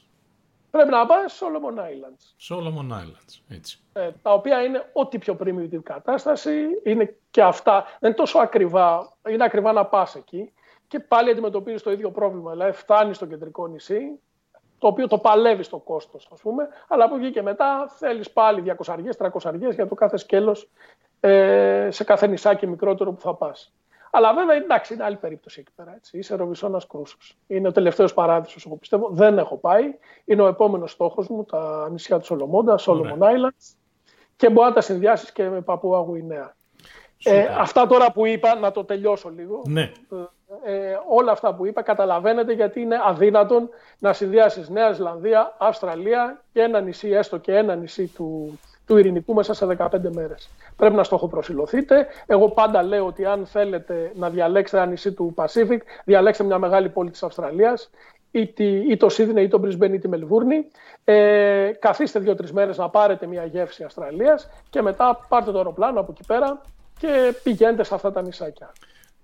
πρέπει 0.71 0.89
να 0.89 1.05
πάει 1.05 1.27
σε 1.27 1.45
Solomon 1.45 1.79
Islands. 1.79 2.53
Solomon 2.53 2.91
Islands, 2.91 3.41
έτσι. 3.49 3.79
Ε, 3.93 4.09
τα 4.21 4.33
οποία 4.33 4.63
είναι 4.63 4.89
ό,τι 4.93 5.17
πιο 5.17 5.37
primitive 5.43 5.83
κατάσταση, 5.83 6.51
είναι 6.83 7.15
και 7.31 7.41
αυτά, 7.41 7.83
δεν 7.99 8.09
είναι 8.09 8.13
τόσο 8.13 8.39
ακριβά, 8.39 9.13
είναι 9.29 9.43
ακριβά 9.43 9.71
να 9.71 9.85
πας 9.85 10.15
εκεί 10.15 10.53
και 10.87 10.99
πάλι 10.99 11.29
αντιμετωπίζεις 11.29 11.81
το 11.81 11.91
ίδιο 11.91 12.11
πρόβλημα, 12.11 12.51
δηλαδή 12.51 12.71
φτάνεις 12.71 13.15
στο 13.15 13.25
κεντρικό 13.25 13.67
νησί, 13.67 14.19
το 14.77 14.87
οποίο 14.87 15.07
το 15.07 15.17
παλεύεις 15.17 15.69
το 15.69 15.77
κόστος, 15.77 16.29
ας 16.33 16.41
πούμε, 16.41 16.67
αλλά 16.87 17.05
από 17.05 17.15
εκεί 17.15 17.31
και 17.31 17.41
μετά 17.41 17.87
θέλεις 17.97 18.31
πάλι 18.31 18.61
200 18.61 18.95
300 19.17 19.73
για 19.73 19.87
το 19.87 19.95
κάθε 19.95 20.17
σκέλος 20.17 20.69
ε, 21.19 21.87
σε 21.91 22.03
κάθε 22.03 22.27
νησάκι 22.27 22.67
μικρότερο 22.67 23.13
που 23.13 23.21
θα 23.21 23.35
πας. 23.35 23.73
Αλλά 24.11 24.33
βέβαια 24.33 24.55
εντάξει, 24.55 24.93
είναι 24.93 25.03
άλλη 25.03 25.15
περίπτωση 25.15 25.59
εκεί 25.59 25.71
πέρα. 25.75 25.93
Έτσι. 25.95 26.17
Είσαι 26.17 26.35
Ροβισόνα 26.35 26.81
Κρούσος. 26.89 27.37
Είναι 27.47 27.67
ο 27.67 27.71
τελευταίος 27.71 28.13
παράδεισος, 28.13 28.65
εγώ 28.65 28.75
πιστεύω. 28.75 29.09
Δεν 29.11 29.37
έχω 29.37 29.57
πάει. 29.57 29.97
Είναι 30.25 30.41
ο 30.41 30.47
επόμενος 30.47 30.91
στόχος 30.91 31.27
μου, 31.27 31.43
τα 31.43 31.89
νησιά 31.91 32.19
του 32.19 32.25
Σολομόντα, 32.25 32.79
Solomon 32.79 33.19
Islands. 33.19 33.75
Και 34.35 34.49
μπορεί 34.49 34.67
να 34.67 34.73
τα 34.73 34.81
συνδυάσεις 34.81 35.31
και 35.31 35.49
με 35.49 35.61
Παππούα 35.61 35.99
Γουινέα. 35.99 36.55
Ε, 37.23 37.45
αυτά 37.59 37.87
τώρα 37.87 38.11
που 38.11 38.25
είπα, 38.25 38.55
να 38.55 38.71
το 38.71 38.83
τελειώσω 38.83 39.29
λίγο. 39.29 39.61
Ναι. 39.67 39.91
Ε, 40.63 40.89
ε, 40.89 40.99
όλα 41.09 41.31
αυτά 41.31 41.55
που 41.55 41.65
είπα 41.65 41.81
καταλαβαίνετε 41.81 42.53
γιατί 42.53 42.81
είναι 42.81 42.99
αδύνατον 43.03 43.69
να 43.99 44.13
συνδυάσεις 44.13 44.69
Νέα 44.69 44.91
Ζηλανδία, 44.91 45.55
Αυστραλία 45.57 46.43
και 46.53 46.61
ένα 46.61 46.81
νησί, 46.81 47.09
έστω 47.09 47.37
και 47.37 47.55
ένα 47.55 47.75
νησί 47.75 48.07
του, 48.07 48.59
του 48.85 48.97
ειρηνικού 48.97 49.33
μέσα 49.33 49.53
σε 49.53 49.65
15 49.65 49.87
μέρες. 50.13 50.49
Πρέπει 50.75 50.95
να 50.95 51.03
στοχοπροσιλωθείτε. 51.03 52.07
Εγώ 52.25 52.49
πάντα 52.49 52.83
λέω 52.83 53.05
ότι 53.05 53.25
αν 53.25 53.45
θέλετε 53.45 54.11
να 54.15 54.29
διαλέξετε 54.29 54.81
ένα 54.81 54.91
νησί 54.91 55.11
του 55.11 55.33
Pacific, 55.37 55.77
διαλέξτε 56.05 56.43
μια 56.43 56.57
μεγάλη 56.57 56.89
πόλη 56.89 57.09
της 57.09 57.23
Αυστραλίας 57.23 57.89
ή, 58.31 58.97
το 58.97 59.09
Σίδνεϊ 59.09 59.43
ή 59.43 59.47
το 59.47 59.57
Μπρισμπέν 59.57 59.93
ή 59.93 59.99
τη 59.99 60.07
Μελβούρνη. 60.07 60.65
Ε, 61.03 61.71
καθίστε 61.79 62.19
δύο-τρεις 62.19 62.51
μέρες 62.51 62.77
να 62.77 62.89
πάρετε 62.89 63.27
μια 63.27 63.45
γεύση 63.45 63.83
Αυστραλίας 63.83 64.49
και 64.69 64.81
μετά 64.81 65.25
πάρτε 65.29 65.51
το 65.51 65.57
αεροπλάνο 65.57 65.99
από 65.99 66.11
εκεί 66.11 66.23
πέρα 66.27 66.61
και 66.99 67.33
πηγαίνετε 67.43 67.83
σε 67.83 67.95
αυτά 67.95 68.11
τα 68.11 68.21
νησάκια. 68.21 68.73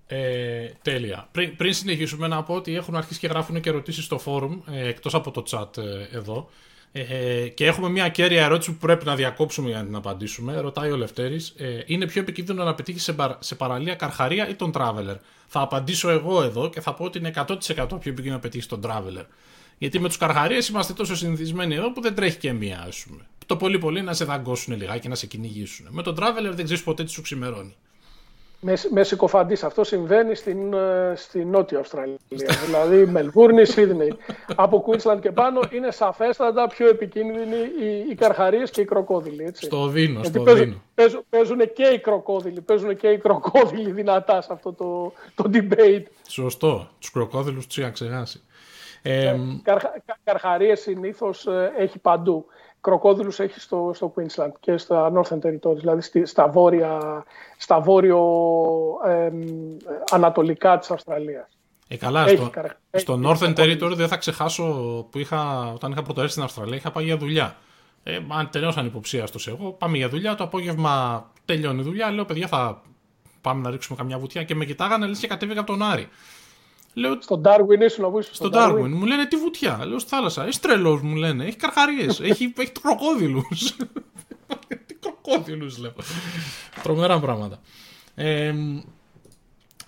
Ε, 0.07 0.67
τέλεια. 0.81 1.27
Πριν, 1.31 1.55
πριν 1.55 1.73
συνεχίσουμε 1.73 2.27
να 2.27 2.43
πω 2.43 2.53
ότι 2.53 2.75
έχουν 2.75 2.95
αρχίσει 2.95 3.19
και 3.19 3.27
γράφουν 3.27 3.61
και 3.61 3.69
ερωτήσεις 3.69 4.03
στο 4.03 4.17
φόρουμ, 4.17 4.59
ε, 4.71 4.87
εκτός 4.87 5.15
από 5.15 5.31
το 5.31 5.43
chat 5.51 5.77
ε, 5.77 6.17
εδώ. 6.17 6.49
Ε, 6.91 7.47
και 7.47 7.65
έχουμε 7.65 7.89
μια 7.89 8.09
κέρια 8.09 8.43
ερώτηση 8.43 8.71
που 8.71 8.77
πρέπει 8.77 9.05
να 9.05 9.15
διακόψουμε 9.15 9.69
για 9.69 9.77
να 9.77 9.85
την 9.85 9.95
απαντήσουμε. 9.95 10.59
Ρωτάει 10.59 10.91
ο 10.91 10.97
Λευτέρης, 10.97 11.53
ε, 11.57 11.83
είναι 11.85 12.07
πιο 12.07 12.21
επικίνδυνο 12.21 12.63
να 12.63 12.75
πετύχει 12.75 12.99
σε, 12.99 13.15
σε 13.39 13.55
παραλία 13.55 13.95
Καρχαρία 13.95 14.49
ή 14.49 14.53
τον 14.53 14.71
Traveler; 14.73 15.15
Θα 15.47 15.59
απαντήσω 15.59 16.09
εγώ 16.09 16.43
εδώ 16.43 16.69
και 16.69 16.81
θα 16.81 16.93
πω 16.93 17.03
ότι 17.03 17.17
είναι 17.17 17.31
100% 17.35 17.47
πιο 17.75 17.85
επικίνδυνο 17.85 18.33
να 18.33 18.39
πετύχει 18.39 18.67
τον 18.67 18.81
Traveler. 18.85 19.25
Γιατί 19.77 19.99
με 19.99 20.07
τους 20.07 20.17
Καρχαρίες 20.17 20.67
είμαστε 20.67 20.93
τόσο 20.93 21.15
συνηθισμένοι 21.15 21.75
εδώ 21.75 21.91
που 21.91 22.01
δεν 22.01 22.15
τρέχει 22.15 22.37
και 22.37 22.53
μία, 22.53 22.83
ας 22.87 23.05
πούμε. 23.07 23.21
Το 23.45 23.55
πολύ 23.55 23.79
πολύ 23.79 24.01
να 24.01 24.13
σε 24.13 24.25
δαγκώσουν 24.25 24.77
λιγάκι, 24.77 25.07
να 25.07 25.15
σε 25.15 25.25
κυνηγήσουν. 25.25 25.87
Με 25.89 26.03
τον 26.03 26.15
Traveler 26.19 26.51
δεν 26.53 26.65
ξέρεις 26.65 26.83
ποτέ 26.83 27.03
τι 27.03 27.11
σου 27.11 27.21
ξημερώνει. 27.21 27.75
Μες, 28.59 28.87
με 28.91 29.03
συκοφαντής. 29.03 29.63
Αυτό 29.63 29.83
συμβαίνει 29.83 30.35
στην, 30.35 30.73
ε, 30.73 31.13
στην 31.15 31.49
Νότια 31.49 31.79
Αυστραλία. 31.79 32.17
δηλαδή 32.65 33.05
Μελβούρνη, 33.05 33.65
Σίδνεϊ. 33.65 34.17
Από 34.55 34.85
Queensland 34.87 35.19
και 35.21 35.31
πάνω 35.31 35.59
είναι 35.71 35.91
σαφέστατα 35.91 36.67
πιο 36.67 36.87
επικίνδυνοι 36.87 37.57
οι, 37.81 38.09
οι 38.09 38.15
καρχαρίες 38.15 38.71
και 38.71 38.81
οι 38.81 38.85
κροκόδιλοι. 38.85 39.43
Έτσι. 39.43 39.65
Στο 39.65 39.87
δίνω, 39.87 40.23
στο 40.23 40.41
παίζουν, 40.41 40.63
δίνω. 40.63 40.81
Παίζουν, 40.95 41.23
παίζουν, 41.29 41.73
και 41.73 41.83
οι 41.83 41.99
κροκόδιλοι. 41.99 42.61
Παίζουν 42.61 42.97
και 42.97 43.07
οι 43.07 43.17
κροκόδιλοι 43.17 43.91
δυνατά 43.91 44.41
σε 44.41 44.53
αυτό 44.53 44.73
το, 44.73 45.13
το 45.35 45.49
debate. 45.53 46.03
Σωστό. 46.27 46.87
Τους 46.99 47.11
κροκόδιλους 47.11 47.67
τους 47.67 47.77
είχα 47.77 47.89
ξεχάσει. 47.89 48.41
Ε, 49.01 49.35
καρχα, 49.63 49.93
καρχαρίες 50.23 50.79
συνήθως 50.79 51.47
ε, 51.47 51.73
έχει 51.77 51.99
παντού 51.99 52.45
κροκόδιλους 52.87 53.39
έχεις 53.39 53.63
στο, 53.63 53.91
στο 53.93 54.13
Queensland 54.15 54.51
και 54.59 54.77
στα 54.77 55.11
Northern 55.15 55.39
Territories, 55.39 55.75
δηλαδή 55.75 56.25
στα, 56.25 56.47
βόρεια, 56.47 57.23
στα 57.57 57.79
βόρειο 57.79 58.19
ε, 59.05 59.31
ανατολικά 60.11 60.77
της 60.77 60.91
Αυστραλίας. 60.91 61.47
Ε, 61.87 61.97
καλά, 61.97 62.27
στο, 62.27 62.51
στο 62.91 63.19
Northern 63.23 63.55
Territory 63.55 63.93
δεν 63.95 64.07
θα 64.07 64.17
ξεχάσω 64.17 64.63
που 65.11 65.17
είχα, 65.17 65.71
όταν 65.73 65.91
είχα 65.91 66.01
πρωτοέρθει 66.01 66.31
στην 66.31 66.43
Αυστραλία, 66.43 66.75
είχα 66.75 66.91
πάει 66.91 67.03
για 67.03 67.17
δουλειά. 67.17 67.55
Ε, 68.03 68.19
αν 68.27 68.49
τελειώσαν 68.51 68.85
υποψίαστος 68.85 69.47
εγώ, 69.47 69.71
πάμε 69.71 69.97
για 69.97 70.09
δουλειά, 70.09 70.35
το 70.35 70.43
απόγευμα 70.43 71.25
τελειώνει 71.45 71.79
η 71.79 71.83
δουλειά, 71.83 72.11
λέω 72.11 72.25
παιδιά 72.25 72.47
θα 72.47 72.81
πάμε 73.41 73.61
να 73.61 73.69
ρίξουμε 73.69 73.97
καμιά 73.97 74.17
βουτιά 74.17 74.43
και 74.43 74.55
με 74.55 74.65
κοιτάγανε 74.65 75.07
λες 75.07 75.19
και 75.19 75.27
κατέβηκα 75.27 75.59
από 75.59 75.71
τον 75.71 75.83
Άρη. 75.83 76.09
Λέω, 76.97 77.21
στον 77.21 77.41
Darwin 77.45 77.81
ήσουν 77.85 78.03
να 78.03 78.09
βγει 78.09 78.21
στον 78.31 78.51
Darwin. 78.53 78.89
Μου 78.89 79.05
λένε 79.05 79.25
τι 79.25 79.35
βουτιά. 79.35 79.85
Λέω 79.85 79.99
στη 79.99 80.09
θάλασσα. 80.09 80.47
Είσαι 80.47 80.59
τρελός, 80.59 81.01
μου 81.01 81.15
λένε. 81.15 81.45
Έχει 81.45 81.55
καρχαρίες. 81.55 82.19
έχει, 82.31 82.53
έχει 82.57 82.71
κροκόδηλου. 82.81 83.43
τι 84.85 84.93
κροκόδηλου, 84.93 85.75
λέω. 85.79 85.93
Τρομερά 86.83 87.19
πράγματα. 87.19 87.59
Ε, 88.15 88.53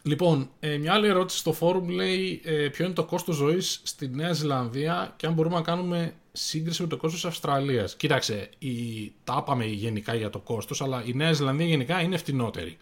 λοιπόν, 0.01 0.49
ε, 0.59 0.77
μια 0.77 0.93
άλλη 0.93 1.07
ερώτηση 1.07 1.37
στο 1.37 1.53
φόρουμ 1.53 1.89
λέει 1.89 2.41
ε, 2.43 2.67
ποιο 2.67 2.85
είναι 2.85 2.93
το 2.93 3.03
κόστος 3.03 3.35
ζωής 3.35 3.81
στη 3.83 4.07
Νέα 4.07 4.33
Ζηλανδία 4.33 5.13
και 5.17 5.25
αν 5.25 5.33
μπορούμε 5.33 5.55
να 5.55 5.61
κάνουμε 5.61 6.13
σύγκριση 6.31 6.81
με 6.81 6.87
το 6.87 6.97
κόστος 6.97 7.21
της 7.21 7.29
Αυστραλίας. 7.29 7.95
Κοίταξε, 7.95 8.49
η, 8.59 8.69
τα 9.23 9.39
είπαμε 9.41 9.65
γενικά 9.65 10.15
για 10.15 10.29
το 10.29 10.39
κόστος, 10.39 10.81
αλλά 10.81 11.03
η 11.05 11.13
Νέα 11.13 11.33
Ζηλανδία 11.33 11.65
γενικά 11.67 12.01
είναι 12.01 12.17
φτηνότερη. 12.17 12.77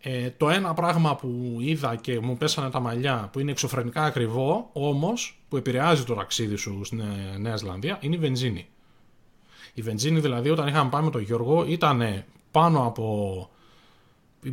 Ε, 0.00 0.30
το 0.30 0.48
ένα 0.48 0.74
πράγμα 0.74 1.16
που 1.16 1.56
είδα 1.60 1.96
και 1.96 2.20
μου 2.20 2.36
πέσανε 2.36 2.70
τα 2.70 2.80
μαλλιά 2.80 3.28
που 3.32 3.40
είναι 3.40 3.50
εξωφρενικά 3.50 4.02
ακριβό, 4.02 4.70
όμως 4.72 5.40
που 5.48 5.56
επηρεάζει 5.56 6.04
το 6.04 6.14
ταξίδι 6.14 6.56
σου 6.56 6.80
στην 6.84 7.00
ε, 7.00 7.38
Νέα 7.38 7.56
Ζηλανδία, 7.56 7.98
είναι 8.00 8.14
η 8.14 8.18
βενζίνη. 8.18 8.66
Η 9.74 9.82
βενζίνη 9.82 10.20
δηλαδή 10.20 10.50
όταν 10.50 10.66
είχαμε 10.68 10.90
πάει 10.90 11.02
με 11.02 11.10
τον 11.10 11.20
Γιώργο 11.20 11.64
ήταν 11.68 12.24
πάνω 12.50 12.86
από... 12.86 13.50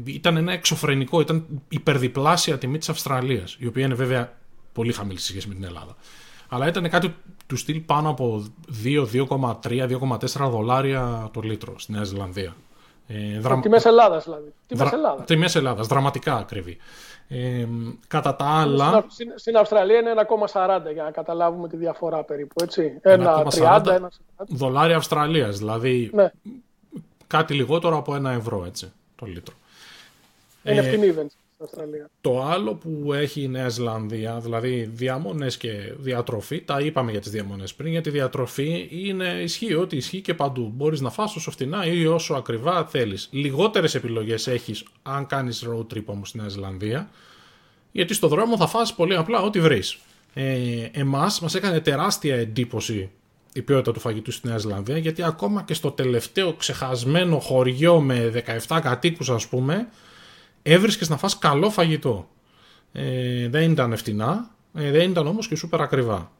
Ήταν 0.03 0.37
ένα 0.37 0.51
εξωφρενικό, 0.51 1.21
ήταν 1.21 1.45
υπερδιπλάσια 1.69 2.57
τιμή 2.57 2.77
της 2.77 2.89
Αυστραλίας, 2.89 3.55
η 3.59 3.67
οποία 3.67 3.85
είναι 3.85 3.93
βέβαια 3.93 4.37
πολύ 4.73 4.93
χαμηλή 4.93 5.19
σχέση 5.19 5.47
με 5.47 5.53
την 5.53 5.63
Ελλάδα. 5.63 5.95
Αλλά 6.49 6.67
ήταν 6.67 6.89
κάτι 6.89 7.15
του 7.47 7.55
στυλ 7.55 7.79
πάνω 7.79 8.09
από 8.09 8.45
2, 8.83 9.05
2,3, 9.11 9.99
2,4 9.99 10.49
δολάρια 10.49 11.29
το 11.33 11.41
λίτρο 11.41 11.79
στη 11.79 11.91
Νέα 11.91 12.03
Ζηλανδία. 12.03 12.55
Ε, 13.07 13.39
δρα... 13.39 13.59
Τιμές 13.59 13.85
Ελλάδας 13.85 14.23
δηλαδή. 14.23 14.53
Τιμές 14.67 14.87
Δρα... 14.87 14.97
Ελλάδας. 14.97 15.25
Τιμές 15.25 15.55
Ελλάδας, 15.55 15.87
δραματικά 15.87 16.35
ακριβή. 16.35 16.77
Ε, 17.27 17.65
κατά 18.07 18.35
τα 18.35 18.45
άλλα... 18.45 19.05
Στην, 19.07 19.33
στην 19.35 19.57
Αυστραλία 19.57 19.99
είναι 19.99 20.13
1,40 20.15 20.93
για 20.93 21.03
να 21.03 21.11
καταλάβουμε 21.11 21.67
τη 21.67 21.77
διαφορά 21.77 22.23
περίπου, 22.23 22.63
έτσι. 22.63 22.99
1,30, 23.03 23.97
δολάρια 24.37 24.95
Αυστραλίας, 24.95 25.57
δηλαδή 25.57 26.09
ναι. 26.13 26.31
κάτι 27.27 27.53
λιγότερο 27.53 27.97
από 27.97 28.15
ένα 28.15 28.31
ευρώ, 28.31 28.65
έτσι, 28.65 28.91
το 29.15 29.25
λίτρο. 29.25 29.55
Είναι 30.63 30.79
ε, 30.79 31.19
η 31.59 31.65
το 32.21 32.43
άλλο 32.43 32.75
που 32.75 33.13
έχει 33.13 33.41
η 33.41 33.47
Νέα 33.47 33.69
Ζηλανδία, 33.69 34.39
δηλαδή 34.39 34.89
διαμονές 34.93 35.57
και 35.57 35.93
διατροφή, 35.97 36.61
τα 36.61 36.79
είπαμε 36.79 37.11
για 37.11 37.19
τις 37.19 37.31
διαμονές 37.31 37.73
πριν, 37.73 37.91
για 37.91 38.01
τη 38.01 38.09
διατροφή 38.09 38.87
είναι 38.91 39.27
ισχύει 39.41 39.73
ότι 39.73 39.95
ισχύει 39.95 40.21
και 40.21 40.33
παντού. 40.33 40.71
Μπορείς 40.75 41.01
να 41.01 41.09
φας 41.09 41.35
όσο 41.35 41.51
φτηνά 41.51 41.85
ή 41.85 42.05
όσο 42.05 42.33
ακριβά 42.33 42.85
θέλεις. 42.85 43.29
Λιγότερες 43.31 43.95
επιλογές 43.95 44.47
έχεις 44.47 44.85
αν 45.03 45.27
κάνεις 45.27 45.67
road 45.67 45.93
trip 45.93 46.05
όμως 46.05 46.29
στη 46.29 46.37
Νέα 46.37 46.47
Ζηλανδία, 46.49 47.09
γιατί 47.91 48.13
στο 48.13 48.27
δρόμο 48.27 48.57
θα 48.57 48.67
φας 48.67 48.93
πολύ 48.93 49.15
απλά 49.15 49.41
ό,τι 49.41 49.59
βρεις. 49.59 49.97
Ε, 50.33 50.89
εμάς 50.91 51.39
μας 51.39 51.55
έκανε 51.55 51.79
τεράστια 51.79 52.35
εντύπωση 52.35 53.09
η 53.53 53.61
ποιότητα 53.61 53.91
του 53.91 53.99
φαγητού 53.99 54.31
στη 54.31 54.47
Νέα 54.47 54.57
Ζηλανδία, 54.57 54.97
γιατί 54.97 55.23
ακόμα 55.23 55.63
και 55.63 55.73
στο 55.73 55.91
τελευταίο 55.91 56.53
ξεχασμένο 56.53 57.39
χωριό 57.39 58.01
με 58.01 58.43
17 58.67 58.79
κατοίκους 58.81 59.29
ας 59.29 59.47
πούμε, 59.47 59.87
έβρισκες 60.65 61.09
να 61.09 61.17
φας 61.17 61.37
καλό 61.37 61.69
φαγητό. 61.69 62.27
Ε, 62.91 63.47
δεν 63.49 63.71
ήταν 63.71 63.97
φτηνά, 63.97 64.49
ε, 64.73 64.91
δεν 64.91 65.09
ήταν 65.09 65.27
όμως 65.27 65.47
και 65.47 65.55
σούπερ 65.55 65.81
ακριβά. 65.81 66.31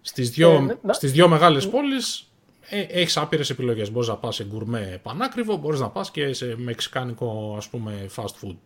Στις 0.00 0.30
δύο, 0.30 0.50
ε, 0.50 0.60
ναι, 0.60 0.92
στις 0.92 1.12
δύο 1.12 1.28
μεγάλες 1.28 1.68
πόλεις 1.68 2.32
ε, 2.68 2.80
έχεις 2.80 3.16
άπειρες 3.16 3.50
επιλογές. 3.50 3.90
Μπορείς 3.90 4.08
να 4.08 4.16
πας 4.16 4.34
σε 4.34 4.44
γκουρμέ 4.44 5.00
πανάκριβο, 5.02 5.56
μπορείς 5.56 5.80
να 5.80 5.88
πας 5.88 6.10
και 6.10 6.32
σε 6.32 6.54
μεξικάνικο 6.56 7.54
ας 7.56 7.68
πούμε 7.68 8.06
fast 8.16 8.46
food. 8.46 8.56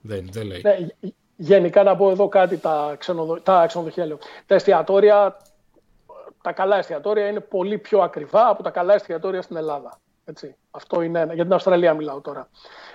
Δεν, 0.00 0.28
δεν 0.32 0.46
λέει. 0.46 0.60
Ναι, 0.60 0.76
γενικά 1.36 1.82
να 1.82 1.96
πω 1.96 2.10
εδώ 2.10 2.28
κάτι 2.28 2.56
τα, 2.56 2.94
ξενοδο... 2.98 3.40
τα 3.40 3.66
ξενοδοχεία. 3.66 4.18
Τα 4.46 4.54
εστιατόρια, 4.54 5.36
τα 6.42 6.52
καλά 6.52 6.78
εστιατόρια 6.78 7.28
είναι 7.28 7.40
πολύ 7.40 7.78
πιο 7.78 8.00
ακριβά 8.00 8.48
από 8.48 8.62
τα 8.62 8.70
καλά 8.70 8.94
εστιατόρια 8.94 9.42
στην 9.42 9.56
Ελλάδα. 9.56 10.00
Έτσι. 10.28 10.56
Αυτό 10.70 11.02
είναι 11.02 11.20
ένα. 11.20 11.34
Για 11.34 11.44
την 11.44 11.52
Αυστραλία 11.52 11.94
μιλάω 11.94 12.20
τώρα. 12.20 12.48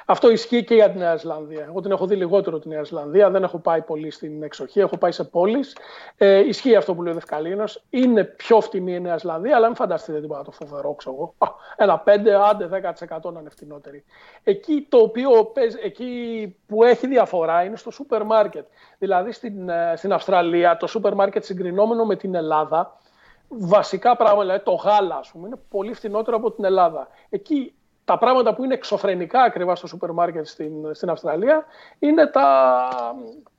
Αυτό 0.05 0.31
ισχύει 0.31 0.63
και 0.63 0.73
για 0.73 0.89
την 0.89 0.99
Νέα 0.99 1.15
Ζηλανδία. 1.15 1.65
Εγώ 1.69 1.81
την 1.81 1.91
έχω 1.91 2.07
δει 2.07 2.15
λιγότερο 2.15 2.59
τη 2.59 2.67
Νέα 2.67 2.83
Ζηλανδία, 2.83 3.29
δεν 3.29 3.43
έχω 3.43 3.57
πάει 3.59 3.81
πολύ 3.81 4.11
στην 4.11 4.43
εξοχή, 4.43 4.79
έχω 4.79 4.97
πάει 4.97 5.11
σε 5.11 5.23
πόλεις. 5.23 5.77
Ε, 6.17 6.39
ισχύει 6.39 6.75
αυτό 6.75 6.95
που 6.95 7.01
λέει 7.01 7.11
ο 7.11 7.15
Δευκαλίνος. 7.15 7.83
Είναι 7.89 8.23
πιο 8.23 8.61
φτηνή 8.61 8.93
η 8.93 8.99
Νέα 8.99 9.17
Ζηλανδία, 9.17 9.55
αλλά 9.55 9.65
μην 9.65 9.75
φανταστείτε 9.75 10.21
τίποτα 10.21 10.43
το 10.43 10.51
φοβερό, 10.51 10.93
ξέρω 10.93 11.15
εγώ. 11.15 11.35
Ένα 11.75 12.03
5, 12.05 12.09
άντε 12.49 12.67
10% 12.67 13.31
να 13.33 13.39
είναι 13.39 13.49
φτηνότερη. 13.49 14.03
Εκεί, 14.43 14.85
το 14.89 14.97
οποίο, 14.97 15.51
εκεί 15.83 16.55
που 16.67 16.83
έχει 16.83 17.07
διαφορά 17.07 17.63
είναι 17.63 17.75
στο 17.75 17.91
σούπερ 17.91 18.23
μάρκετ. 18.23 18.65
Δηλαδή 18.97 19.31
στην, 19.31 19.69
ε, 19.69 19.93
στην 19.95 20.13
Αυστραλία 20.13 20.77
το 20.77 20.87
σούπερ 20.87 21.13
μάρκετ 21.13 21.43
συγκρινόμενο 21.43 22.05
με 22.05 22.15
την 22.15 22.35
Ελλάδα 22.35 22.97
βασικά 23.57 24.15
πράγματα, 24.15 24.41
δηλαδή 24.41 24.63
το 24.63 24.73
γάλα, 24.73 25.15
ας 25.15 25.31
πούμε, 25.31 25.47
είναι 25.47 25.59
πολύ 25.69 25.93
φτηνότερο 25.93 26.37
από 26.37 26.51
την 26.51 26.63
Ελλάδα. 26.63 27.07
Εκεί 27.29 27.73
τα 28.05 28.17
πράγματα 28.17 28.53
που 28.53 28.63
είναι 28.63 28.73
εξωφρενικά 28.73 29.41
ακριβά 29.41 29.75
στο 29.75 29.87
σούπερ 29.87 30.11
μάρκετ 30.11 30.47
στην, 30.47 30.93
στην 30.93 31.09
Αυστραλία 31.09 31.65
είναι 31.99 32.27
τα, 32.27 32.89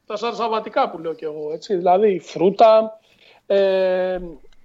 τα 0.07 0.17
σαρσαβατικά 0.17 0.91
που 0.91 0.99
λέω 0.99 1.15
και 1.15 1.25
εγώ. 1.25 1.53
Έτσι. 1.53 1.75
Δηλαδή 1.75 2.19
φρούτα, 2.19 2.99
ε, 3.47 4.19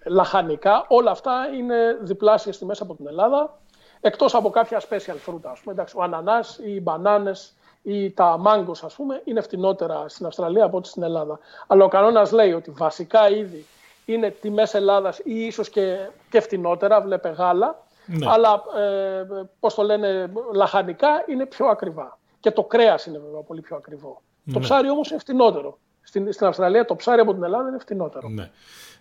λαχανικά, 0.05 0.86
όλα 0.88 1.11
αυτά 1.11 1.49
είναι 1.57 1.97
διπλάσια 2.01 2.51
τιμές 2.51 2.82
από 2.82 2.95
την 2.95 3.07
Ελλάδα. 3.07 3.59
Εκτός 4.01 4.36
από 4.36 4.49
κάποια 4.49 4.82
special 4.89 5.15
φρούτα, 5.17 5.51
ας 5.51 5.59
πούμε, 5.59 5.73
εντάξει, 5.73 5.97
ο 5.97 6.03
ανανάς 6.03 6.57
ή 6.57 6.73
οι 6.75 6.80
μπανάνες 6.84 7.53
ή 7.82 8.03
ή 8.03 8.11
τα 8.11 8.38
μάγκος, 8.38 8.84
ας 8.84 8.95
πούμε, 8.95 9.21
είναι 9.23 9.41
φτηνότερα 9.41 10.05
στην 10.07 10.25
Αυστραλία 10.25 10.65
από 10.65 10.77
ό,τι 10.77 10.88
στην 10.88 11.03
Ελλάδα. 11.03 11.39
Αλλά 11.67 11.84
ο 11.84 11.88
κανόνας 11.88 12.32
λέει 12.32 12.53
ότι 12.53 12.71
βασικά 12.71 13.30
είδη 13.30 13.65
είναι 14.14 14.30
τιμέ 14.30 14.64
Ελλάδας 14.72 15.20
ή 15.24 15.45
ίσως 15.45 15.70
και, 15.70 15.97
και 16.30 16.39
φτηνότερα, 16.39 17.01
βλέπε 17.01 17.30
γάλα. 17.30 17.84
Ναι. 18.05 18.28
Αλλά 18.30 18.64
ε, 18.78 19.26
πώς 19.60 19.74
το 19.74 19.84
λένε, 19.84 20.32
λαχανικά 20.53 21.10
είναι 21.28 21.45
πιο 21.45 21.66
ακριβά. 21.66 22.18
Και 22.39 22.51
το 22.51 22.64
κρέας 22.64 23.05
είναι 23.05 23.20
βέβαια 23.20 23.41
πολύ 23.41 23.62
πιο 23.62 23.76
ακριβό. 23.76 24.22
Το 24.53 24.60
ναι. 24.60 24.66
ψάρι 24.66 24.89
όμως 24.89 25.10
είναι 25.10 25.20
φτηνότερο. 25.20 25.78
Στην, 26.01 26.34
στην 26.34 26.47
Αυστραλία 26.47 26.86
το 26.86 26.95
ψάρι 26.95 27.22
από 27.22 27.34
την 27.34 27.43
Ελλάδα 27.43 27.70
είναι 27.70 27.80
φτηνότερο. 27.80 28.30
Ναι. 28.30 28.49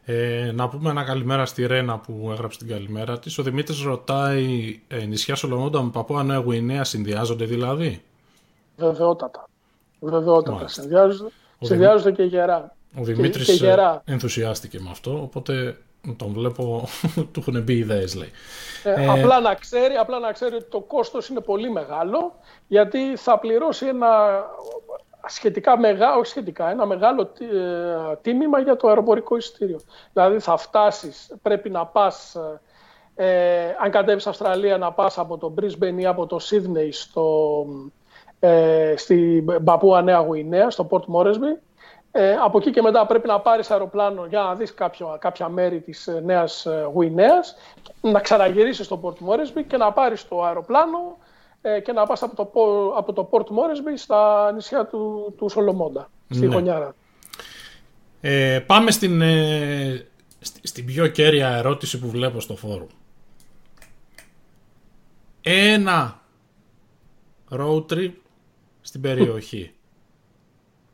Ε, 0.04 0.50
να 0.54 0.68
πούμε 0.68 0.90
ένα 0.90 1.04
καλημέρα 1.04 1.46
στη 1.46 1.66
Ρένα 1.66 1.98
που 1.98 2.28
έγραψε 2.32 2.58
την 2.58 2.68
καλημέρα 2.68 3.18
της. 3.18 3.38
Ο 3.38 3.42
Δημήτρης 3.42 3.82
ρωτάει, 3.82 4.80
ε, 4.88 5.04
νησιά 5.04 5.34
Σολομόντα 5.34 5.82
με 5.82 5.90
Παππούα 5.90 6.22
Νέα 6.22 6.38
Γουινέα 6.38 6.84
συνδυάζονται 6.84 7.44
δηλαδή; 7.44 8.02
Βεβαιότατα. 8.76 9.44
Βεβαιότατα. 10.00 10.68
Συνδυάζονται, 10.68 11.30
συνδυάζονται 11.60 12.12
και 12.12 12.22
γερά. 12.22 12.76
Ο 12.96 13.02
Δημήτρης 13.02 13.62
ενθουσιάστηκε 14.04 14.80
με 14.80 14.90
αυτό, 14.90 15.22
οπότε 15.22 15.76
τον 16.16 16.32
βλέπω, 16.32 16.88
του 17.32 17.40
έχουν 17.40 17.62
μπει 17.62 17.76
ιδέες, 17.76 18.14
λέει. 18.14 18.30
Ε, 18.82 19.02
ε, 19.02 19.08
απλά, 19.08 19.40
να 19.40 19.54
ξέρει, 19.54 19.94
απλά 19.94 20.18
να 20.18 20.32
ξέρει 20.32 20.54
ότι 20.54 20.70
το 20.70 20.80
κόστος 20.80 21.28
είναι 21.28 21.40
πολύ 21.40 21.70
μεγάλο, 21.70 22.34
γιατί 22.66 23.16
θα 23.16 23.38
πληρώσει 23.38 23.86
ένα 23.86 24.08
σχετικά 25.26 25.78
μεγάλο, 25.78 26.18
όχι 26.18 26.30
σχετικά, 26.30 26.70
ένα 26.70 26.86
μεγάλο 26.86 27.32
ε, 27.38 28.16
τίμημα 28.22 28.60
για 28.60 28.76
το 28.76 28.88
αεροπορικό 28.88 29.36
εισιτήριο. 29.36 29.80
Δηλαδή 30.12 30.38
θα 30.38 30.56
φτάσεις, 30.56 31.36
πρέπει 31.42 31.70
να 31.70 31.86
πας, 31.86 32.36
ε, 33.14 33.74
αν 33.82 33.90
κατέβεις 33.90 34.26
Αυστραλία, 34.26 34.78
να 34.78 34.92
πας 34.92 35.18
από 35.18 35.38
το 35.38 35.54
Brisbane 35.60 35.98
ή 35.98 36.06
από 36.06 36.26
το 36.26 36.38
Sydney 36.50 36.88
στο, 36.90 37.66
ε, 38.38 38.94
στην 38.96 39.44
Παππούα 39.64 40.02
Νέα 40.02 40.18
Γουινέα, 40.18 40.70
στο 40.70 40.88
Port 40.90 41.14
Moresby. 41.14 41.67
Ε, 42.20 42.32
από 42.44 42.58
εκεί 42.58 42.70
και 42.70 42.82
μετά 42.82 43.06
πρέπει 43.06 43.26
να 43.26 43.40
πάρεις 43.40 43.70
αεροπλάνο 43.70 44.26
για 44.26 44.40
να 44.40 44.54
δεις 44.54 44.74
κάποιο, 44.74 45.16
κάποια 45.20 45.48
μέρη 45.48 45.80
της 45.80 46.06
ε, 46.06 46.20
Νέας 46.24 46.66
Γουινέας, 46.92 47.56
να 48.00 48.20
ξαναγυρίσεις 48.20 48.86
στο 48.86 49.00
Port 49.02 49.28
Moresby 49.28 49.64
και 49.66 49.76
να 49.76 49.92
πάρεις 49.92 50.28
το 50.28 50.44
αεροπλάνο 50.44 51.18
ε, 51.62 51.80
και 51.80 51.92
να 51.92 52.06
πας 52.06 52.22
από 52.22 52.36
το, 52.36 52.50
από 52.96 53.12
το 53.12 53.28
Port 53.32 53.44
Moresby 53.44 53.92
στα 53.96 54.52
νησιά 54.52 54.86
του, 54.86 55.34
του 55.36 55.48
Σολομόντα, 55.48 56.10
στη 56.28 56.46
ναι. 56.46 56.54
Χωνιάρα. 56.54 56.94
Ε, 58.20 58.60
πάμε 58.66 58.90
στην, 58.90 59.20
ε, 59.20 60.06
στην 60.62 60.84
πιο 60.84 61.06
κέρια 61.06 61.48
ερώτηση 61.48 61.98
που 61.98 62.08
βλέπω 62.08 62.40
στο 62.40 62.56
φόρουμ. 62.56 62.88
Ένα 65.40 66.20
road 67.50 67.86
trip 67.86 68.12
στην 68.80 69.00
περιοχή. 69.00 69.72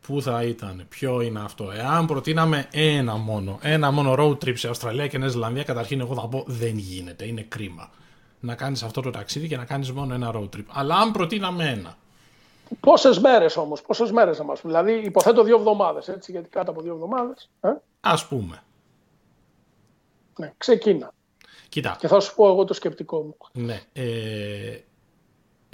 Πού 0.07 0.23
θα 0.23 0.43
ήταν, 0.43 0.87
ποιο 0.89 1.21
είναι 1.21 1.41
αυτό. 1.41 1.71
Εάν 1.71 2.07
προτείναμε 2.07 2.69
ένα 2.71 3.17
μόνο, 3.17 3.59
ένα 3.63 3.91
μόνο 3.91 4.15
road 4.19 4.45
trip 4.45 4.57
σε 4.57 4.69
Αυστραλία 4.69 5.07
και 5.07 5.19
Νέα 5.19 5.29
Ζηλανδία, 5.29 5.63
καταρχήν 5.63 6.01
εγώ 6.01 6.15
θα 6.15 6.29
πω 6.29 6.45
δεν 6.47 6.77
γίνεται, 6.77 7.27
είναι 7.27 7.43
κρίμα 7.43 7.91
να 8.45 8.55
κάνεις 8.55 8.83
αυτό 8.83 9.01
το 9.01 9.11
ταξίδι 9.11 9.49
και 9.49 9.57
να 9.57 9.65
κάνεις 9.65 9.93
μόνο 9.93 10.15
ένα 10.15 10.31
road 10.35 10.49
trip. 10.57 10.65
Αλλά 10.69 10.97
αν 10.97 11.13
προτείναμε 11.13 11.69
ένα. 11.69 11.97
Πόσες 12.81 13.19
μέρες 13.19 13.57
όμως, 13.57 13.83
πόσες 13.83 14.11
μέρες 14.13 14.39
να 14.39 14.45
μας 14.45 14.61
πούμε. 14.61 14.73
Δηλαδή 14.73 15.07
υποθέτω 15.07 15.43
δύο 15.43 15.57
εβδομάδες, 15.57 16.09
έτσι, 16.09 16.31
γιατί 16.31 16.49
κάτω 16.49 16.71
από 16.71 16.81
δύο 16.81 16.93
εβδομάδες. 16.93 17.51
Ε; 17.61 17.69
Ας 18.01 18.27
πούμε. 18.27 18.63
Ναι, 20.39 20.53
ξεκίνα. 20.59 21.13
Κοίτα. 21.69 21.97
Και 21.99 22.09
θα 22.09 22.21
σου 22.21 22.35
πω 22.35 22.49
εγώ 22.49 22.65
το 22.65 22.75
σκεπτικό 22.75 23.23
μου. 23.23 23.37
Ναι. 23.53 23.81
Ε, 23.93 24.79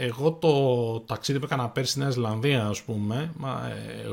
εγώ 0.03 0.33
το 0.33 1.01
ταξίδι 1.01 1.39
που 1.39 1.45
έκανα 1.45 1.69
πέρσι 1.69 1.91
στη 1.91 2.01
Νέα 2.01 2.11
Ζηλανδία, 2.11 2.67
ας 2.67 2.83
πούμε, 2.83 3.33
μα, 3.37 3.71
ε, 3.71 4.09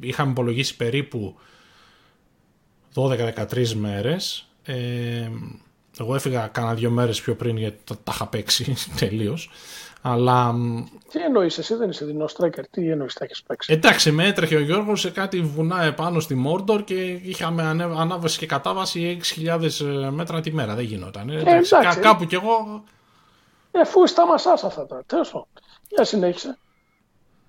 είχαμε 0.00 0.30
υπολογίσει 0.30 0.76
περίπου 0.76 1.36
12-13 2.94 3.72
μέρες. 3.74 4.48
Ε, 4.64 5.30
εγώ 5.98 6.14
έφυγα 6.14 6.46
κάνα 6.46 6.74
δύο 6.74 6.90
μέρες 6.90 7.20
πιο 7.20 7.34
πριν 7.34 7.56
γιατί 7.56 7.78
τα, 7.84 7.96
τα 8.04 8.12
είχα 8.14 8.26
παίξει 8.26 8.74
τελείως. 9.00 9.50
Αλλά... 10.06 10.54
Τι 11.12 11.20
εννοείς, 11.20 11.58
εσύ 11.58 11.74
δεν 11.74 11.90
είσαι 11.90 12.04
δεινός 12.04 12.36
striker, 12.38 12.62
τι 12.70 12.90
εννοείς, 12.90 13.14
τα 13.14 13.24
έχεις 13.24 13.42
παίξει; 13.42 13.72
Εντάξει, 13.72 14.10
με 14.10 14.26
έτρεχε 14.26 14.56
ο 14.56 14.60
Γιώργος 14.60 15.00
σε 15.00 15.10
κάτι 15.10 15.40
βουνά 15.40 15.82
επάνω 15.82 16.20
στη 16.20 16.34
Μόρντορ 16.34 16.84
και 16.84 17.20
είχαμε 17.22 17.62
ανάβαση 17.96 18.38
και 18.38 18.46
κατάβαση 18.46 19.18
6.000 19.44 19.62
ε, 19.80 20.10
μέτρα 20.10 20.40
τη 20.40 20.52
μέρα. 20.52 20.74
Δεν 20.74 20.84
γινόταν. 20.84 21.30
Ε, 21.30 21.38
εντάξει, 21.40 21.76
εντάξει, 21.76 21.98
κάπου 21.98 22.24
κι 22.24 22.34
εγώ. 22.34 22.84
Ε, 23.76 23.80
αφού 23.80 24.06
στα 24.06 24.26
μασά 24.26 24.52
αυτά 24.52 24.86
τώρα. 24.86 25.02
Τέλος 25.06 25.46
Για 25.88 26.04
συνέχισε. 26.04 26.58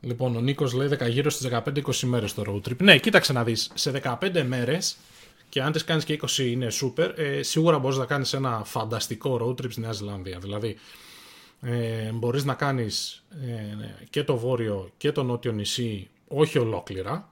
Λοιπόν, 0.01 0.35
ο 0.35 0.39
Νίκος 0.39 0.73
λέει 0.73 0.97
γύρω 1.07 1.29
στις 1.29 1.49
15-20 1.51 2.07
μέρες 2.07 2.33
το 2.33 2.43
road 2.47 2.69
trip. 2.69 2.77
Ναι, 2.77 2.97
κοίταξε 2.97 3.33
να 3.33 3.43
δεις. 3.43 3.71
Σε 3.73 3.91
15 3.91 4.43
μέρες 4.43 4.97
και 5.49 5.61
αν 5.61 5.71
τις 5.71 5.83
κάνεις 5.83 6.03
και 6.03 6.13
20 6.13 6.37
είναι 6.37 6.67
super, 6.81 7.11
ε, 7.15 7.41
σίγουρα 7.41 7.79
μπορείς 7.79 7.97
να 7.97 8.05
κάνεις 8.05 8.33
ένα 8.33 8.61
φανταστικό 8.63 9.39
road 9.41 9.61
trip 9.63 9.71
στη 9.71 9.79
Νέα 9.79 9.91
Ζηλανδία. 9.91 10.39
Δηλαδή, 10.39 10.77
ε, 11.61 12.11
μπορείς 12.13 12.43
να 12.43 12.53
κάνεις 12.53 13.23
ε, 13.29 14.05
και 14.09 14.23
το 14.23 14.37
βόρειο 14.37 14.89
και 14.97 15.11
το 15.11 15.23
νότιο 15.23 15.51
νησί, 15.51 16.09
όχι 16.27 16.57
ολόκληρα, 16.57 17.29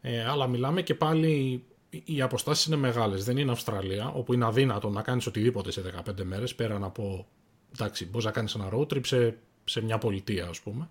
ε, 0.00 0.24
αλλά 0.24 0.46
μιλάμε 0.46 0.82
και 0.82 0.94
πάλι 0.94 1.64
οι 2.04 2.22
αποστάσεις 2.22 2.66
είναι 2.66 2.76
μεγάλες. 2.76 3.24
Δεν 3.24 3.36
είναι 3.36 3.52
Αυστραλία, 3.52 4.12
όπου 4.14 4.32
είναι 4.32 4.46
αδύνατο 4.46 4.88
να 4.88 5.02
κάνεις 5.02 5.26
οτιδήποτε 5.26 5.70
σε 5.70 5.80
15 5.80 6.24
μέρες, 6.24 6.54
πέραν 6.54 6.84
από. 6.84 7.26
Εντάξει, 7.72 8.06
μπορείς 8.06 8.24
να 8.24 8.30
κάνεις 8.30 8.54
ένα 8.54 8.68
road 8.72 8.86
trip 8.86 9.06
σε, 9.06 9.36
σε 9.64 9.82
μια 9.82 9.98
πολιτεία, 9.98 10.46
ας 10.46 10.60
πούμε. 10.60 10.88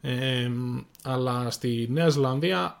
Ε, 0.00 0.50
αλλά 1.02 1.50
στη 1.50 1.88
Νέα 1.90 2.08
Ζηλανδία 2.08 2.80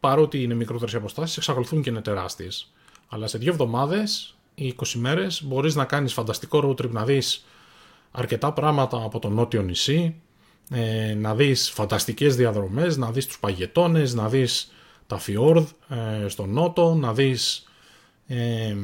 παρότι 0.00 0.42
είναι 0.42 0.54
μικρότερες 0.54 0.94
οι 0.94 0.96
αποστάσεις, 0.96 1.36
εξακολουθούν 1.36 1.82
και 1.82 1.90
είναι 1.90 2.00
τεράστιες. 2.00 2.72
Αλλά 3.08 3.26
σε 3.26 3.38
δύο 3.38 3.52
εβδομάδες 3.52 4.36
ή 4.54 4.74
20 4.78 4.92
μέρες 4.94 5.42
μπορείς 5.42 5.74
να 5.74 5.84
κάνεις 5.84 6.12
φανταστικό 6.12 6.60
road 6.64 6.84
trip, 6.84 6.90
να 6.90 7.04
δεις 7.04 7.44
αρκετά 8.10 8.52
πράγματα 8.52 9.02
από 9.04 9.18
το 9.18 9.28
νότιο 9.28 9.62
νησί, 9.62 10.14
ε, 10.70 11.14
να 11.14 11.34
δεις 11.34 11.70
φανταστικές 11.70 12.36
διαδρομές, 12.36 12.96
να 12.96 13.10
δεις 13.10 13.26
τους 13.26 13.38
παγετώνες, 13.38 14.14
να 14.14 14.28
δεις 14.28 14.72
τα 15.06 15.18
φιόρδ 15.18 15.70
ε, 15.88 16.28
στο 16.28 16.46
νότο, 16.46 16.94
να 16.94 17.12
δεις 17.12 17.68
ε, 18.26 18.76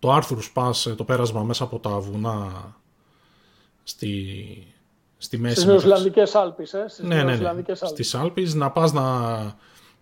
το 0.00 0.16
Arthur's 0.16 0.52
Pass, 0.54 0.94
το 0.96 1.04
πέρασμα 1.04 1.42
μέσα 1.42 1.64
από 1.64 1.78
τα 1.78 1.98
βουνά 1.98 2.50
στη, 3.82 4.44
στη 5.18 5.38
μέση. 5.38 5.54
Στις 5.54 5.66
Νεοσλανδικές 5.66 6.34
Άλπεις, 6.34 6.72
ε. 6.72 6.84
Στις 6.88 7.04
ναι, 7.04 7.22
ναι, 7.22 7.36
ναι. 7.36 7.74
Στις 7.74 8.14
Άλπεις 8.14 8.54
να 8.54 8.70
πας 8.70 8.92
να, 8.92 9.30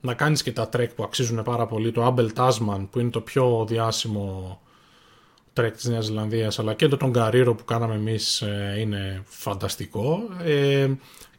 να 0.00 0.14
κάνεις 0.14 0.42
και 0.42 0.52
τα 0.52 0.68
trek 0.68 0.92
που 0.94 1.02
αξίζουν 1.02 1.42
πάρα 1.42 1.66
πολύ. 1.66 1.92
Το 1.92 2.04
Abel 2.04 2.30
Tasman 2.36 2.86
που 2.90 2.98
είναι 2.98 3.10
το 3.10 3.20
πιο 3.20 3.64
διάσημο 3.68 4.60
trek 5.52 5.74
της 5.74 5.84
Νέας 5.84 6.04
Ζηλανδίας 6.04 6.58
αλλά 6.58 6.74
και 6.74 6.88
το 6.88 6.96
Tongariro 6.96 7.54
που 7.54 7.64
κάναμε 7.64 7.94
εμείς 7.94 8.40
ε, 8.40 8.76
είναι 8.78 9.22
φανταστικό. 9.24 10.20
Ε, 10.44 10.88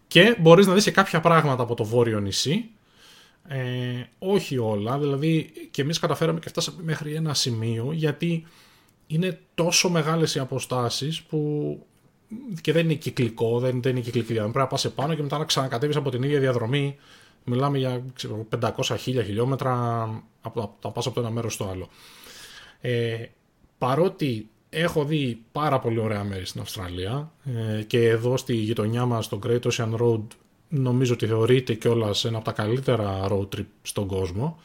και 0.07 0.35
μπορείς 0.39 0.67
να 0.67 0.73
δεις 0.73 0.83
και 0.83 0.91
κάποια 0.91 1.19
πράγματα 1.19 1.63
από 1.63 1.75
το 1.75 1.83
βόρειο 1.83 2.19
νησί. 2.19 2.69
Ε, 3.51 4.09
όχι 4.19 4.57
όλα, 4.57 4.99
δηλαδή 4.99 5.51
και 5.71 5.81
εμείς 5.81 5.99
καταφέραμε 5.99 6.39
και 6.39 6.49
φτάσαμε 6.49 6.83
μέχρι 6.83 7.13
ένα 7.13 7.33
σημείο 7.33 7.91
γιατί 7.91 8.45
είναι 9.07 9.39
τόσο 9.55 9.89
μεγάλες 9.89 10.35
οι 10.35 10.39
αποστάσεις 10.39 11.21
που 11.21 11.39
και 12.61 12.71
δεν 12.71 12.85
είναι 12.85 12.93
κυκλικό, 12.93 13.59
δεν, 13.59 13.81
δεν 13.81 13.91
είναι 13.91 14.01
κυκλική 14.01 14.27
διαδρομή. 14.27 14.51
Πρέπει 14.51 14.65
να 14.65 14.71
πας 14.71 14.85
επάνω 14.85 15.15
και 15.15 15.21
μετά 15.21 15.37
να 15.37 15.45
ξανακατέβεις 15.45 15.95
από 15.95 16.09
την 16.09 16.23
ίδια 16.23 16.39
διαδρομή. 16.39 16.95
Μιλάμε 17.43 17.77
για 17.77 18.03
500 18.59 18.95
χίλια 18.99 19.23
χιλιόμετρα 19.23 19.73
από, 20.41 20.77
να 20.83 20.91
πας 20.91 21.05
από 21.05 21.15
το 21.15 21.21
ένα 21.21 21.29
μέρος 21.29 21.53
στο 21.53 21.69
άλλο. 21.69 21.89
Ε, 22.81 23.25
παρότι 23.77 24.49
έχω 24.69 25.05
δει 25.05 25.41
πάρα 25.51 25.79
πολύ 25.79 25.99
ωραία 25.99 26.23
μέρη 26.23 26.45
στην 26.45 26.61
Αυστραλία 26.61 27.31
ε, 27.77 27.83
και 27.83 28.09
εδώ 28.09 28.37
στη 28.37 28.53
γειτονιά 28.53 29.05
μας 29.05 29.25
στο 29.25 29.39
Great 29.45 29.61
Ocean 29.61 29.95
Road 29.95 30.23
νομίζω 30.69 31.13
ότι 31.13 31.27
θεωρείται 31.27 31.73
κιόλας 31.73 32.25
ένα 32.25 32.35
από 32.35 32.45
τα 32.45 32.51
καλύτερα 32.51 33.27
road 33.29 33.47
trip 33.55 33.65
στον 33.81 34.07
κόσμο 34.07 34.59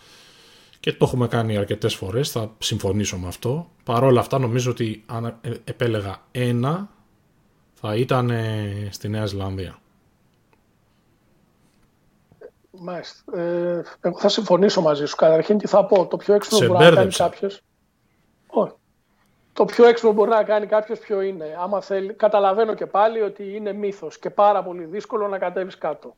και 0.81 0.93
το 0.93 1.05
έχουμε 1.05 1.29
κάνει 1.29 1.57
αρκετές 1.57 1.95
φορές, 1.95 2.31
θα 2.31 2.53
συμφωνήσω 2.59 3.17
με 3.17 3.29
αυτό. 3.29 3.71
Παρ' 3.85 4.03
όλα 4.03 4.21
αυτά 4.21 4.39
νομίζω 4.39 4.71
ότι 4.71 5.03
αν 5.07 5.25
ε, 5.25 5.51
επέλεγα 5.65 6.23
ένα 6.31 6.89
θα 7.75 7.97
ήταν 7.97 8.31
στη 8.91 9.09
Νέα 9.09 9.27
Ζηλανδία. 9.27 9.79
Μάλιστα. 12.71 13.39
Ε, 13.41 13.83
εγώ 14.01 14.19
θα 14.19 14.29
συμφωνήσω 14.29 14.81
μαζί 14.81 15.07
σου. 15.07 15.17
Καταρχήν 15.17 15.59
τι 15.59 15.67
θα 15.67 15.85
πω. 15.85 16.07
Το 16.07 16.17
πιο 16.17 16.35
έξυπνο 16.35 16.59
που 16.59 16.73
μπορεί 16.73 16.85
να 16.85 16.95
κάνει 16.95 17.13
κάποιος. 17.13 17.61
Το 19.55 19.65
πιο 19.65 19.87
έξυπνο 19.87 20.11
που 20.11 20.17
μπορεί 20.17 20.31
να 20.31 20.43
κάνει 20.45 20.67
κάποιος 20.67 20.99
ποιο 20.99 21.21
είναι. 21.21 21.57
Άμα 21.59 21.81
θέλει, 21.81 22.13
καταλαβαίνω 22.13 22.75
και 22.75 22.87
πάλι 22.87 23.21
ότι 23.21 23.55
είναι 23.57 23.73
μύθος 23.73 24.19
και 24.19 24.31
πάρα 24.31 24.63
πολύ 24.63 24.85
δύσκολο 24.85 25.29
να 25.29 25.39
κατέβεις 25.39 25.79
κάτω. 25.79 26.17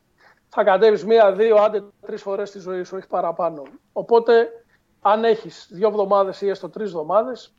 Θα 0.49 0.63
κατέβεις 0.63 1.05
μία, 1.05 1.31
δύο, 1.31 1.55
άντε 1.55 1.83
τρεις 2.05 2.21
φορές 2.21 2.51
τη 2.51 2.59
ζωή 2.59 2.83
σου, 2.83 2.97
όχι 2.97 3.07
παραπάνω. 3.07 3.63
Οπότε, 3.93 4.49
αν 5.01 5.23
έχεις 5.23 5.67
δύο 5.71 5.87
εβδομάδες 5.87 6.41
ή 6.41 6.49
έστω 6.49 6.69
τρεις 6.69 6.87
εβδομάδες, 6.87 7.53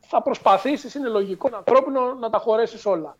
θα 0.00 0.22
προσπαθήσεις, 0.22 0.94
είναι 0.94 1.08
λογικό, 1.08 1.50
ανθρώπινο, 1.52 2.14
να 2.14 2.30
τα 2.30 2.38
χωρέσεις 2.38 2.86
όλα. 2.86 3.16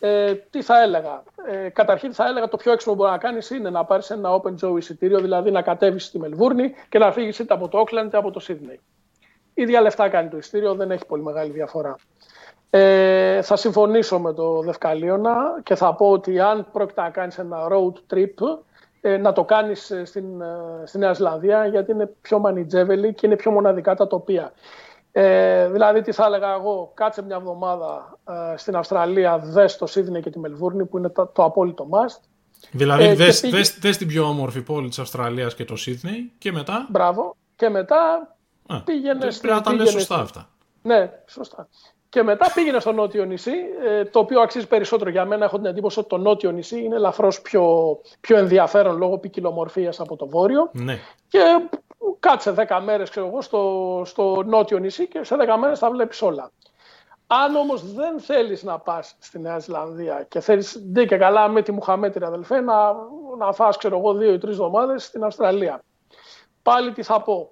Ε, 0.00 0.34
τι 0.34 0.62
θα 0.62 0.82
έλεγα; 0.82 1.22
Ε, 1.46 1.68
καταρχήν 1.68 2.12
θα 2.14 2.26
έλεγα 2.26 2.48
το 2.48 2.56
πιο 2.56 2.72
έξυπνο 2.72 2.94
που 2.94 3.00
μπορεί 3.00 3.12
να 3.12 3.18
κάνεις 3.18 3.50
είναι 3.50 3.70
να 3.70 3.84
πάρεις 3.84 4.10
ένα 4.10 4.40
open 4.40 4.54
Joe 4.64 4.76
εισιτήριο, 4.76 5.20
δηλαδή 5.20 5.50
να 5.50 5.62
κατέβεις 5.62 6.04
στη 6.04 6.18
Μελβούρνη 6.18 6.74
και 6.88 6.98
να 6.98 7.12
φύγεις 7.12 7.38
είτε 7.38 7.54
από 7.54 7.68
το 7.68 7.80
Auckland 7.80 8.04
είτε 8.06 8.16
από 8.16 8.30
το 8.30 8.44
Sydney. 8.48 8.78
Ίδια 9.54 9.80
λεφτά 9.80 10.08
κάνει 10.08 10.28
το 10.28 10.36
εισιτήριο, 10.36 10.74
δεν 10.74 10.90
έχει 10.90 11.06
πολύ 11.06 11.22
μεγάλη 11.22 11.50
διαφορά. 11.50 11.96
Ε, 12.70 13.42
θα 13.42 13.56
συμφωνήσω 13.56 14.18
με 14.18 14.32
το 14.32 14.60
Δευκαλίωνα 14.60 15.60
και 15.62 15.74
θα 15.74 15.94
πω 15.94 16.10
ότι 16.10 16.40
αν 16.40 16.66
πρόκειται 16.72 17.00
να 17.00 17.10
κάνεις 17.10 17.38
ένα 17.38 17.68
road 17.70 18.14
trip, 18.14 18.58
ε, 19.00 19.16
να 19.16 19.32
το 19.32 19.44
κάνεις 19.44 19.90
ε, 19.90 20.04
στην, 20.04 20.40
ε, 20.40 20.86
στη 20.86 20.98
Νέα 20.98 21.12
Ζηλανδία 21.12 21.66
γιατί 21.66 21.92
είναι 21.92 22.10
πιο 22.20 22.38
μανιτζέβελη 22.38 23.14
και 23.14 23.26
είναι 23.26 23.36
πιο 23.36 23.50
μοναδικά 23.50 23.94
τα 23.94 24.06
τοπία. 24.06 24.52
Ε, 25.12 25.68
δηλαδή, 25.68 26.00
τι 26.00 26.12
θα 26.12 26.24
έλεγα 26.24 26.52
εγώ, 26.52 26.90
κάτσε 26.94 27.22
μια 27.22 27.36
εβδομάδα 27.36 28.18
ε, 28.28 28.56
στην 28.56 28.76
Αυστραλία, 28.76 29.38
δες 29.38 29.76
το 29.76 29.86
Σίδνεϊ 29.86 30.22
και 30.22 30.30
τη 30.30 30.38
Μελβούρνη 30.38 30.84
που 30.84 30.98
είναι 30.98 31.08
το, 31.08 31.26
το 31.26 31.44
απόλυτο 31.44 31.88
must. 31.90 32.20
Δηλαδή, 32.70 33.04
ε, 33.04 33.14
δες, 33.14 33.40
πήγε... 33.40 33.56
δες, 33.56 33.78
δες, 33.78 33.96
την 33.96 34.06
πιο 34.06 34.24
όμορφη 34.24 34.62
πόλη 34.62 34.88
της 34.88 34.98
Αυστραλίας 34.98 35.54
και 35.54 35.64
το 35.64 35.76
Σίδνεϊ 35.76 36.32
και 36.38 36.52
μετά... 36.52 36.86
Μπράβο. 36.90 37.36
Και 37.56 37.68
μετά 37.68 38.28
Α, 38.74 38.82
πήγαινε... 38.82 39.18
Πρέπει 39.18 39.46
να 39.46 39.60
τα 39.60 39.72
λες 39.72 39.90
σωστά 39.90 40.16
αυτά. 40.16 40.48
Ναι, 40.82 41.10
σωστά. 41.26 41.68
Και 42.08 42.22
μετά 42.22 42.52
πήγαινε 42.54 42.80
στο 42.80 42.92
νότιο 42.92 43.24
νησί, 43.24 43.52
ε, 43.84 44.04
το 44.04 44.18
οποίο 44.18 44.40
αξίζει 44.40 44.66
περισσότερο 44.66 45.10
για 45.10 45.24
μένα. 45.24 45.44
Έχω 45.44 45.56
την 45.56 45.66
εντύπωση 45.66 45.98
ότι 45.98 46.08
το 46.08 46.18
νότιο 46.18 46.50
νησί 46.50 46.82
είναι 46.82 46.94
ελαφρώς 46.94 47.40
πιο, 47.40 47.96
πιο 48.20 48.36
ενδιαφέρον 48.36 48.96
λόγω 48.96 49.18
ποικιλομορφίας 49.18 50.00
από 50.00 50.16
το 50.16 50.28
βόρειο. 50.28 50.70
Ναι. 50.72 50.98
Και 51.28 51.68
κάτσε 52.20 52.54
10 52.68 52.80
μέρες 52.84 53.10
στο, 53.38 54.02
στο 54.04 54.42
νότιο 54.46 54.78
νησί 54.78 55.08
και 55.08 55.24
σε 55.24 55.36
10 55.38 55.56
μέρες 55.60 55.78
θα 55.78 55.90
βλέπεις 55.90 56.22
όλα. 56.22 56.50
Αν 57.26 57.56
όμως 57.56 57.92
δεν 57.92 58.20
θέλεις 58.20 58.62
να 58.62 58.78
πας 58.78 59.14
στη 59.18 59.38
Νέα 59.38 59.58
Ζηλανδία 59.58 60.26
και 60.28 60.40
θέλεις 60.40 60.78
ντε 60.92 61.04
και 61.04 61.16
καλά 61.16 61.48
με 61.48 61.62
τη 61.62 61.72
Μουχαμέτρη 61.72 62.24
αδελφέ 62.24 62.60
να, 62.60 62.92
να 63.38 63.52
φας 63.52 63.76
ξέρω 63.76 63.98
εγώ 63.98 64.14
δύο 64.14 64.32
ή 64.32 64.38
τρεις 64.38 64.52
εβδομάδες 64.52 65.04
στην 65.04 65.24
Αυστραλία. 65.24 65.82
Πάλι 66.62 66.92
τι 66.92 67.02
θα 67.02 67.22
πω. 67.22 67.50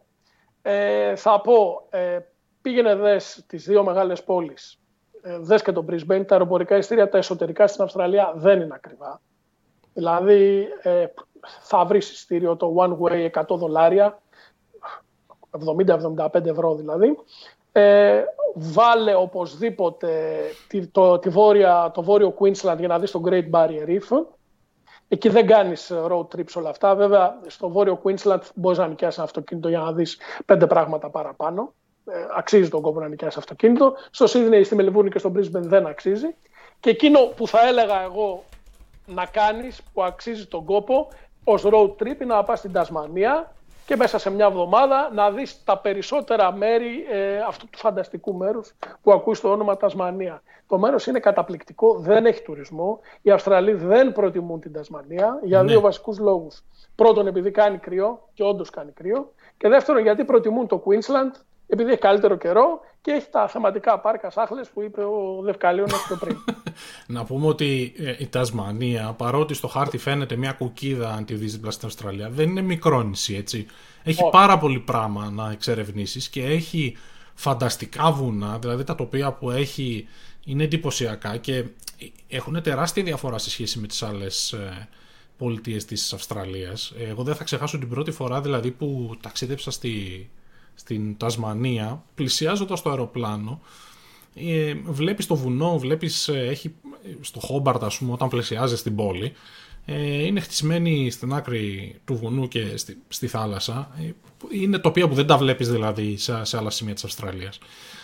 Ε, 0.63 1.17
θα 1.17 1.41
πω 1.41 1.87
ε, 1.91 2.19
πήγαινε 2.63 2.95
δες 2.95 3.45
τις 3.47 3.65
δύο 3.65 3.85
μεγάλες 3.85 4.25
πόλεις, 4.25 4.81
ε, 5.23 5.39
δες 5.39 5.63
και 5.63 5.73
τον 5.73 5.87
Brisbane, 5.91 6.27
τα 6.27 6.35
αεροπορικά 6.35 6.77
ειστήρια, 6.77 7.09
τα 7.09 7.19
εσωτερικά 7.19 7.67
στην 7.67 7.85
Αυστραλία 7.85 8.33
δεν 8.37 8.61
είναι 8.61 8.75
ακριβά. 8.75 9.21
Δηλαδή 9.95 10.69
ε, 10.83 11.07
θα 11.61 11.85
βρεις 11.85 12.11
ειστήριο 12.11 12.57
το 12.57 12.75
one 12.77 12.99
way 12.99 13.31
100 13.31 13.45
δολάρια, 13.49 14.19
70-75 16.17 16.47
ευρώ 16.47 16.75
δηλαδή. 16.75 17.19
Ε, 17.73 18.23
βάλε 18.55 19.15
οπωσδήποτε 19.15 20.41
τη, 20.69 20.87
το, 20.87 21.19
τη 21.19 21.29
βόρεια, 21.29 21.91
το 21.95 22.03
βόρειο 22.03 22.35
Queensland 22.39 22.79
για 22.79 22.89
να 22.89 22.99
δεις 22.99 23.11
το 23.11 23.23
Great 23.25 23.51
Barrier 23.51 23.87
Reef. 23.87 24.25
Εκεί 25.13 25.29
δεν 25.29 25.47
κάνεις 25.47 25.93
road 25.93 26.27
trips 26.37 26.53
όλα 26.55 26.69
αυτά. 26.69 26.95
Βέβαια, 26.95 27.41
στο 27.47 27.69
βόρειο 27.69 28.01
Queensland 28.05 28.41
μπορείς 28.55 28.79
να 28.79 28.87
νοικιάσεις 28.87 29.17
ένα 29.17 29.27
αυτοκίνητο 29.27 29.69
για 29.69 29.79
να 29.79 29.93
δεις 29.93 30.19
πέντε 30.47 30.67
πράγματα 30.67 31.11
παραπάνω. 31.11 31.73
Ε, 32.05 32.13
αξίζει 32.37 32.69
τον 32.69 32.81
κόπο 32.81 33.01
να 33.01 33.09
νοικιάσεις 33.09 33.39
αυτοκίνητο. 33.39 33.95
Στο 34.11 34.27
Σίδνεϊ, 34.27 34.65
στη 34.65 34.75
Μελβούρνη 34.75 35.11
και 35.11 35.19
στο 35.19 35.33
Brisbane 35.37 35.51
δεν 35.53 35.87
αξίζει. 35.87 36.35
Και 36.81 36.91
εκείνο 36.91 37.21
που 37.21 37.47
θα 37.47 37.67
έλεγα 37.67 38.03
εγώ 38.03 38.45
να 39.07 39.27
κάνεις 39.27 39.83
που 39.93 40.03
αξίζει 40.03 40.47
τον 40.47 40.65
κόπο 40.65 41.09
ως 41.45 41.63
road 41.65 41.91
trip 41.91 42.21
είναι 42.21 42.35
να 42.35 42.43
πας 42.43 42.59
στην 42.59 42.73
Τασμανία 42.73 43.55
και 43.91 43.97
μέσα 43.97 44.19
σε 44.19 44.31
μια 44.31 44.47
εβδομάδα 44.47 45.11
να 45.15 45.31
δεις 45.31 45.65
τα 45.65 45.79
περισσότερα 45.79 46.53
μέρη 46.53 47.07
ε, 47.11 47.39
αυτού 47.39 47.69
του 47.71 47.79
φανταστικού 47.79 48.35
μέρους 48.35 48.75
που 49.03 49.13
ακούς 49.13 49.41
το 49.41 49.51
όνομα 49.51 49.77
Τασμανία. 49.77 50.43
Το 50.67 50.79
μέρος 50.79 51.07
είναι 51.07 51.19
καταπληκτικό, 51.19 51.99
δεν 51.99 52.27
έχει 52.27 52.43
τουρισμό. 52.43 53.01
Οι 53.23 53.31
Αυστραλοί 53.31 53.73
δεν 53.73 54.13
προτιμούν 54.13 54.61
την 54.61 54.73
Τασμανία 54.73 55.39
για 55.43 55.63
ναι. 55.63 55.69
δύο 55.69 55.81
βασικούς 55.81 56.19
λόγους. 56.19 56.63
Πρώτον, 56.95 57.27
επειδή 57.27 57.51
κάνει 57.51 57.79
κρύο 57.79 58.29
και 58.35 58.43
όντως 58.43 58.71
κάνει 58.71 58.91
κρύο. 58.91 59.33
Και 59.57 59.69
δεύτερον, 59.69 60.03
γιατί 60.03 60.25
προτιμούν 60.25 60.67
το 60.67 60.83
Queensland 60.87 61.41
επειδή 61.71 61.91
έχει 61.91 62.01
καλύτερο 62.01 62.37
καιρό 62.37 62.81
και 63.01 63.11
έχει 63.11 63.29
τα 63.31 63.49
θεματικά 63.49 64.01
πάρκα 64.01 64.31
σάχλες 64.31 64.69
που 64.69 64.83
είπε 64.83 65.01
ο 65.01 65.41
Δευκαλίωνας 65.43 66.03
πιο 66.07 66.17
πριν. 66.17 66.37
Να 67.17 67.25
πούμε 67.25 67.47
ότι 67.47 67.93
ε, 67.99 68.15
η 68.19 68.27
Τασμανία, 68.27 69.15
παρότι 69.19 69.55
στο 69.55 69.69
χάρτη 69.69 69.99
φαίνεται 69.99 70.37
μια 70.37 70.53
κουκίδα 70.53 71.13
αν 71.13 71.25
τη 71.25 71.35
δεις 71.35 71.53
δίπλα 71.53 71.71
στην 71.71 71.87
Αυστραλία, 71.87 72.31
δεν 72.31 72.49
είναι 72.49 72.61
μικρό 72.61 73.03
νησί, 73.03 73.35
έτσι. 73.35 73.67
Έχει 74.03 74.29
πάρα 74.31 74.59
πολύ 74.59 74.79
πράγμα 74.79 75.31
να 75.31 75.51
εξερευνήσεις 75.51 76.29
και 76.29 76.45
έχει 76.45 76.97
φανταστικά 77.35 78.11
βουνά, 78.11 78.59
δηλαδή 78.59 78.85
τα 78.85 78.95
τοπία 78.95 79.33
που 79.33 79.51
έχει 79.51 80.09
είναι 80.45 80.65
εντυπωσιακά 80.65 81.37
και 81.37 81.65
έχουν 82.29 82.63
τεράστια 82.63 83.03
διαφορά 83.03 83.39
σε 83.39 83.51
σχέση 83.51 83.79
με 83.79 83.87
τις 83.87 84.03
άλλες 84.03 84.53
ε, 84.53 84.89
πολιτείες 85.37 85.85
της 85.85 86.13
Αυστραλίας. 86.13 86.93
Εγώ 86.99 87.23
δεν 87.23 87.35
θα 87.35 87.45
ξεχάσω 87.45 87.79
την 87.79 87.89
πρώτη 87.89 88.11
φορά 88.11 88.41
δηλαδή 88.41 88.71
που 88.71 89.17
ταξίδεψα 89.21 89.71
στη, 89.71 90.29
στην 90.81 91.17
Τασμανία, 91.17 92.05
πλησιάζοντας 92.15 92.83
το 92.83 92.91
αεροπλάνο, 92.91 93.61
ε, 94.35 94.75
βλέπεις 94.85 95.27
το 95.27 95.35
βουνό, 95.37 95.79
βλέπεις, 95.79 96.29
ε, 96.29 96.47
έχει, 96.47 96.75
στο 97.21 97.41
Χόμπαρτ 97.41 97.85
ας 97.85 97.99
πούμε, 97.99 98.13
όταν 98.13 98.29
πλησιάζει 98.29 98.77
στην 98.77 98.95
πόλη, 98.95 99.33
ε, 99.85 100.25
είναι 100.25 100.41
χτισμένη 100.41 101.11
στην 101.11 101.33
άκρη 101.33 101.95
του 102.05 102.17
βουνού 102.17 102.49
και 102.49 102.77
στη, 102.77 102.99
στη 103.09 103.27
θάλασσα. 103.27 103.91
Ε, 104.01 104.11
είναι 104.51 104.79
τοπία 104.79 105.09
που 105.09 105.15
δεν 105.15 105.27
τα 105.27 105.37
βλέπεις 105.37 105.69
δηλαδή 105.69 106.17
σε, 106.17 106.45
σε 106.45 106.57
άλλα 106.57 106.71
σημεία 106.71 106.95
της 106.95 107.05
Αυστραλίας. 107.05 107.59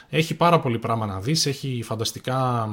Έχει 0.09 0.35
πάρα 0.35 0.61
πολύ 0.61 0.79
πράγμα 0.79 1.07
να 1.07 1.21
δεις, 1.21 1.47
έχει 1.47 1.83
φανταστικά 1.85 2.69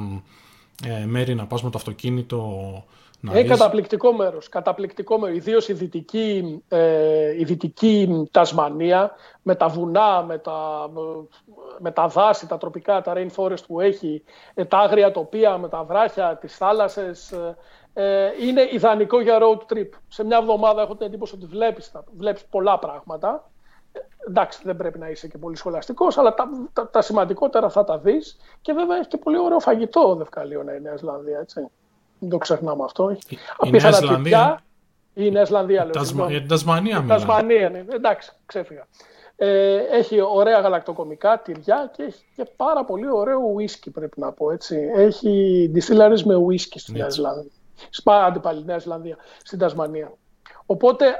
ε, 0.84 1.04
μέρη 1.04 1.34
να 1.34 1.46
πας 1.46 1.62
με 1.62 1.70
το 1.70 1.78
αυτοκίνητο 1.78 2.84
έχει 3.32 3.48
καταπληκτικό 3.48 4.12
μέρος. 4.12 4.48
Καταπληκτικό 4.48 5.18
μέρος. 5.18 5.36
Ιδίως 5.36 5.68
η 5.68 5.72
δυτική, 5.72 6.62
ε, 6.68 7.38
η 7.38 7.44
δυτική 7.44 8.28
Τασμανία 8.30 9.10
με 9.42 9.54
τα 9.54 9.68
βουνά, 9.68 10.22
με 10.22 10.38
τα, 10.38 10.90
με 11.78 11.90
τα 11.90 12.06
δάση, 12.06 12.48
τα 12.48 12.58
τροπικά, 12.58 13.00
τα 13.00 13.12
rainforest 13.16 13.64
που 13.66 13.80
έχει, 13.80 14.24
ε, 14.54 14.64
τα 14.64 14.78
άγρια 14.78 15.10
τοπία 15.10 15.58
με 15.58 15.68
τα 15.68 15.84
βράχια, 15.84 16.36
τις 16.40 16.56
θάλασσες. 16.56 17.34
Ε, 17.96 18.30
είναι 18.40 18.68
ιδανικό 18.70 19.20
για 19.20 19.38
road 19.40 19.72
trip. 19.72 19.88
Σε 20.08 20.24
μια 20.24 20.36
εβδομάδα 20.36 20.82
έχω 20.82 20.96
την 20.96 21.06
εντύπωση 21.06 21.34
ότι 21.34 21.46
βλέπεις, 21.46 21.92
βλέπεις 22.16 22.44
πολλά 22.44 22.78
πράγματα. 22.78 23.50
Ε, 23.92 23.98
εντάξει, 24.28 24.60
δεν 24.64 24.76
πρέπει 24.76 24.98
να 24.98 25.08
είσαι 25.08 25.28
και 25.28 25.38
πολύ 25.38 25.56
σχολαστικός, 25.56 26.18
αλλά 26.18 26.34
τα, 26.34 26.48
τα, 26.72 26.88
τα, 26.90 27.02
σημαντικότερα 27.02 27.68
θα 27.68 27.84
τα 27.84 27.98
δεις. 27.98 28.36
Και 28.60 28.72
βέβαια 28.72 28.96
έχει 28.96 29.08
και 29.08 29.16
πολύ 29.16 29.38
ωραίο 29.38 29.58
φαγητό 29.58 30.08
ο 30.08 30.14
Δευκαλείο 30.14 30.60
η 30.60 30.80
Νέας 30.80 30.98
Ζηλανδία, 30.98 31.38
έτσι. 31.38 31.70
Δεν 32.24 32.32
το 32.32 32.38
ξεχνάμε 32.38 32.84
αυτό. 32.84 33.10
Η, 33.10 33.18
η 33.64 33.70
Νέα 33.70 33.92
Ζηλανδία. 33.92 34.60
Η 35.14 35.30
Νέα 35.30 35.44
Ζηλανδία, 35.44 35.84
λέω. 35.84 36.28
Για 36.28 36.38
την 36.38 36.48
Τασμανία, 36.48 37.00
μιλάμε. 37.00 37.20
Τασμανία, 37.20 37.70
ναι. 37.70 37.84
Εντάξει, 37.90 38.32
ξέφυγα. 38.46 38.86
Ε, 39.36 39.76
έχει 39.76 40.20
ωραία 40.20 40.60
γαλακτοκομικά, 40.60 41.40
τυριά 41.44 41.90
και 41.96 42.02
έχει 42.02 42.24
και 42.36 42.44
πάρα 42.56 42.84
πολύ 42.84 43.10
ωραίο 43.10 43.38
ουίσκι, 43.54 43.90
πρέπει 43.90 44.20
να 44.20 44.32
πω. 44.32 44.50
Έτσι. 44.50 44.90
Έχει 44.94 45.70
distilleries 45.74 46.22
με 46.24 46.34
ουίσκι 46.34 46.78
στη 46.78 46.92
Νέα 46.92 47.08
Ζηλανδία. 47.08 47.50
Σπάντι 47.90 48.38
πάλι, 48.38 48.64
Νέα 48.64 48.78
Ζηλανδία, 48.78 49.16
στην 49.42 49.58
Τασμανία. 49.58 50.12
Οπότε, 50.66 51.14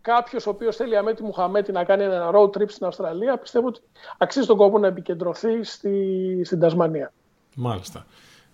κάποιος 0.00 0.46
ο 0.46 0.50
οποίος 0.50 0.76
θέλει 0.76 0.96
αμέτη 0.96 1.22
Μουχαμέτη 1.22 1.72
να 1.72 1.84
κάνει 1.84 2.02
ένα 2.02 2.30
road 2.34 2.48
trip 2.48 2.68
στην 2.70 2.86
Αυστραλία, 2.86 3.38
πιστεύω 3.38 3.66
ότι 3.66 3.80
αξίζει 4.18 4.46
τον 4.46 4.56
κόπο 4.56 4.78
να 4.78 4.86
επικεντρωθεί 4.86 5.64
στη, 5.64 6.42
στην 6.44 6.60
Τασμανία. 6.60 7.12
Μάλιστα. 7.54 8.06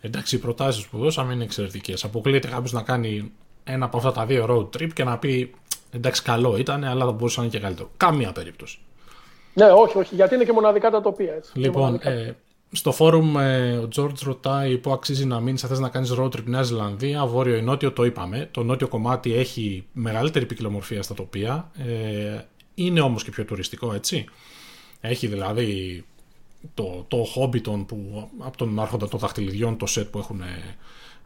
Εντάξει, 0.07 0.37
οι 0.37 0.39
προτάσεις 0.39 0.87
που 0.87 0.99
δώσαμε 0.99 1.33
είναι 1.33 1.45
εξαιρετικές. 1.45 2.05
Αποκλείεται 2.05 2.49
κάποιος 2.49 2.73
να 2.73 2.83
κάνει 2.83 3.33
ένα 3.65 3.85
από 3.85 3.97
αυτά 3.97 4.13
τα 4.13 4.27
δύο 4.27 4.47
road 4.49 4.81
trip 4.81 4.93
και 4.93 5.05
να 5.05 5.19
πει 5.19 5.55
εντάξει, 5.91 6.23
καλό 6.23 6.57
ήταν, 6.57 6.85
αλλά 6.85 7.05
θα 7.05 7.13
μπορούσε 7.13 7.41
να 7.41 7.47
είναι 7.47 7.55
και 7.55 7.61
καλύτερο. 7.61 7.91
Καμία 7.97 8.33
περίπτωση. 8.33 8.79
Ναι, 9.55 9.65
όχι, 9.65 9.99
όχι, 9.99 10.15
γιατί 10.15 10.35
είναι 10.35 10.45
και 10.45 10.53
μοναδικά 10.53 10.91
τα 10.91 11.01
τοπία. 11.01 11.35
Έτσι. 11.35 11.59
Λοιπόν, 11.59 11.99
ε, 12.03 12.33
στο 12.73 12.93
φόρουμ 12.93 13.39
ε, 13.39 13.77
ο 13.77 13.89
George 13.97 14.19
ρωτάει 14.23 14.79
πού 14.79 14.93
αξίζει 14.93 15.25
να 15.25 15.41
μείνεις, 15.41 15.63
αν 15.65 15.71
θες 15.71 15.79
να 15.79 15.89
κάνεις 15.89 16.15
road 16.19 16.27
trip 16.27 16.45
Νέα 16.45 16.63
Ζηλανδία, 16.63 17.27
βόρειο 17.27 17.57
ή 17.57 17.63
νότιο, 17.63 17.93
το 17.93 18.05
είπαμε. 18.05 18.49
Το 18.51 18.63
νότιο 18.63 18.89
κομμάτι 18.89 19.35
έχει 19.35 19.87
μεγαλύτερη 19.93 20.47
ποικιλομορφία 20.47 21.03
στα 21.03 21.15
τοπία. 21.15 21.71
Ε, 21.79 22.39
είναι 22.75 23.01
όμως 23.01 23.25
και 23.25 23.31
πιο 23.31 23.45
τουριστικό, 23.45 23.93
έτσι. 23.95 24.25
Έχει 25.01 25.27
δηλαδή 25.27 26.05
το, 26.75 27.05
το 27.09 27.27
Hobbiton 27.37 27.87
που 27.87 28.29
από 28.39 28.57
τον 28.57 28.81
Άρχοντα 28.81 29.09
των 29.09 29.19
Δαχτυλιδιών 29.19 29.77
το 29.77 29.87
σετ 29.87 30.09
που 30.09 30.19
έχουν 30.19 30.43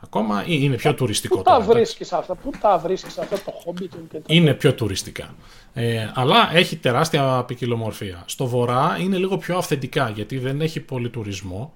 ακόμα 0.01 0.45
ή 0.47 0.59
είναι 0.61 0.76
πιο 0.76 0.95
τουριστικό. 0.95 1.36
Πού 1.36 1.43
τα 1.43 1.61
βρίσκεις 1.61 2.12
αυτά, 2.12 2.34
πού 2.34 2.51
τα 2.61 2.78
βρίσκεις 2.78 3.18
αυτά 3.18 3.36
το 3.43 3.53
Hobbiton 3.64 4.01
και 4.11 4.20
Είναι 4.26 4.55
πιο 4.55 4.74
τουριστικά. 4.74 5.34
Ε, 5.72 6.11
αλλά 6.14 6.51
έχει 6.53 6.76
τεράστια 6.76 7.45
ποικιλομορφία. 7.47 8.22
Στο 8.26 8.47
βορρά 8.47 8.97
είναι 9.01 9.16
λίγο 9.16 9.36
πιο 9.36 9.57
αυθεντικά 9.57 10.09
γιατί 10.09 10.39
δεν 10.39 10.61
έχει 10.61 10.80
πολύ 10.80 11.11
τουρισμό. 11.11 11.74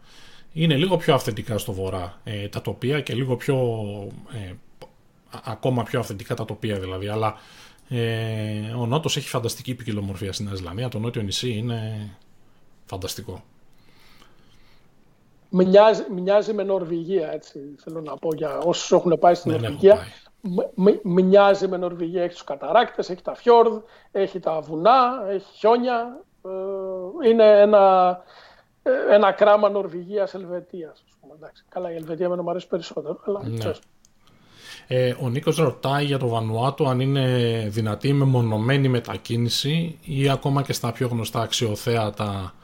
Είναι 0.53 0.77
λίγο 0.77 0.97
πιο 0.97 1.15
αυθεντικά 1.15 1.59
στο 1.59 1.73
βορρά 1.73 2.21
ε, 2.25 2.49
τα 2.49 2.61
τοπία 2.61 3.01
και 3.01 3.15
λίγο 3.15 3.37
πιο 3.37 3.57
ε, 4.33 4.53
ακόμα 5.45 5.83
πιο 5.83 6.01
αυθεντικά 6.01 6.35
τα 6.35 6.45
τοπία 6.45 6.79
δηλαδή. 6.79 7.09
Αλλά 7.09 7.37
ε, 7.89 8.73
ο 8.79 8.87
Νότος 8.87 9.17
έχει 9.17 9.29
φανταστική 9.29 9.75
ποικιλομορφία 9.75 10.33
στην 10.33 10.51
Νέα 10.75 10.89
Το 10.89 10.99
νότιο 10.99 11.23
νησί 11.23 11.51
είναι 11.53 12.11
φανταστικό. 12.85 13.43
Μοιάζει, 15.55 16.05
μοιάζει 16.11 16.53
με 16.53 16.63
Νορβηγία, 16.63 17.33
έτσι 17.33 17.75
θέλω 17.79 18.01
να 18.01 18.17
πω 18.17 18.35
για 18.35 18.59
όσους 18.59 18.93
έχουν 18.93 19.19
πάει 19.19 19.35
στην 19.35 19.51
Νορβηγία. 19.51 19.99
μοιάζει 21.03 21.69
με 21.69 21.77
Νορβηγία, 21.77 22.23
έχει 22.23 22.33
τους 22.33 22.45
καταράκτες, 22.45 23.11
έχει 23.11 23.23
τα 23.23 23.35
φιόρδ, 23.35 23.77
έχει 24.11 24.41
τα 24.41 24.61
βουνά, 24.61 25.25
έχει 25.29 25.47
χιόνια. 25.55 26.21
Ε, 26.45 27.29
είναι 27.29 27.61
ένα, 27.61 28.19
ε, 28.83 29.15
ένα 29.15 29.33
κράμα 29.33 29.69
Νορβηγίας-Ελβετίας. 29.69 31.05
Καλά, 31.69 31.93
η 31.93 31.95
Ελβετία 31.95 32.29
με 32.29 32.43
μου 32.43 32.51
αρέσει 32.51 32.69
περισσότερο, 32.69 33.21
αλλά 33.27 33.41
ναι. 33.45 33.73
Ε, 34.87 35.15
ο 35.21 35.29
Νίκος 35.29 35.57
ρωτάει 35.57 36.05
για 36.05 36.19
το 36.19 36.29
Βανουάτο 36.29 36.85
αν 36.85 37.01
είναι 37.01 37.27
δυνατή 37.69 38.13
με 38.13 38.25
μονομένη 38.25 38.89
μετακίνηση 38.89 39.99
ή 40.05 40.31
ακόμα 40.31 40.63
και 40.63 40.73
στα 40.73 40.93
πιο 40.93 41.09
γνωστά 41.09 41.41
αξιοθέατα 41.41 42.55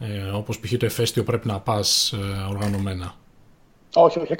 ε, 0.00 0.30
όπως 0.36 0.60
π.χ. 0.60 0.76
το 0.78 0.86
εφέστιο 0.86 1.22
πρέπει 1.22 1.46
να 1.46 1.60
πας 1.60 2.12
ε, 2.12 2.50
οργανωμένα. 2.50 3.14
Όχι, 3.94 4.18
όχι. 4.18 4.34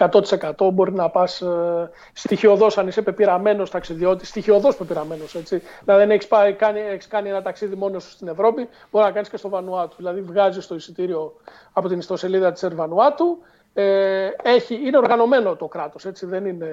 100% 0.58 0.70
μπορεί 0.72 0.92
να 0.92 1.08
πας 1.08 1.40
ε, 1.40 1.90
στοιχειοδός 2.12 2.78
αν 2.78 2.88
είσαι 2.88 3.02
πεπειραμένος 3.02 3.70
ταξιδιώτης. 3.70 4.28
Στοιχειοδός 4.28 4.76
πεπειραμένος, 4.76 5.34
έτσι. 5.34 5.62
Δηλαδή, 5.84 6.02
δεν 6.02 6.10
έχεις 6.10 6.28
κάνει, 6.56 6.80
έχεις 6.80 7.06
κάνει 7.06 7.28
ένα 7.28 7.42
ταξίδι 7.42 7.76
μόνο 7.76 7.98
σου 7.98 8.10
στην 8.10 8.28
Ευρώπη, 8.28 8.68
μπορεί 8.90 9.04
να 9.04 9.10
κάνεις 9.10 9.28
και 9.28 9.36
στο 9.36 9.48
Βανουάτου. 9.48 9.96
Δηλαδή, 9.96 10.20
βγάζεις 10.20 10.66
το 10.66 10.74
εισιτήριο 10.74 11.34
από 11.72 11.88
την 11.88 11.98
ιστοσελίδα 11.98 12.52
της 12.52 12.62
Ερβανουάτου. 12.62 13.38
Ε, 13.74 14.28
έχει, 14.42 14.74
είναι 14.74 14.96
οργανωμένο 14.96 15.56
το 15.56 15.66
κράτος, 15.66 16.04
έτσι. 16.04 16.26
Δεν 16.26 16.46
είναι, 16.46 16.68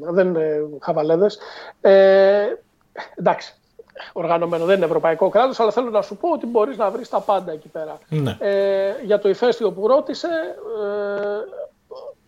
δεν 0.00 0.28
είναι 0.28 0.68
χαβαλέδες. 0.80 1.38
Ε, 1.80 2.46
εντάξει, 3.14 3.59
οργανωμένο, 4.12 4.64
δεν 4.64 4.76
είναι 4.76 4.84
ευρωπαϊκό 4.84 5.28
κράτος, 5.28 5.60
αλλά 5.60 5.70
θέλω 5.70 5.90
να 5.90 6.02
σου 6.02 6.16
πω 6.16 6.28
ότι 6.28 6.46
μπορείς 6.46 6.76
να 6.76 6.90
βρεις 6.90 7.08
τα 7.08 7.20
πάντα 7.20 7.52
εκεί 7.52 7.68
πέρα. 7.68 7.98
Ναι. 8.08 8.36
Ε, 8.38 8.92
για 9.04 9.18
το 9.18 9.28
ηφαίστειο 9.28 9.72
που 9.72 9.86
ρώτησε, 9.86 10.28
ε, 10.28 11.60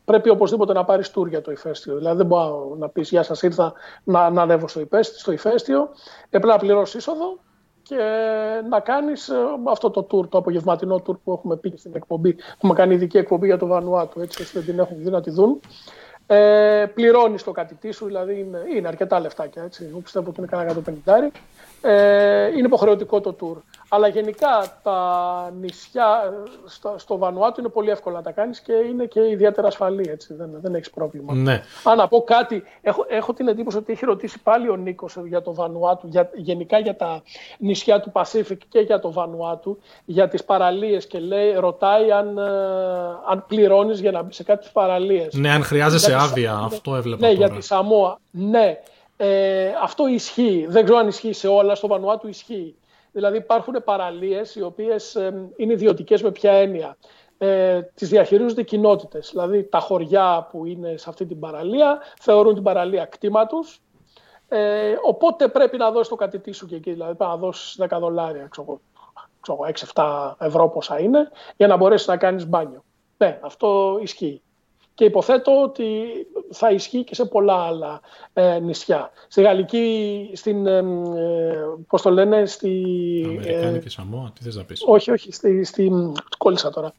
πρέπει 0.05 0.29
οπωσδήποτε 0.29 0.73
να 0.73 0.85
πάρεις 0.85 1.13
tour 1.15 1.29
για 1.29 1.43
το 1.43 1.51
ηφαίστειο. 1.51 1.97
Δηλαδή 1.97 2.17
δεν 2.17 2.27
μπορώ 2.27 2.75
να 2.79 2.89
πεις 2.89 3.11
Γεια 3.11 3.23
σας, 3.23 3.43
ήρθα 3.43 3.73
να, 4.05 4.31
να 4.31 4.43
ανέβω 4.43 4.69
στο, 4.69 4.81
ηφαίστειο, 4.81 5.19
στο 5.19 5.33
ηφαίστειο. 5.33 5.89
Πρέπει 6.31 6.47
να 6.47 6.57
πληρώσεις 6.57 6.95
είσοδο 6.95 7.39
και 7.83 7.97
να 8.69 8.81
κάνεις 8.81 9.29
ε, 9.29 9.37
αυτό 9.69 9.91
το 9.91 10.07
tour, 10.11 10.29
το 10.29 10.39
απογευματινό 10.39 10.95
tour 11.07 11.15
που 11.25 11.33
έχουμε 11.33 11.57
πει 11.57 11.75
στην 11.77 11.93
εκπομπή. 11.95 12.37
Έχουμε 12.55 12.75
κάνει 12.75 12.95
ειδική 12.95 13.19
εκπομπή 13.19 13.47
για 13.47 13.59
το 13.59 13.67
Βανουάτου, 13.67 14.21
έτσι 14.21 14.43
ώστε 14.43 14.59
δεν 14.59 14.69
την 14.69 14.79
έχουν 14.79 14.97
δει 14.99 15.11
να 15.11 15.21
τη 15.21 15.31
δουν. 15.31 15.61
Ε, 16.27 16.87
πληρώνεις 16.95 17.43
το 17.43 17.53
κατητή 17.53 17.93
σου, 17.93 18.07
δηλαδή 18.07 18.39
είναι, 18.39 18.63
είναι 18.77 18.89
αρκετά 18.89 19.21
λεφτάκια. 19.21 19.63
Έτσι. 19.63 19.87
Εγώ 19.89 19.99
πιστεύω 19.99 20.29
ότι 20.31 20.41
είναι 20.41 20.49
κανένα 20.51 20.83
150. 21.05 21.31
Ε, 21.81 22.47
είναι 22.47 22.67
υποχρεωτικό 22.67 23.21
το 23.21 23.37
tour. 23.41 23.61
Αλλά 23.95 24.09
γενικά 24.09 24.81
τα 24.83 25.53
νησιά 25.61 26.33
στο, 26.65 26.95
στο 26.99 27.19
Βανουάτου 27.19 27.61
είναι 27.61 27.69
πολύ 27.69 27.91
εύκολο 27.91 28.17
να 28.17 28.23
τα 28.23 28.31
κάνεις 28.31 28.61
και 28.61 28.73
είναι 28.73 29.05
και 29.05 29.21
ιδιαίτερα 29.21 29.67
ασφαλή, 29.67 30.09
έτσι, 30.11 30.35
δεν, 30.35 30.51
δεν 30.61 30.75
έχεις 30.75 30.91
πρόβλημα. 30.91 31.35
Ναι. 31.35 31.63
Αν 31.85 31.97
να 31.97 32.09
πω 32.09 32.23
κάτι, 32.23 32.63
έχω, 32.81 33.05
έχω 33.09 33.33
την 33.33 33.49
εντύπωση 33.49 33.77
ότι 33.77 33.93
έχει 33.93 34.05
ρωτήσει 34.05 34.43
πάλι 34.43 34.69
ο 34.69 34.77
Νίκος 34.77 35.17
για 35.25 35.43
το 35.43 35.55
Βανουάτου, 35.55 36.07
για, 36.07 36.31
γενικά 36.35 36.79
για 36.79 36.97
τα 36.97 37.23
νησιά 37.59 38.01
του 38.01 38.11
Pacific 38.11 38.61
και 38.69 38.79
για 38.79 38.99
το 38.99 39.13
Βανουάτου, 39.13 39.79
για 40.05 40.29
τις 40.29 40.45
παραλίες 40.45 41.07
και 41.07 41.19
λέει, 41.19 41.53
ρωτάει 41.53 42.13
αν, 42.13 42.39
ε, 42.39 42.43
αν 43.29 43.45
πληρώνεις 43.49 44.01
για 44.01 44.11
να 44.11 44.23
μπει 44.23 44.33
σε 44.33 44.43
κάτι 44.43 44.69
παραλίες. 44.73 45.35
Ναι, 45.35 45.51
αν 45.51 45.63
χρειάζεσαι 45.63 46.15
άδεια, 46.15 46.55
αυτό 46.55 46.95
έβλεπα 46.95 47.27
Ναι, 47.27 47.35
τώρα. 47.35 47.47
για 47.47 47.57
τη 47.57 47.65
Σαμόα, 47.65 48.19
ναι. 48.31 48.79
Ε, 49.17 49.71
αυτό 49.83 50.07
ισχύει. 50.07 50.67
Δεν 50.69 50.85
ξέρω 50.85 50.99
αν 50.99 51.09
ισχύει 51.09 51.33
σε 51.33 51.49
όλα. 51.49 51.75
Στο 51.75 51.87
Βανουάτου 51.87 52.29
ισχύει. 52.29 52.75
Δηλαδή 53.13 53.37
υπάρχουν 53.37 53.75
παραλίες 53.85 54.55
οι 54.55 54.63
οποίες 54.63 55.15
είναι 55.57 55.73
ιδιωτικές 55.73 56.23
με 56.23 56.31
ποια 56.31 56.53
έννοια. 56.53 56.97
Ε, 57.39 57.83
τις 57.95 58.09
διαχειρίζονται 58.09 58.61
οι 58.61 58.65
κοινότητες. 58.65 59.31
Δηλαδή 59.31 59.65
τα 59.65 59.79
χωριά 59.79 60.49
που 60.51 60.67
είναι 60.67 60.97
σε 60.97 61.09
αυτή 61.09 61.27
την 61.27 61.39
παραλία 61.39 61.99
θεωρούν 62.21 62.55
την 62.55 62.63
παραλία 62.63 63.05
κτήμα 63.05 63.47
τους. 63.47 63.81
Ε, 64.49 64.95
οπότε 65.03 65.49
πρέπει 65.49 65.77
να 65.77 65.91
δώσεις 65.91 66.09
το 66.09 66.15
κατητή 66.15 66.53
σου 66.53 66.67
και 66.67 66.75
εκεί. 66.75 66.93
Δηλαδή 66.93 67.15
πρέπει 67.15 67.31
να 67.31 67.37
δώσεις 67.37 67.79
10 67.81 67.99
δολάρια, 68.01 68.49
ξέρω, 68.51 68.81
6-7 69.95 70.33
ευρώ 70.39 70.69
πόσα 70.69 71.01
είναι, 71.01 71.31
για 71.57 71.67
να 71.67 71.77
μπορέσεις 71.77 72.07
να 72.07 72.17
κάνεις 72.17 72.47
μπάνιο. 72.47 72.85
Ναι, 73.17 73.39
αυτό 73.43 73.99
ισχύει 74.03 74.43
και 74.95 75.05
υποθέτω 75.05 75.63
ότι 75.63 75.85
θα 76.51 76.71
ισχύει 76.71 77.05
και 77.05 77.15
σε 77.15 77.25
πολλά 77.25 77.55
άλλα 77.55 78.01
ε, 78.33 78.59
νησιά. 78.59 79.11
Στη 79.29 79.43
Γαλλική, 79.43 80.31
στην, 80.35 80.67
ε, 80.67 80.83
πώς 81.87 82.03
το 82.03 82.11
λένε, 82.11 82.47
στη... 82.47 82.83
Αμερικάνικη 83.29 83.87
ε, 83.87 83.91
Σαμόα, 83.91 84.33
τι 84.35 84.43
θες 84.43 84.57
να 84.57 84.65
πεις; 84.65 84.83
Όχι, 84.87 85.11
όχι, 85.11 85.33
στη, 85.33 85.65
στη, 85.65 85.93
κόλλησα 86.39 86.71
τώρα. 86.71 86.93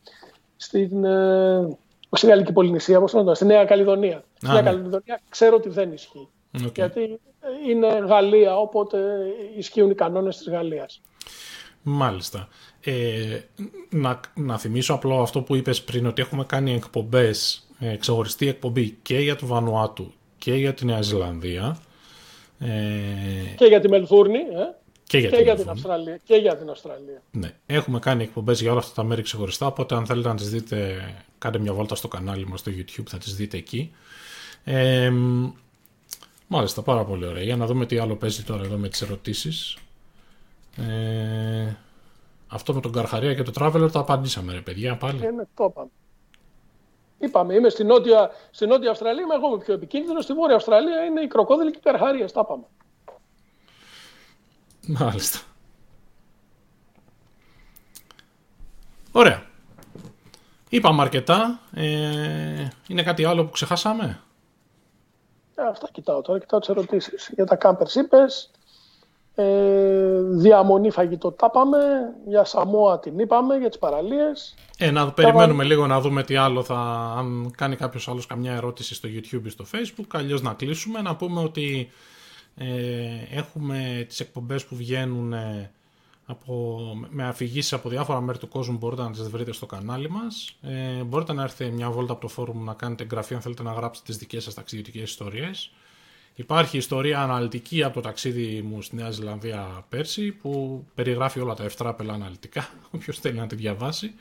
Στην, 0.56 1.04
ε, 1.04 1.78
στη 2.12 2.28
Γαλλική 2.28 2.52
Πολυνησία, 2.52 3.00
πώς 3.00 3.12
το 3.12 3.34
στη 3.34 3.46
Νέα 3.46 3.66
Καλλιδονία. 3.66 4.24
Στη 4.36 4.48
Νέα 4.48 4.62
ναι. 4.62 4.70
Καλλιδονία 4.70 5.22
ξέρω 5.30 5.56
ότι 5.56 5.70
δεν 5.70 5.92
ισχύει. 5.92 6.28
Γιατί 6.76 7.20
είναι 7.68 7.88
Γαλλία, 7.88 8.58
οπότε 8.58 8.98
ισχύουν 9.58 9.90
οι 9.90 9.96
κανόνες 9.96 10.38
της 10.38 10.50
Γαλλίας. 10.50 11.02
Μάλιστα. 11.84 12.48
Ε, 12.82 13.40
να, 13.90 14.20
να 14.36 14.58
θυμίσω 14.58 14.94
απλό 14.94 15.22
αυτό 15.22 15.42
που 15.42 15.56
είπες 15.56 15.84
πριν, 15.84 16.06
ότι 16.06 16.22
έχουμε 16.22 16.44
κάνει 16.46 16.74
εκπομπές 16.74 17.68
ε, 17.84 17.96
ξεχωριστή 17.96 18.48
εκπομπή 18.48 18.98
και 19.02 19.20
για 19.20 19.36
το 19.36 19.46
Βανουάτου 19.46 20.14
και 20.38 20.54
για 20.54 20.74
τη 20.74 20.86
Νέα 20.86 21.02
Ζηλανδία. 21.02 21.78
Ε, 22.60 22.68
και 23.56 23.66
για 23.66 23.80
τη 23.80 23.90
Μελβούρνη, 23.90 24.38
ε; 24.38 24.76
Και 25.04 25.18
για, 25.18 25.30
και 25.30 25.36
για 25.36 25.56
την 25.56 25.70
Αυστραλία. 25.70 26.20
Και 26.24 26.36
για 26.36 26.58
την 26.58 26.70
Αυστραλία. 26.70 27.22
Ναι. 27.32 27.52
Έχουμε 27.66 28.00
κάνει 28.00 28.24
εκπομπές 28.24 28.62
για 28.62 28.72
όλα 28.72 28.80
αυτά 28.80 28.94
τα 28.94 29.04
μέρη 29.04 29.22
ξεχωριστά, 29.22 29.66
οπότε 29.66 29.96
αν 29.96 30.06
θέλετε 30.06 30.28
να 30.28 30.36
τις 30.36 30.50
δείτε, 30.50 31.02
κάντε 31.38 31.60
μια 31.60 31.74
βόλτα 31.74 31.96
στο 31.96 32.08
κανάλι 32.08 32.48
μας 32.48 32.60
στο 32.60 32.72
YouTube, 32.72 33.06
θα 33.08 33.18
τις 33.18 33.36
δείτε 33.36 33.58
εκεί. 33.58 33.92
Ε, 34.64 35.12
μάλιστα, 36.48 36.82
πάρα 36.82 37.04
πολύ 37.04 37.26
ωραία. 37.26 37.44
Για 37.44 37.56
να 37.56 37.66
δούμε 37.66 37.86
τι 37.86 37.98
άλλο 37.98 38.16
παίζει 38.16 38.44
τώρα 38.44 38.64
εδώ 38.64 38.78
με 38.78 38.90
τις 38.90 39.02
ερωτήσεις. 39.02 39.78
Ε, 40.78 41.76
αυτό 42.48 42.74
με 42.74 42.82
τον 42.82 42.92
Καρχαρία 42.92 43.34
και 43.34 43.44
το 43.44 43.52
Traveler 43.60 43.90
το 43.92 44.00
απαντήσαμε 44.00 44.54
ρε 44.54 44.62
παιδιά 44.62 44.96
πάλι. 44.96 45.26
Ε, 45.26 45.32
ναι, 45.32 45.44
το 45.56 45.68
είπαμε. 45.70 45.90
Είπαμε, 47.24 47.54
είμαι 47.54 47.70
στη 47.70 47.84
Νότια, 47.84 48.32
στη 48.52 48.68
Νότια 48.68 48.92
Αυστραλία, 48.92 49.22
είμαι 49.22 49.36
εγώ 49.36 49.48
είμαι 49.48 49.58
πιο 49.58 49.74
επικίνδυνο. 49.74 50.22
Στη 50.22 50.34
Βόρεια 50.34 50.56
Αυστραλία 50.56 51.04
είναι 51.04 51.22
η 51.22 51.28
κροκόδιλη 51.28 51.72
και 51.72 51.78
η 51.78 51.82
καρχαρία. 51.82 52.28
Τα 52.30 52.46
πάμε. 52.46 52.64
Μάλιστα. 54.88 55.40
Ωραία. 59.12 59.44
Είπαμε 60.70 61.02
αρκετά. 61.02 61.60
Ε, 61.74 62.68
είναι 62.88 63.04
κάτι 63.04 63.26
άλλο 63.26 63.46
που 63.46 63.52
ξεχάσαμε; 63.52 64.22
Ε, 65.56 65.64
αυτά 65.68 65.90
κοιτάω 65.92 66.22
τώρα. 66.22 66.40
Κοιτάω 66.40 66.60
τις 66.60 66.70
ερωτήσεις. 66.70 67.30
Για 67.34 67.46
τα 67.46 67.56
κάμπερ 67.56 67.96
είπες. 67.96 68.52
Ε, 69.36 70.22
διαμονή 70.22 70.92
φαγητό 70.92 71.32
τα 71.32 71.48
είπαμε, 71.50 71.78
για 72.28 72.44
Σαμόα 72.44 73.00
την 73.00 73.20
είπαμε, 73.20 73.58
για 73.58 73.70
τις 73.70 73.80
παραλίες. 73.80 74.56
Ε, 74.78 74.92
να 74.92 75.12
περιμένουμε 75.12 75.64
λίγο 75.64 75.88
να 75.88 76.02
δούμε 76.02 76.24
τι 76.24 76.36
άλλο 76.36 76.64
θα, 76.64 76.76
αν 77.18 77.54
κάνει 77.58 77.76
κάποιος 77.76 78.08
άλλος 78.08 78.26
καμιά 78.26 78.54
ερώτηση 78.54 78.96
στο 78.96 79.10
YouTube 79.12 79.46
ή 79.46 79.50
στο 79.50 79.66
Facebook, 79.74 80.08
αλλιώς 80.12 80.42
να 80.42 80.54
κλείσουμε, 80.54 81.02
να 81.02 81.16
πούμε 81.16 81.42
ότι 81.42 81.90
ε, 82.58 82.66
έχουμε 83.32 84.06
τις 84.08 84.20
εκπομπές 84.20 84.66
που 84.66 84.76
βγαίνουν 84.76 85.34
ε, 85.34 85.72
από, 86.26 86.80
με 87.10 87.28
αφηγήσεις 87.28 87.74
από 87.74 87.90
διάφορα 87.90 88.22
μέρη 88.22 88.38
του 88.38 88.48
κόσμου 88.48 88.78
μπορείτε 88.78 89.02
να 89.02 89.12
τις 89.12 89.30
βρείτε 89.30 89.54
στο 89.54 89.66
κανάλι 89.66 90.10
μας. 90.10 90.56
Ε, 90.62 91.04
μπορείτε 91.04 91.34
να 91.34 91.44
έρθετε 91.44 91.72
μια 91.72 91.92
βόλτα 91.92 92.12
από 92.12 92.22
το 92.22 92.28
φόρουμ 92.28 92.64
να 92.64 92.74
κάνετε 92.74 93.04
εγγραφή 93.04 93.34
αν 93.34 93.42
θέλετε 93.42 93.64
να 93.64 93.72
γράψετε 93.74 94.08
τις 94.08 94.18
δικές 94.18 94.44
σας 94.44 94.54
ταξιδιωτικές 94.54 95.04
ιστορίες. 95.04 95.72
Υπάρχει 96.36 96.78
ιστορία 96.78 97.22
αναλυτική 97.22 97.84
από 97.84 97.94
το 97.94 98.02
ταξίδι 98.02 98.62
μου 98.62 98.82
στη 98.82 98.96
Νέα 98.96 99.12
Ζηλανδία 99.12 99.86
πέρσι 99.90 100.32
που 100.32 100.84
περιγράφει 100.96 101.40
όλα 101.40 101.54
τα 101.54 101.64
ευτράπελα 101.64 102.14
αναλυτικά, 102.14 102.70
όποιος 102.96 103.20
θέλει 103.20 103.40
να 103.40 103.48
τη 103.48 103.56
διαβάσει. 103.56 104.14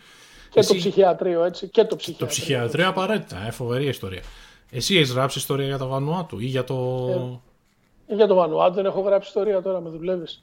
Και 0.51 0.63
το 0.63 0.75
ψυχιατρίο, 0.75 1.45
έτσι. 1.45 1.69
Και 1.69 1.85
το 1.85 1.97
ψυχιατρίο. 1.97 2.27
Το 2.27 2.33
ψυχιατρίο 2.33 2.89
απαραίτητα, 2.89 3.47
ε, 3.47 3.51
φοβερή 3.51 3.87
ιστορία. 3.87 4.23
Εσύ 4.71 4.97
έχεις 4.97 5.13
γράψει 5.13 5.39
ιστορία 5.39 5.67
για 5.67 5.79
το 5.79 5.87
Βανουάτου 5.87 6.39
ή 6.39 6.45
για 6.45 6.65
το. 6.65 7.09
Ε, 8.07 8.15
για 8.15 8.27
το 8.27 8.35
Βανουάτου 8.35 8.75
δεν 8.75 8.87
έχω 8.87 9.01
γράψει 9.01 9.29
ιστορία 9.29 9.63
τώρα, 9.63 9.81
με 9.81 9.91
δουλεύεις. 9.91 10.43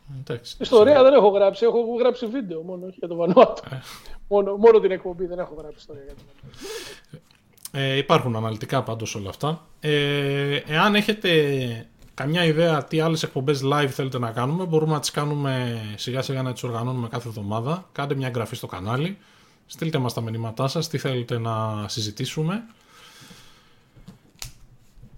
Ιστορία 0.60 1.04
δεν 1.04 1.14
έχω 1.14 1.28
γράψει, 1.28 1.66
έχω 1.66 1.96
γράψει 2.00 2.26
βίντεο 2.26 2.62
μόνο, 2.62 2.86
όχι 2.86 2.96
για 3.00 3.08
το 3.08 3.16
Βανουάτου. 3.16 3.64
Ε. 3.72 3.82
μόνο, 4.28 4.56
μόνο 4.56 4.80
την 4.80 4.92
εκπομπή 4.92 5.26
δεν 5.26 5.40
έχω 5.40 5.56
γράψει 5.58 5.78
ιστορία 5.78 6.04
για 6.04 6.14
το 6.14 6.22
Βανουάτου. 6.28 7.28
Ε, 7.72 7.98
υπάρχουν 7.98 8.36
αναλυτικά 8.36 8.84
πάντως 8.84 9.16
όλα 9.16 9.30
αυτά. 9.30 9.66
Ε, 9.80 10.56
εάν 10.56 10.96
έχετε 10.96 11.88
καμιά 12.14 12.44
ιδέα 12.46 12.84
τι 12.84 13.00
άλλες 13.00 13.24
εκπομπές 13.24 13.62
live 13.64 13.88
θέλετε 13.88 14.20
να 14.20 14.32
κάνουμε, 14.32 14.66
μπορούμε 14.66 14.94
να 14.94 15.00
τις 15.00 15.12
κάνουμε 15.12 15.82
σιγά 15.96 16.22
σιγά 16.22 16.42
να 16.42 16.54
τις 16.54 16.64
οργανώνουμε 16.64 17.08
κάθε 17.08 17.28
εβδομάδα. 17.28 17.90
Κάντε 17.92 18.16
μια 18.16 18.28
εγγραφή 18.28 18.56
στο 18.56 18.68
κανάλι, 18.68 19.18
στείλτε 19.66 19.98
μας 19.98 20.14
τα 20.14 20.22
μηνύματά 20.22 20.68
σας, 20.68 20.88
τι 20.88 20.98
θέλετε 20.98 21.38
να 21.38 21.86
συζητήσουμε 21.88 22.64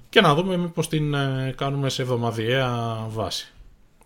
και 0.09 0.21
να 0.21 0.35
δούμε 0.35 0.57
μήπως 0.57 0.87
την 0.87 1.13
ε, 1.13 1.53
κάνουμε 1.57 1.89
σε 1.89 2.01
εβδομαδιαία 2.01 2.97
βάση. 3.09 3.51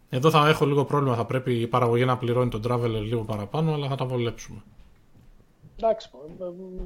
Εδώ 0.09 0.29
θα 0.29 0.47
έχω 0.47 0.65
λίγο 0.65 0.85
πρόβλημα, 0.85 1.15
θα 1.15 1.25
πρέπει 1.25 1.53
η 1.53 1.67
παραγωγή 1.67 2.05
να 2.05 2.17
πληρώνει 2.17 2.49
τον 2.49 2.61
traveler 2.67 3.01
λίγο 3.03 3.21
παραπάνω, 3.21 3.73
αλλά 3.73 3.87
θα 3.87 3.95
τα 3.95 4.05
βολέψουμε. 4.05 4.63
Εντάξει, 5.77 6.09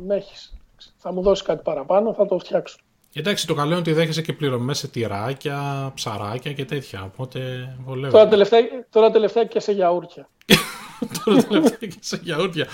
με 0.06 0.16
έχεις. 0.16 0.54
Θα 0.98 1.12
μου 1.12 1.22
δώσει 1.22 1.44
κάτι 1.44 1.62
παραπάνω, 1.64 2.14
θα 2.14 2.26
το 2.26 2.40
φτιάξω. 2.40 2.78
Εντάξει, 3.14 3.48
το 3.48 3.54
καλό 3.54 3.70
είναι 3.70 3.80
ότι 3.80 3.94
δέχεσαι 3.94 4.22
και 4.22 4.34
πληρωμές 4.34 4.78
σε 4.78 4.88
τυράκια, 4.88 5.92
ψαράκια 5.96 6.54
και 6.54 6.66
τέτοια. 6.66 7.04
Οπότε 7.14 7.40
βολεύει. 7.86 8.12
Τώρα 8.12 8.28
τελευταία, 8.28 8.62
τώρα 8.90 9.12
τελευταία 9.12 9.46
και 9.46 9.60
σε 9.60 9.72
γιαούρτια. 9.72 10.30
τώρα 11.26 11.44
τελευταία 11.44 11.90
και 11.90 11.98
σε 12.00 12.20
γιαούρτια. 12.24 12.68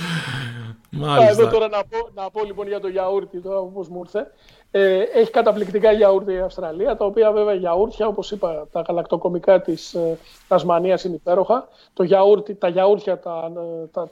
Μάλιστα. 0.90 1.32
Εδώ 1.32 1.52
τώρα 1.52 1.68
να 1.68 1.84
πω, 1.84 2.10
να 2.14 2.30
πω 2.30 2.44
λοιπόν 2.44 2.68
για 2.68 2.80
το 2.80 2.88
γιαούρτι, 2.88 3.40
τώρα 3.42 3.60
όπως 3.60 3.88
μου 3.88 4.02
ήρθε. 4.04 4.32
Ε, 4.72 5.02
έχει 5.02 5.32
καταπληκτικά 5.32 5.92
γιαούρτι 5.92 6.34
η 6.34 6.40
Αυστραλία, 6.40 6.96
τα 6.96 7.06
οποία 7.06 7.32
βέβαια 7.32 7.54
γιαούρτια, 7.54 8.08
όπως 8.08 8.32
είπα, 8.32 8.68
τα 8.72 8.82
γαλακτοκομικά 8.82 9.62
της 9.62 9.94
ε, 9.94 10.18
Τασμανίας 10.48 11.04
είναι 11.04 11.16
υπέροχα. 11.16 11.68
Το 11.94 12.04
γιαούρτι, 12.04 12.56
τα 12.56 12.68
γιαούρτια, 12.68 13.20
τα, 13.20 13.52
ε, 13.84 13.86
τα, 13.92 14.12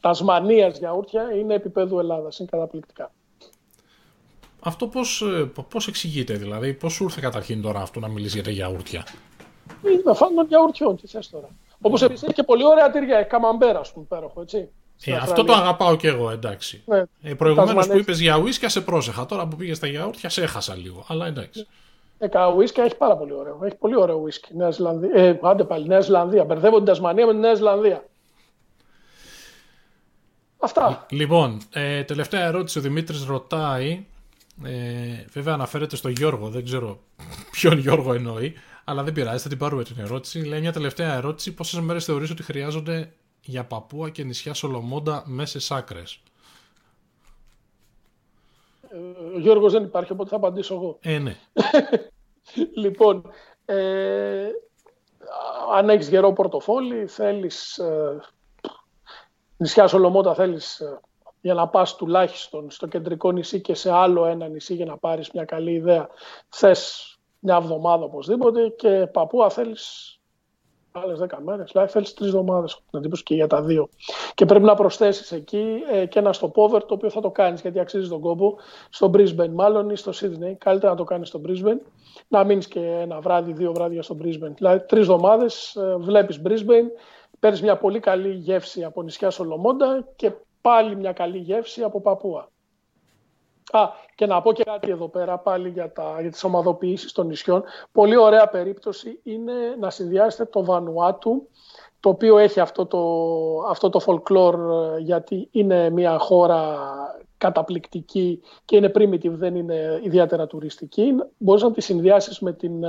Τασμανίας 0.00 0.78
γιαούρτια 0.78 1.32
είναι 1.32 1.54
επίπεδου 1.54 1.98
Ελλάδας. 1.98 2.38
Είναι 2.38 2.48
καταπληκτικά. 2.50 3.10
Αυτό 4.60 4.86
πώς, 4.86 5.22
ε, 5.22 5.50
πώς 5.70 5.88
εξηγείται 5.88 6.34
δηλαδή, 6.34 6.72
πώς 6.74 6.92
σου 6.92 7.04
ήρθε 7.04 7.20
καταρχήν 7.20 7.62
τώρα 7.62 7.80
αυτό 7.80 8.00
να 8.00 8.08
μιλήσεις 8.08 8.34
για 8.34 8.42
τα 8.42 8.50
γιαούρτια; 8.50 9.06
Είναι 9.82 10.14
φαν 10.14 10.34
των 10.34 10.46
γιαουρτιών, 10.46 10.96
τι 10.96 11.06
θες 11.06 11.30
τώρα. 11.30 11.48
Όπως 11.80 12.02
επίσης 12.02 12.22
έχει 12.22 12.32
και 12.32 12.42
πολύ 12.42 12.64
ωραία 12.66 12.90
τυριά, 12.90 13.18
έχει 13.18 13.28
καμαμπέρα, 13.28 13.78
ας 13.78 13.92
πούμε, 13.92 14.04
υπέροχο, 14.04 14.40
έτσι. 14.40 14.68
Ε, 15.04 15.16
αυτό 15.16 15.44
το 15.44 15.52
αγαπάω 15.52 15.96
κι 15.96 16.06
εγώ, 16.06 16.30
εντάξει. 16.30 16.82
Ναι. 16.86 17.02
Ε, 17.22 17.34
Προηγουμένως 17.34 17.86
που 17.86 17.98
είπες 17.98 18.20
για 18.20 18.38
ουίσκια, 18.38 18.68
σε 18.68 18.80
πρόσεχα. 18.80 19.26
Τώρα 19.26 19.46
που 19.46 19.56
πήγες 19.56 19.76
στα 19.76 19.86
γιαούρτια, 19.86 20.28
σε 20.28 20.42
έχασα 20.42 20.74
λίγο. 20.74 21.04
Αλλά 21.08 21.26
εντάξει. 21.26 21.66
Ε, 22.18 22.28
κα 22.28 22.48
ουίσκια 22.48 22.84
έχει 22.84 22.96
πάρα 22.96 23.16
πολύ 23.16 23.32
ωραίο. 23.32 23.60
Έχει 23.64 23.76
πολύ 23.76 23.96
ωραίο 23.96 24.16
ουίσκι. 24.16 24.56
Νέα 24.56 24.70
Ζηλανδία. 24.70 25.10
Ε, 25.14 25.38
άντε 25.42 25.64
πάλι, 25.64 25.86
Νέα 25.86 26.00
Ζηλανδία. 26.00 26.44
Μπερδεύω 26.44 26.76
την 26.76 26.84
Τασμανία 26.84 27.26
με 27.26 27.32
τη 27.32 27.38
Νέα 27.38 27.54
Ζηλανδία. 27.54 28.04
Αυτά. 30.58 31.06
Λοιπόν, 31.10 31.60
ε, 31.72 32.02
τελευταία 32.02 32.44
ερώτηση. 32.44 32.78
Ο 32.78 32.82
Δημήτρης 32.82 33.24
ρωτάει 33.24 34.06
ε, 34.64 35.24
βέβαια 35.30 35.54
αναφέρεται 35.54 35.96
στο 35.96 36.08
Γιώργο, 36.08 36.48
δεν 36.48 36.64
ξέρω 36.64 36.98
ποιον 37.50 37.78
Γιώργο 37.78 38.12
εννοεί, 38.12 38.54
αλλά 38.84 39.02
δεν 39.02 39.12
πειράζει, 39.12 39.42
θα 39.42 39.48
την 39.48 39.58
πάρουμε 39.58 39.84
την 39.84 39.96
ερώτηση. 39.98 40.44
Λέει 40.44 40.60
μια 40.60 40.72
τελευταία 40.72 41.14
ερώτηση: 41.14 41.54
Πόσες 41.54 41.80
μέρες 41.80 42.04
θεωρείς 42.04 42.30
ότι 42.30 42.42
χρειάζονται 42.42 43.12
για 43.44 43.64
παππούα 43.64 44.10
και 44.10 44.24
νησιά 44.24 44.54
Σολομόντα 44.54 45.22
μέσα 45.26 45.76
άκρες; 45.76 46.22
Ο 49.34 49.38
Γιώργος 49.38 49.72
δεν 49.72 49.84
υπάρχει, 49.84 50.12
οπότε 50.12 50.30
θα 50.30 50.36
απαντήσω 50.36 50.74
εγώ. 50.74 50.98
Ε, 51.00 51.18
ναι. 51.18 51.36
λοιπόν, 52.82 53.30
ε, 53.64 54.48
αν 55.74 55.88
έχεις 55.88 56.08
γερό 56.08 56.32
πορτοφόλι, 56.32 57.06
θέλεις 57.06 57.78
ε, 57.78 58.20
νησιά 59.56 59.86
Σολομόντα 59.86 60.34
θέλεις 60.34 60.80
ε, 60.80 61.00
για 61.40 61.54
να 61.54 61.68
πας 61.68 61.96
τουλάχιστον 61.96 62.70
στο 62.70 62.86
κεντρικό 62.86 63.30
νησί 63.30 63.60
και 63.60 63.74
σε 63.74 63.92
άλλο 63.92 64.24
ένα 64.24 64.48
νησί 64.48 64.74
για 64.74 64.84
να 64.84 64.96
πάρεις 64.96 65.30
μια 65.30 65.44
καλή 65.44 65.72
ιδέα. 65.72 66.08
Θες 66.48 67.14
μια 67.38 67.56
εβδομάδα 67.56 68.04
οπωσδήποτε 68.04 68.68
και 68.68 69.08
παππούα 69.12 69.50
θέλεις 69.50 70.14
άλλες 70.92 71.18
10 71.18 71.26
μέρες. 71.44 71.70
Δηλαδή 71.72 71.92
θέλεις 71.92 72.14
τρεις 72.14 72.28
εβδομάδες, 72.28 72.82
την 72.90 72.98
εντύπωση 72.98 73.22
και 73.22 73.34
για 73.34 73.46
τα 73.46 73.62
δύο. 73.62 73.88
Και 74.34 74.44
πρέπει 74.44 74.64
να 74.64 74.74
προσθέσεις 74.74 75.32
εκεί 75.32 75.82
ε, 75.92 76.06
και 76.06 76.18
ένα 76.18 76.34
stopover 76.40 76.80
το 76.86 76.94
οποίο 76.94 77.10
θα 77.10 77.20
το 77.20 77.30
κάνεις 77.30 77.60
γιατί 77.60 77.78
αξίζει 77.80 78.08
τον 78.08 78.20
κόπο. 78.20 78.58
Στο 78.90 79.10
Brisbane, 79.14 79.50
μάλλον 79.52 79.90
ή 79.90 79.96
στο 79.96 80.12
Sydney. 80.14 80.54
Καλύτερα 80.58 80.92
να 80.92 80.96
το 80.96 81.04
κάνεις 81.04 81.28
στο 81.28 81.40
Brisbane. 81.46 81.80
Να 82.28 82.44
μείνεις 82.44 82.68
και 82.68 82.80
ένα 82.80 83.20
βράδυ, 83.20 83.52
δύο 83.52 83.72
βράδια 83.72 84.02
στο 84.02 84.16
Brisbane. 84.22 84.54
Δηλαδή 84.56 84.86
τρεις 84.86 85.02
εβδομάδες 85.02 85.76
ε, 85.76 85.96
βλέπεις 85.98 86.42
Brisbane, 86.46 86.88
παίρνεις 87.40 87.62
μια 87.62 87.76
πολύ 87.76 88.00
καλή 88.00 88.32
γεύση 88.32 88.84
από 88.84 89.02
νησιά 89.02 89.30
Σολομόντα 89.30 90.08
και 90.16 90.32
πάλι 90.60 90.96
μια 90.96 91.12
καλή 91.12 91.38
γεύση 91.38 91.82
από 91.82 92.00
Παπούα. 92.00 92.48
Α, 93.72 93.88
και 94.14 94.26
να 94.26 94.40
πω 94.40 94.52
και 94.52 94.64
κάτι 94.64 94.90
εδώ 94.90 95.08
πέρα 95.08 95.38
πάλι 95.38 95.68
για, 95.68 95.92
τα, 95.92 96.16
για 96.20 96.30
τις 96.30 96.44
ομαδοποιήσεις 96.44 97.12
των 97.12 97.26
νησιών. 97.26 97.62
Πολύ 97.92 98.16
ωραία 98.16 98.48
περίπτωση 98.48 99.20
είναι 99.22 99.52
να 99.80 99.90
συνδυάσετε 99.90 100.44
το 100.44 100.64
Βανουάτου, 100.64 101.48
το 102.00 102.08
οποίο 102.08 102.38
έχει 102.38 102.60
αυτό 102.60 102.86
το, 102.86 103.00
αυτό 103.68 103.90
το 103.90 104.00
folklore 104.06 104.98
γιατί 104.98 105.48
είναι 105.50 105.90
μια 105.90 106.18
χώρα 106.18 106.78
καταπληκτική 107.38 108.40
και 108.64 108.76
είναι 108.76 108.92
primitive, 108.94 109.30
δεν 109.30 109.54
είναι 109.54 110.00
ιδιαίτερα 110.02 110.46
τουριστική. 110.46 111.14
Μπορείς 111.36 111.62
να 111.62 111.72
τη 111.72 111.80
συνδυάσεις 111.80 112.40
με 112.40 112.52
την 112.52 112.84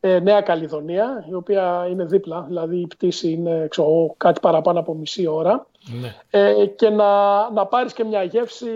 ε, 0.00 0.18
Νέα 0.18 0.40
Καλιδονία, 0.40 1.26
η 1.30 1.34
οποία 1.34 1.86
είναι 1.90 2.04
δίπλα, 2.04 2.42
δηλαδή 2.42 2.76
η 2.76 2.86
πτήση 2.86 3.30
είναι 3.30 3.66
ξέρω, 3.68 4.14
κάτι 4.16 4.40
παραπάνω 4.40 4.78
από 4.78 4.94
μισή 4.94 5.26
ώρα. 5.26 5.66
Ναι. 5.90 6.14
Ε, 6.30 6.66
και 6.66 6.88
να, 6.88 7.50
να 7.50 7.66
πάρεις 7.66 7.92
και 7.92 8.04
μια 8.04 8.22
γεύση 8.22 8.70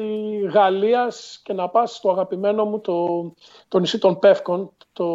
Γαλλίας 0.53 1.41
και 1.45 1.53
να 1.53 1.69
πας 1.69 1.97
στο 1.97 2.11
αγαπημένο 2.11 2.65
μου 2.65 2.81
το, 2.81 3.33
το 3.69 3.79
νησί 3.79 3.99
των 3.99 4.19
Πεύκων, 4.19 4.71
το 4.93 5.07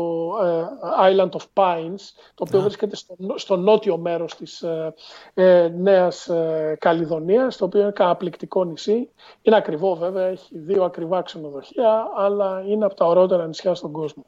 ε, 0.43 0.65
Island 1.09 1.29
of 1.29 1.45
Pines, 1.53 2.01
το 2.35 2.43
οποίο 2.47 2.61
βρίσκεται 2.61 2.95
στο, 2.95 3.15
στο 3.35 3.55
νότιο 3.55 3.97
μέρος 3.97 4.35
της 4.35 4.61
ε, 4.61 4.93
ε 5.33 5.67
Νέας 5.67 6.27
ε, 6.27 6.77
Καλιδονίας, 6.79 7.57
το 7.57 7.65
οποίο 7.65 7.81
είναι 7.81 7.91
καταπληκτικό 7.91 8.63
νησί. 8.63 9.09
Είναι 9.41 9.55
ακριβό 9.55 9.95
βέβαια, 9.95 10.25
έχει 10.25 10.57
δύο 10.59 10.83
ακριβά 10.83 11.21
ξενοδοχεία, 11.21 12.11
αλλά 12.15 12.63
είναι 12.67 12.85
από 12.85 12.95
τα 12.95 13.05
ωραιότερα 13.05 13.47
νησιά 13.47 13.75
στον 13.75 13.91
κόσμο. 13.91 14.25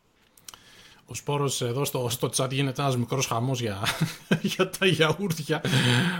Ο 1.09 1.13
Σπόρος 1.13 1.61
εδώ 1.61 1.85
στο, 1.85 2.07
στο 2.09 2.29
chat 2.35 2.49
γίνεται 2.51 2.81
ένας 2.81 2.97
μικρός 2.97 3.25
χαμός 3.25 3.61
για, 3.61 3.77
για 4.55 4.69
τα 4.69 4.85
γιαούρτια. 4.85 5.61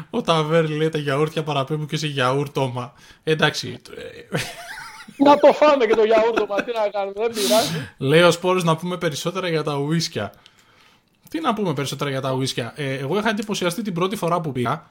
Ο 0.10 0.22
Ταβέρ 0.22 0.70
λέει 0.70 0.90
τα 0.90 0.98
γιαούρτια 0.98 1.44
παραπέμπουν 1.44 1.88
και 1.88 1.98
σε 1.98 2.08
γιαούρτομα. 2.08 2.94
Εντάξει. 3.24 3.82
Να 5.18 5.40
το 5.40 5.54
φάμε 5.54 5.86
και 5.86 5.96
το 5.96 6.04
γιαούρτομα, 6.04 6.64
τι 6.64 6.72
να 6.72 6.90
κάνουμε, 6.90 7.14
δεν 7.16 7.32
πειράζει. 7.32 7.90
Λέει 7.98 8.22
ο 8.22 8.32
Σπόρος 8.32 8.64
να 8.64 8.76
πούμε 8.76 8.98
περισσότερα 8.98 9.50
για 9.50 9.64
τα 9.64 9.76
ουίσκια. 9.76 10.34
Τι 11.30 11.40
να 11.40 11.54
πούμε 11.54 11.74
περισσότερα 11.74 12.10
για 12.10 12.22
τα 12.22 12.34
ουίσκια. 12.34 12.74
Ε, 12.76 12.94
εγώ 12.94 13.18
είχα 13.18 13.30
εντυπωσιαστεί 13.30 13.82
την 13.82 13.94
πρώτη 13.94 14.16
φορά 14.16 14.42
που 14.42 14.52
πήγα 14.52 14.88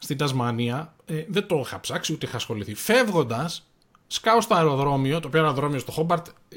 στην 0.00 0.16
Τασμανία. 0.16 0.94
Ε, 1.06 1.24
δεν 1.28 1.46
το 1.46 1.62
είχα 1.64 1.80
ψάξει 1.80 2.12
ούτε 2.12 2.26
είχα 2.26 2.36
ασχοληθεί. 2.36 2.74
Φεύγοντας, 2.74 3.66
σκάω 4.06 4.40
στο 4.40 4.54
αεροδρόμιο, 4.54 5.20
το 5.20 5.28
οποίο 5.28 5.40
αεροδρόμιο 5.40 5.78
στο 5.78 5.92
Χόμπαρτ, 5.92 6.26
ε, 6.48 6.56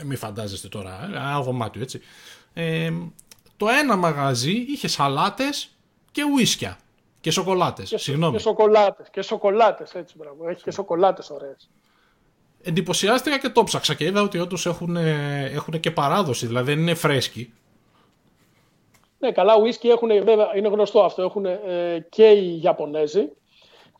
ε, 0.00 0.04
μη 0.04 0.16
φαντάζεστε 0.16 0.68
τώρα, 0.68 1.08
ε, 1.12 1.16
ένα 1.16 1.40
δωμάτιο 1.40 1.82
έτσι. 1.82 2.00
Ε, 2.54 2.92
το 3.56 3.68
ένα 3.68 3.96
μαγαζί 3.96 4.52
είχε 4.52 4.88
σαλάτες 4.88 5.70
και 6.12 6.22
ουίσκια. 6.34 6.78
Και 7.20 7.30
σοκολάτες. 7.30 7.92
Συγγνώμη. 7.96 8.36
Και 8.36 8.42
σοκολάτες. 8.42 9.10
Και 9.10 9.22
σοκολάτες, 9.22 9.94
έτσι 9.94 10.14
μπράβο. 10.18 10.48
Έχει 10.48 10.62
και 10.62 10.70
σοκολάτες 10.70 11.30
ωραίες. 11.30 11.70
Εντυπωσιάστηκα 12.62 13.38
και 13.38 13.48
το 13.48 13.64
ψάξα 13.64 13.94
και 13.94 14.04
είδα 14.04 14.22
ότι 14.22 14.38
όντως 14.38 14.66
έχουν, 14.66 14.96
έχουν 14.96 15.80
και 15.80 15.90
παράδοση, 15.90 16.46
δηλαδή 16.46 16.72
δεν 16.72 16.80
είναι 16.80 16.94
φρέσκοι. 16.94 17.52
Ναι, 19.18 19.32
καλά, 19.32 19.56
ουίσκι 19.56 19.88
έχουν, 19.88 20.08
βέβαια, 20.08 20.56
είναι 20.56 20.68
γνωστό 20.68 21.04
αυτό, 21.04 21.22
έχουν 21.22 21.44
ε, 21.44 22.06
και 22.08 22.26
οι 22.26 22.60
Ιαπωνέζοι, 22.62 23.28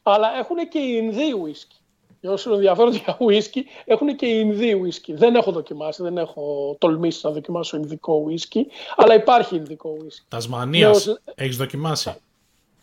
αλλά 0.02 0.38
έχουν 0.38 0.56
και 0.68 0.78
οι 0.78 1.00
Ινδοί 1.02 1.32
ουίσκι 1.40 1.76
για 2.20 2.30
όσου 2.32 2.52
ενδιαφέρονται 2.52 2.96
για 2.96 3.16
ουίσκι, 3.20 3.66
έχουν 3.84 4.16
και 4.16 4.26
Ινδί 4.26 4.74
ουίσκι. 4.74 5.14
Δεν 5.14 5.34
έχω 5.34 5.52
δοκιμάσει, 5.52 6.02
δεν 6.02 6.18
έχω 6.18 6.76
τολμήσει 6.78 7.20
να 7.22 7.30
δοκιμάσω 7.30 7.76
Ινδικό 7.76 8.14
ουίσκι, 8.14 8.66
αλλά 8.96 9.14
υπάρχει 9.14 9.56
Ινδικό 9.56 9.96
ουίσκι. 10.02 10.24
Τασμανίας, 10.28 11.06
ως... 11.06 11.20
έχεις 11.34 11.56
δοκιμάσει; 11.56 12.14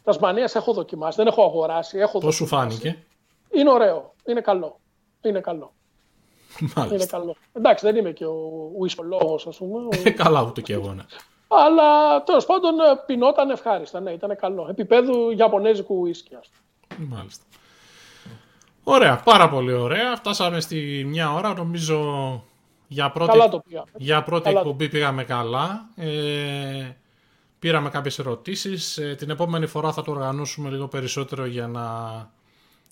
Τασμανίας 0.03 0.55
έχω 0.55 0.73
δοκιμάσει, 0.73 1.17
δεν 1.17 1.27
έχω 1.27 1.43
αγοράσει. 1.43 1.97
Έχω 1.97 2.19
Πώς 2.19 2.35
σου 2.35 2.45
φάνηκε; 2.45 2.97
Είναι 3.51 3.71
ωραίο, 3.71 4.13
είναι 4.25 4.41
καλό. 4.41 4.79
Είναι 5.21 5.39
καλό. 5.39 5.73
Μάλιστα. 6.75 6.95
Είναι 6.95 7.05
καλό. 7.05 7.35
Εντάξει, 7.53 7.85
δεν 7.85 7.95
είμαι 7.95 8.11
και 8.11 8.25
ο 8.25 8.71
ουίσκολόγο, 8.77 9.39
ας 9.47 9.57
πούμε. 9.57 9.87
Ε, 10.03 10.09
καλά, 10.09 10.43
ούτε 10.43 10.61
και 10.61 10.73
εγώ, 10.73 10.93
ναι. 10.93 11.03
Αλλά 11.47 12.23
τέλος 12.23 12.45
πάντων 12.45 12.79
ε, 12.79 12.83
πεινόταν 13.05 13.49
ευχάριστα. 13.49 13.99
Ναι, 13.99 14.11
ήταν 14.11 14.35
καλό. 14.35 14.67
Επίπεδου 14.69 15.31
Ιαπωνέζικου 15.31 15.95
ουίσκι, 15.99 16.35
ας 16.35 16.49
πούμε. 16.49 17.15
Μάλιστα. 17.15 17.43
Ωραία, 18.83 19.15
πάρα 19.23 19.49
πολύ 19.49 19.73
ωραία. 19.73 20.15
Φτάσαμε 20.15 20.59
στη 20.59 21.03
μια 21.07 21.33
ώρα, 21.33 21.53
νομίζω 21.53 22.43
για 22.87 23.11
πρώτη, 23.11 23.31
καλά 23.31 23.49
το 23.49 23.63
Για 23.97 24.23
πρώτη 24.23 24.43
καλά 24.43 24.59
εκπομπή 24.59 24.89
πήγαμε 24.89 25.23
καλά. 25.23 25.89
Ε, 25.95 26.97
πήραμε 27.59 27.89
κάποιες 27.89 28.19
ερωτήσεις. 28.19 28.97
Ε, 28.97 29.15
την 29.17 29.29
επόμενη 29.29 29.67
φορά 29.67 29.91
θα 29.91 30.01
το 30.01 30.11
οργανώσουμε 30.11 30.69
λίγο 30.69 30.87
περισσότερο 30.87 31.45
για 31.45 31.67
να 31.67 31.83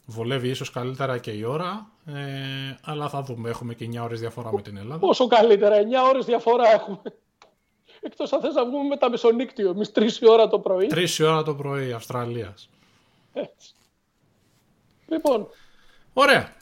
βολεύει 0.06 0.50
ίσως 0.50 0.72
καλύτερα 0.72 1.18
και 1.18 1.32
η 1.32 1.44
ώρα. 1.44 1.88
Ε, 2.06 2.78
αλλά 2.84 3.10
θα 3.10 3.22
δούμε, 3.22 3.50
έχουμε 3.50 3.74
και 3.74 3.90
9 3.94 4.04
ώρες 4.04 4.20
διαφορά 4.20 4.54
με 4.54 4.62
την 4.62 4.78
Ελλάδα. 4.78 5.00
Πόσο 5.00 5.28
καλύτερα, 5.28 5.76
9 5.76 5.80
ώρες 6.10 6.26
διαφορά 6.26 6.72
έχουμε. 6.72 7.02
Εκτός 8.02 8.34
αν 8.34 8.42
θες 8.42 8.54
να 8.54 8.66
βγούμε 8.66 8.88
με 8.88 8.98
τα 8.98 9.10
μεσονύκτιο, 9.10 9.70
εμείς 9.70 9.92
3 9.92 10.28
ώρα 10.30 10.48
το 10.48 10.60
πρωί. 10.60 10.88
3 10.88 11.24
ώρα 11.24 11.44
το 11.44 11.56
πρωί, 11.56 11.92
Αυστραλίας. 11.92 12.70
Έτσι. 13.34 13.74
Λοιπόν, 15.08 15.48
Ωραία. 16.14 16.54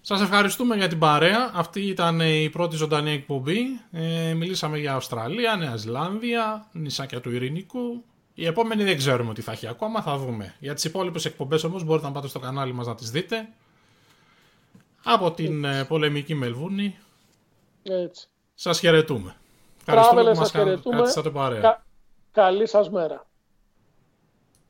Σας 0.00 0.20
ευχαριστούμε 0.20 0.76
για 0.76 0.88
την 0.88 0.98
παρέα. 0.98 1.50
Αυτή 1.54 1.80
ήταν 1.80 2.20
η 2.20 2.50
πρώτη 2.50 2.76
ζωντανή 2.76 3.10
εκπομπή. 3.10 3.80
Ε, 3.92 4.34
μιλήσαμε 4.34 4.78
για 4.78 4.94
Αυστραλία, 4.94 5.56
Νέα 5.56 5.76
Ζηλάνδια, 5.76 6.66
νησάκια 6.72 7.20
του 7.20 7.30
Ειρηνικού. 7.30 8.04
Η 8.34 8.46
επόμενη 8.46 8.84
δεν 8.84 8.96
ξέρουμε 8.96 9.34
τι 9.34 9.42
θα 9.42 9.52
έχει 9.52 9.66
ακόμα, 9.66 10.02
θα 10.02 10.16
δούμε. 10.16 10.54
Για 10.58 10.74
τις 10.74 10.84
υπόλοιπες 10.84 11.24
εκπομπές 11.24 11.64
όμως 11.64 11.84
μπορείτε 11.84 12.06
να 12.06 12.12
πάτε 12.12 12.28
στο 12.28 12.38
κανάλι 12.38 12.72
μας 12.72 12.86
να 12.86 12.94
τις 12.94 13.10
δείτε. 13.10 13.48
Από 15.04 15.32
την 15.32 15.64
Έτσι. 15.64 15.78
Ε, 15.78 15.84
πολεμική 15.84 16.34
Μελβούνη. 16.34 16.96
Έτσι. 17.82 18.28
Σας 18.54 18.78
χαιρετούμε. 18.78 19.36
Ευχαριστούμε 19.86 20.30
που 20.32 20.38
μας 20.38 20.50
χαιρετούμε. 20.50 21.12
παρέα. 21.32 21.60
Κα... 21.60 21.84
Καλή 22.32 22.68
σας 22.68 22.90
μέρα. 22.90 23.26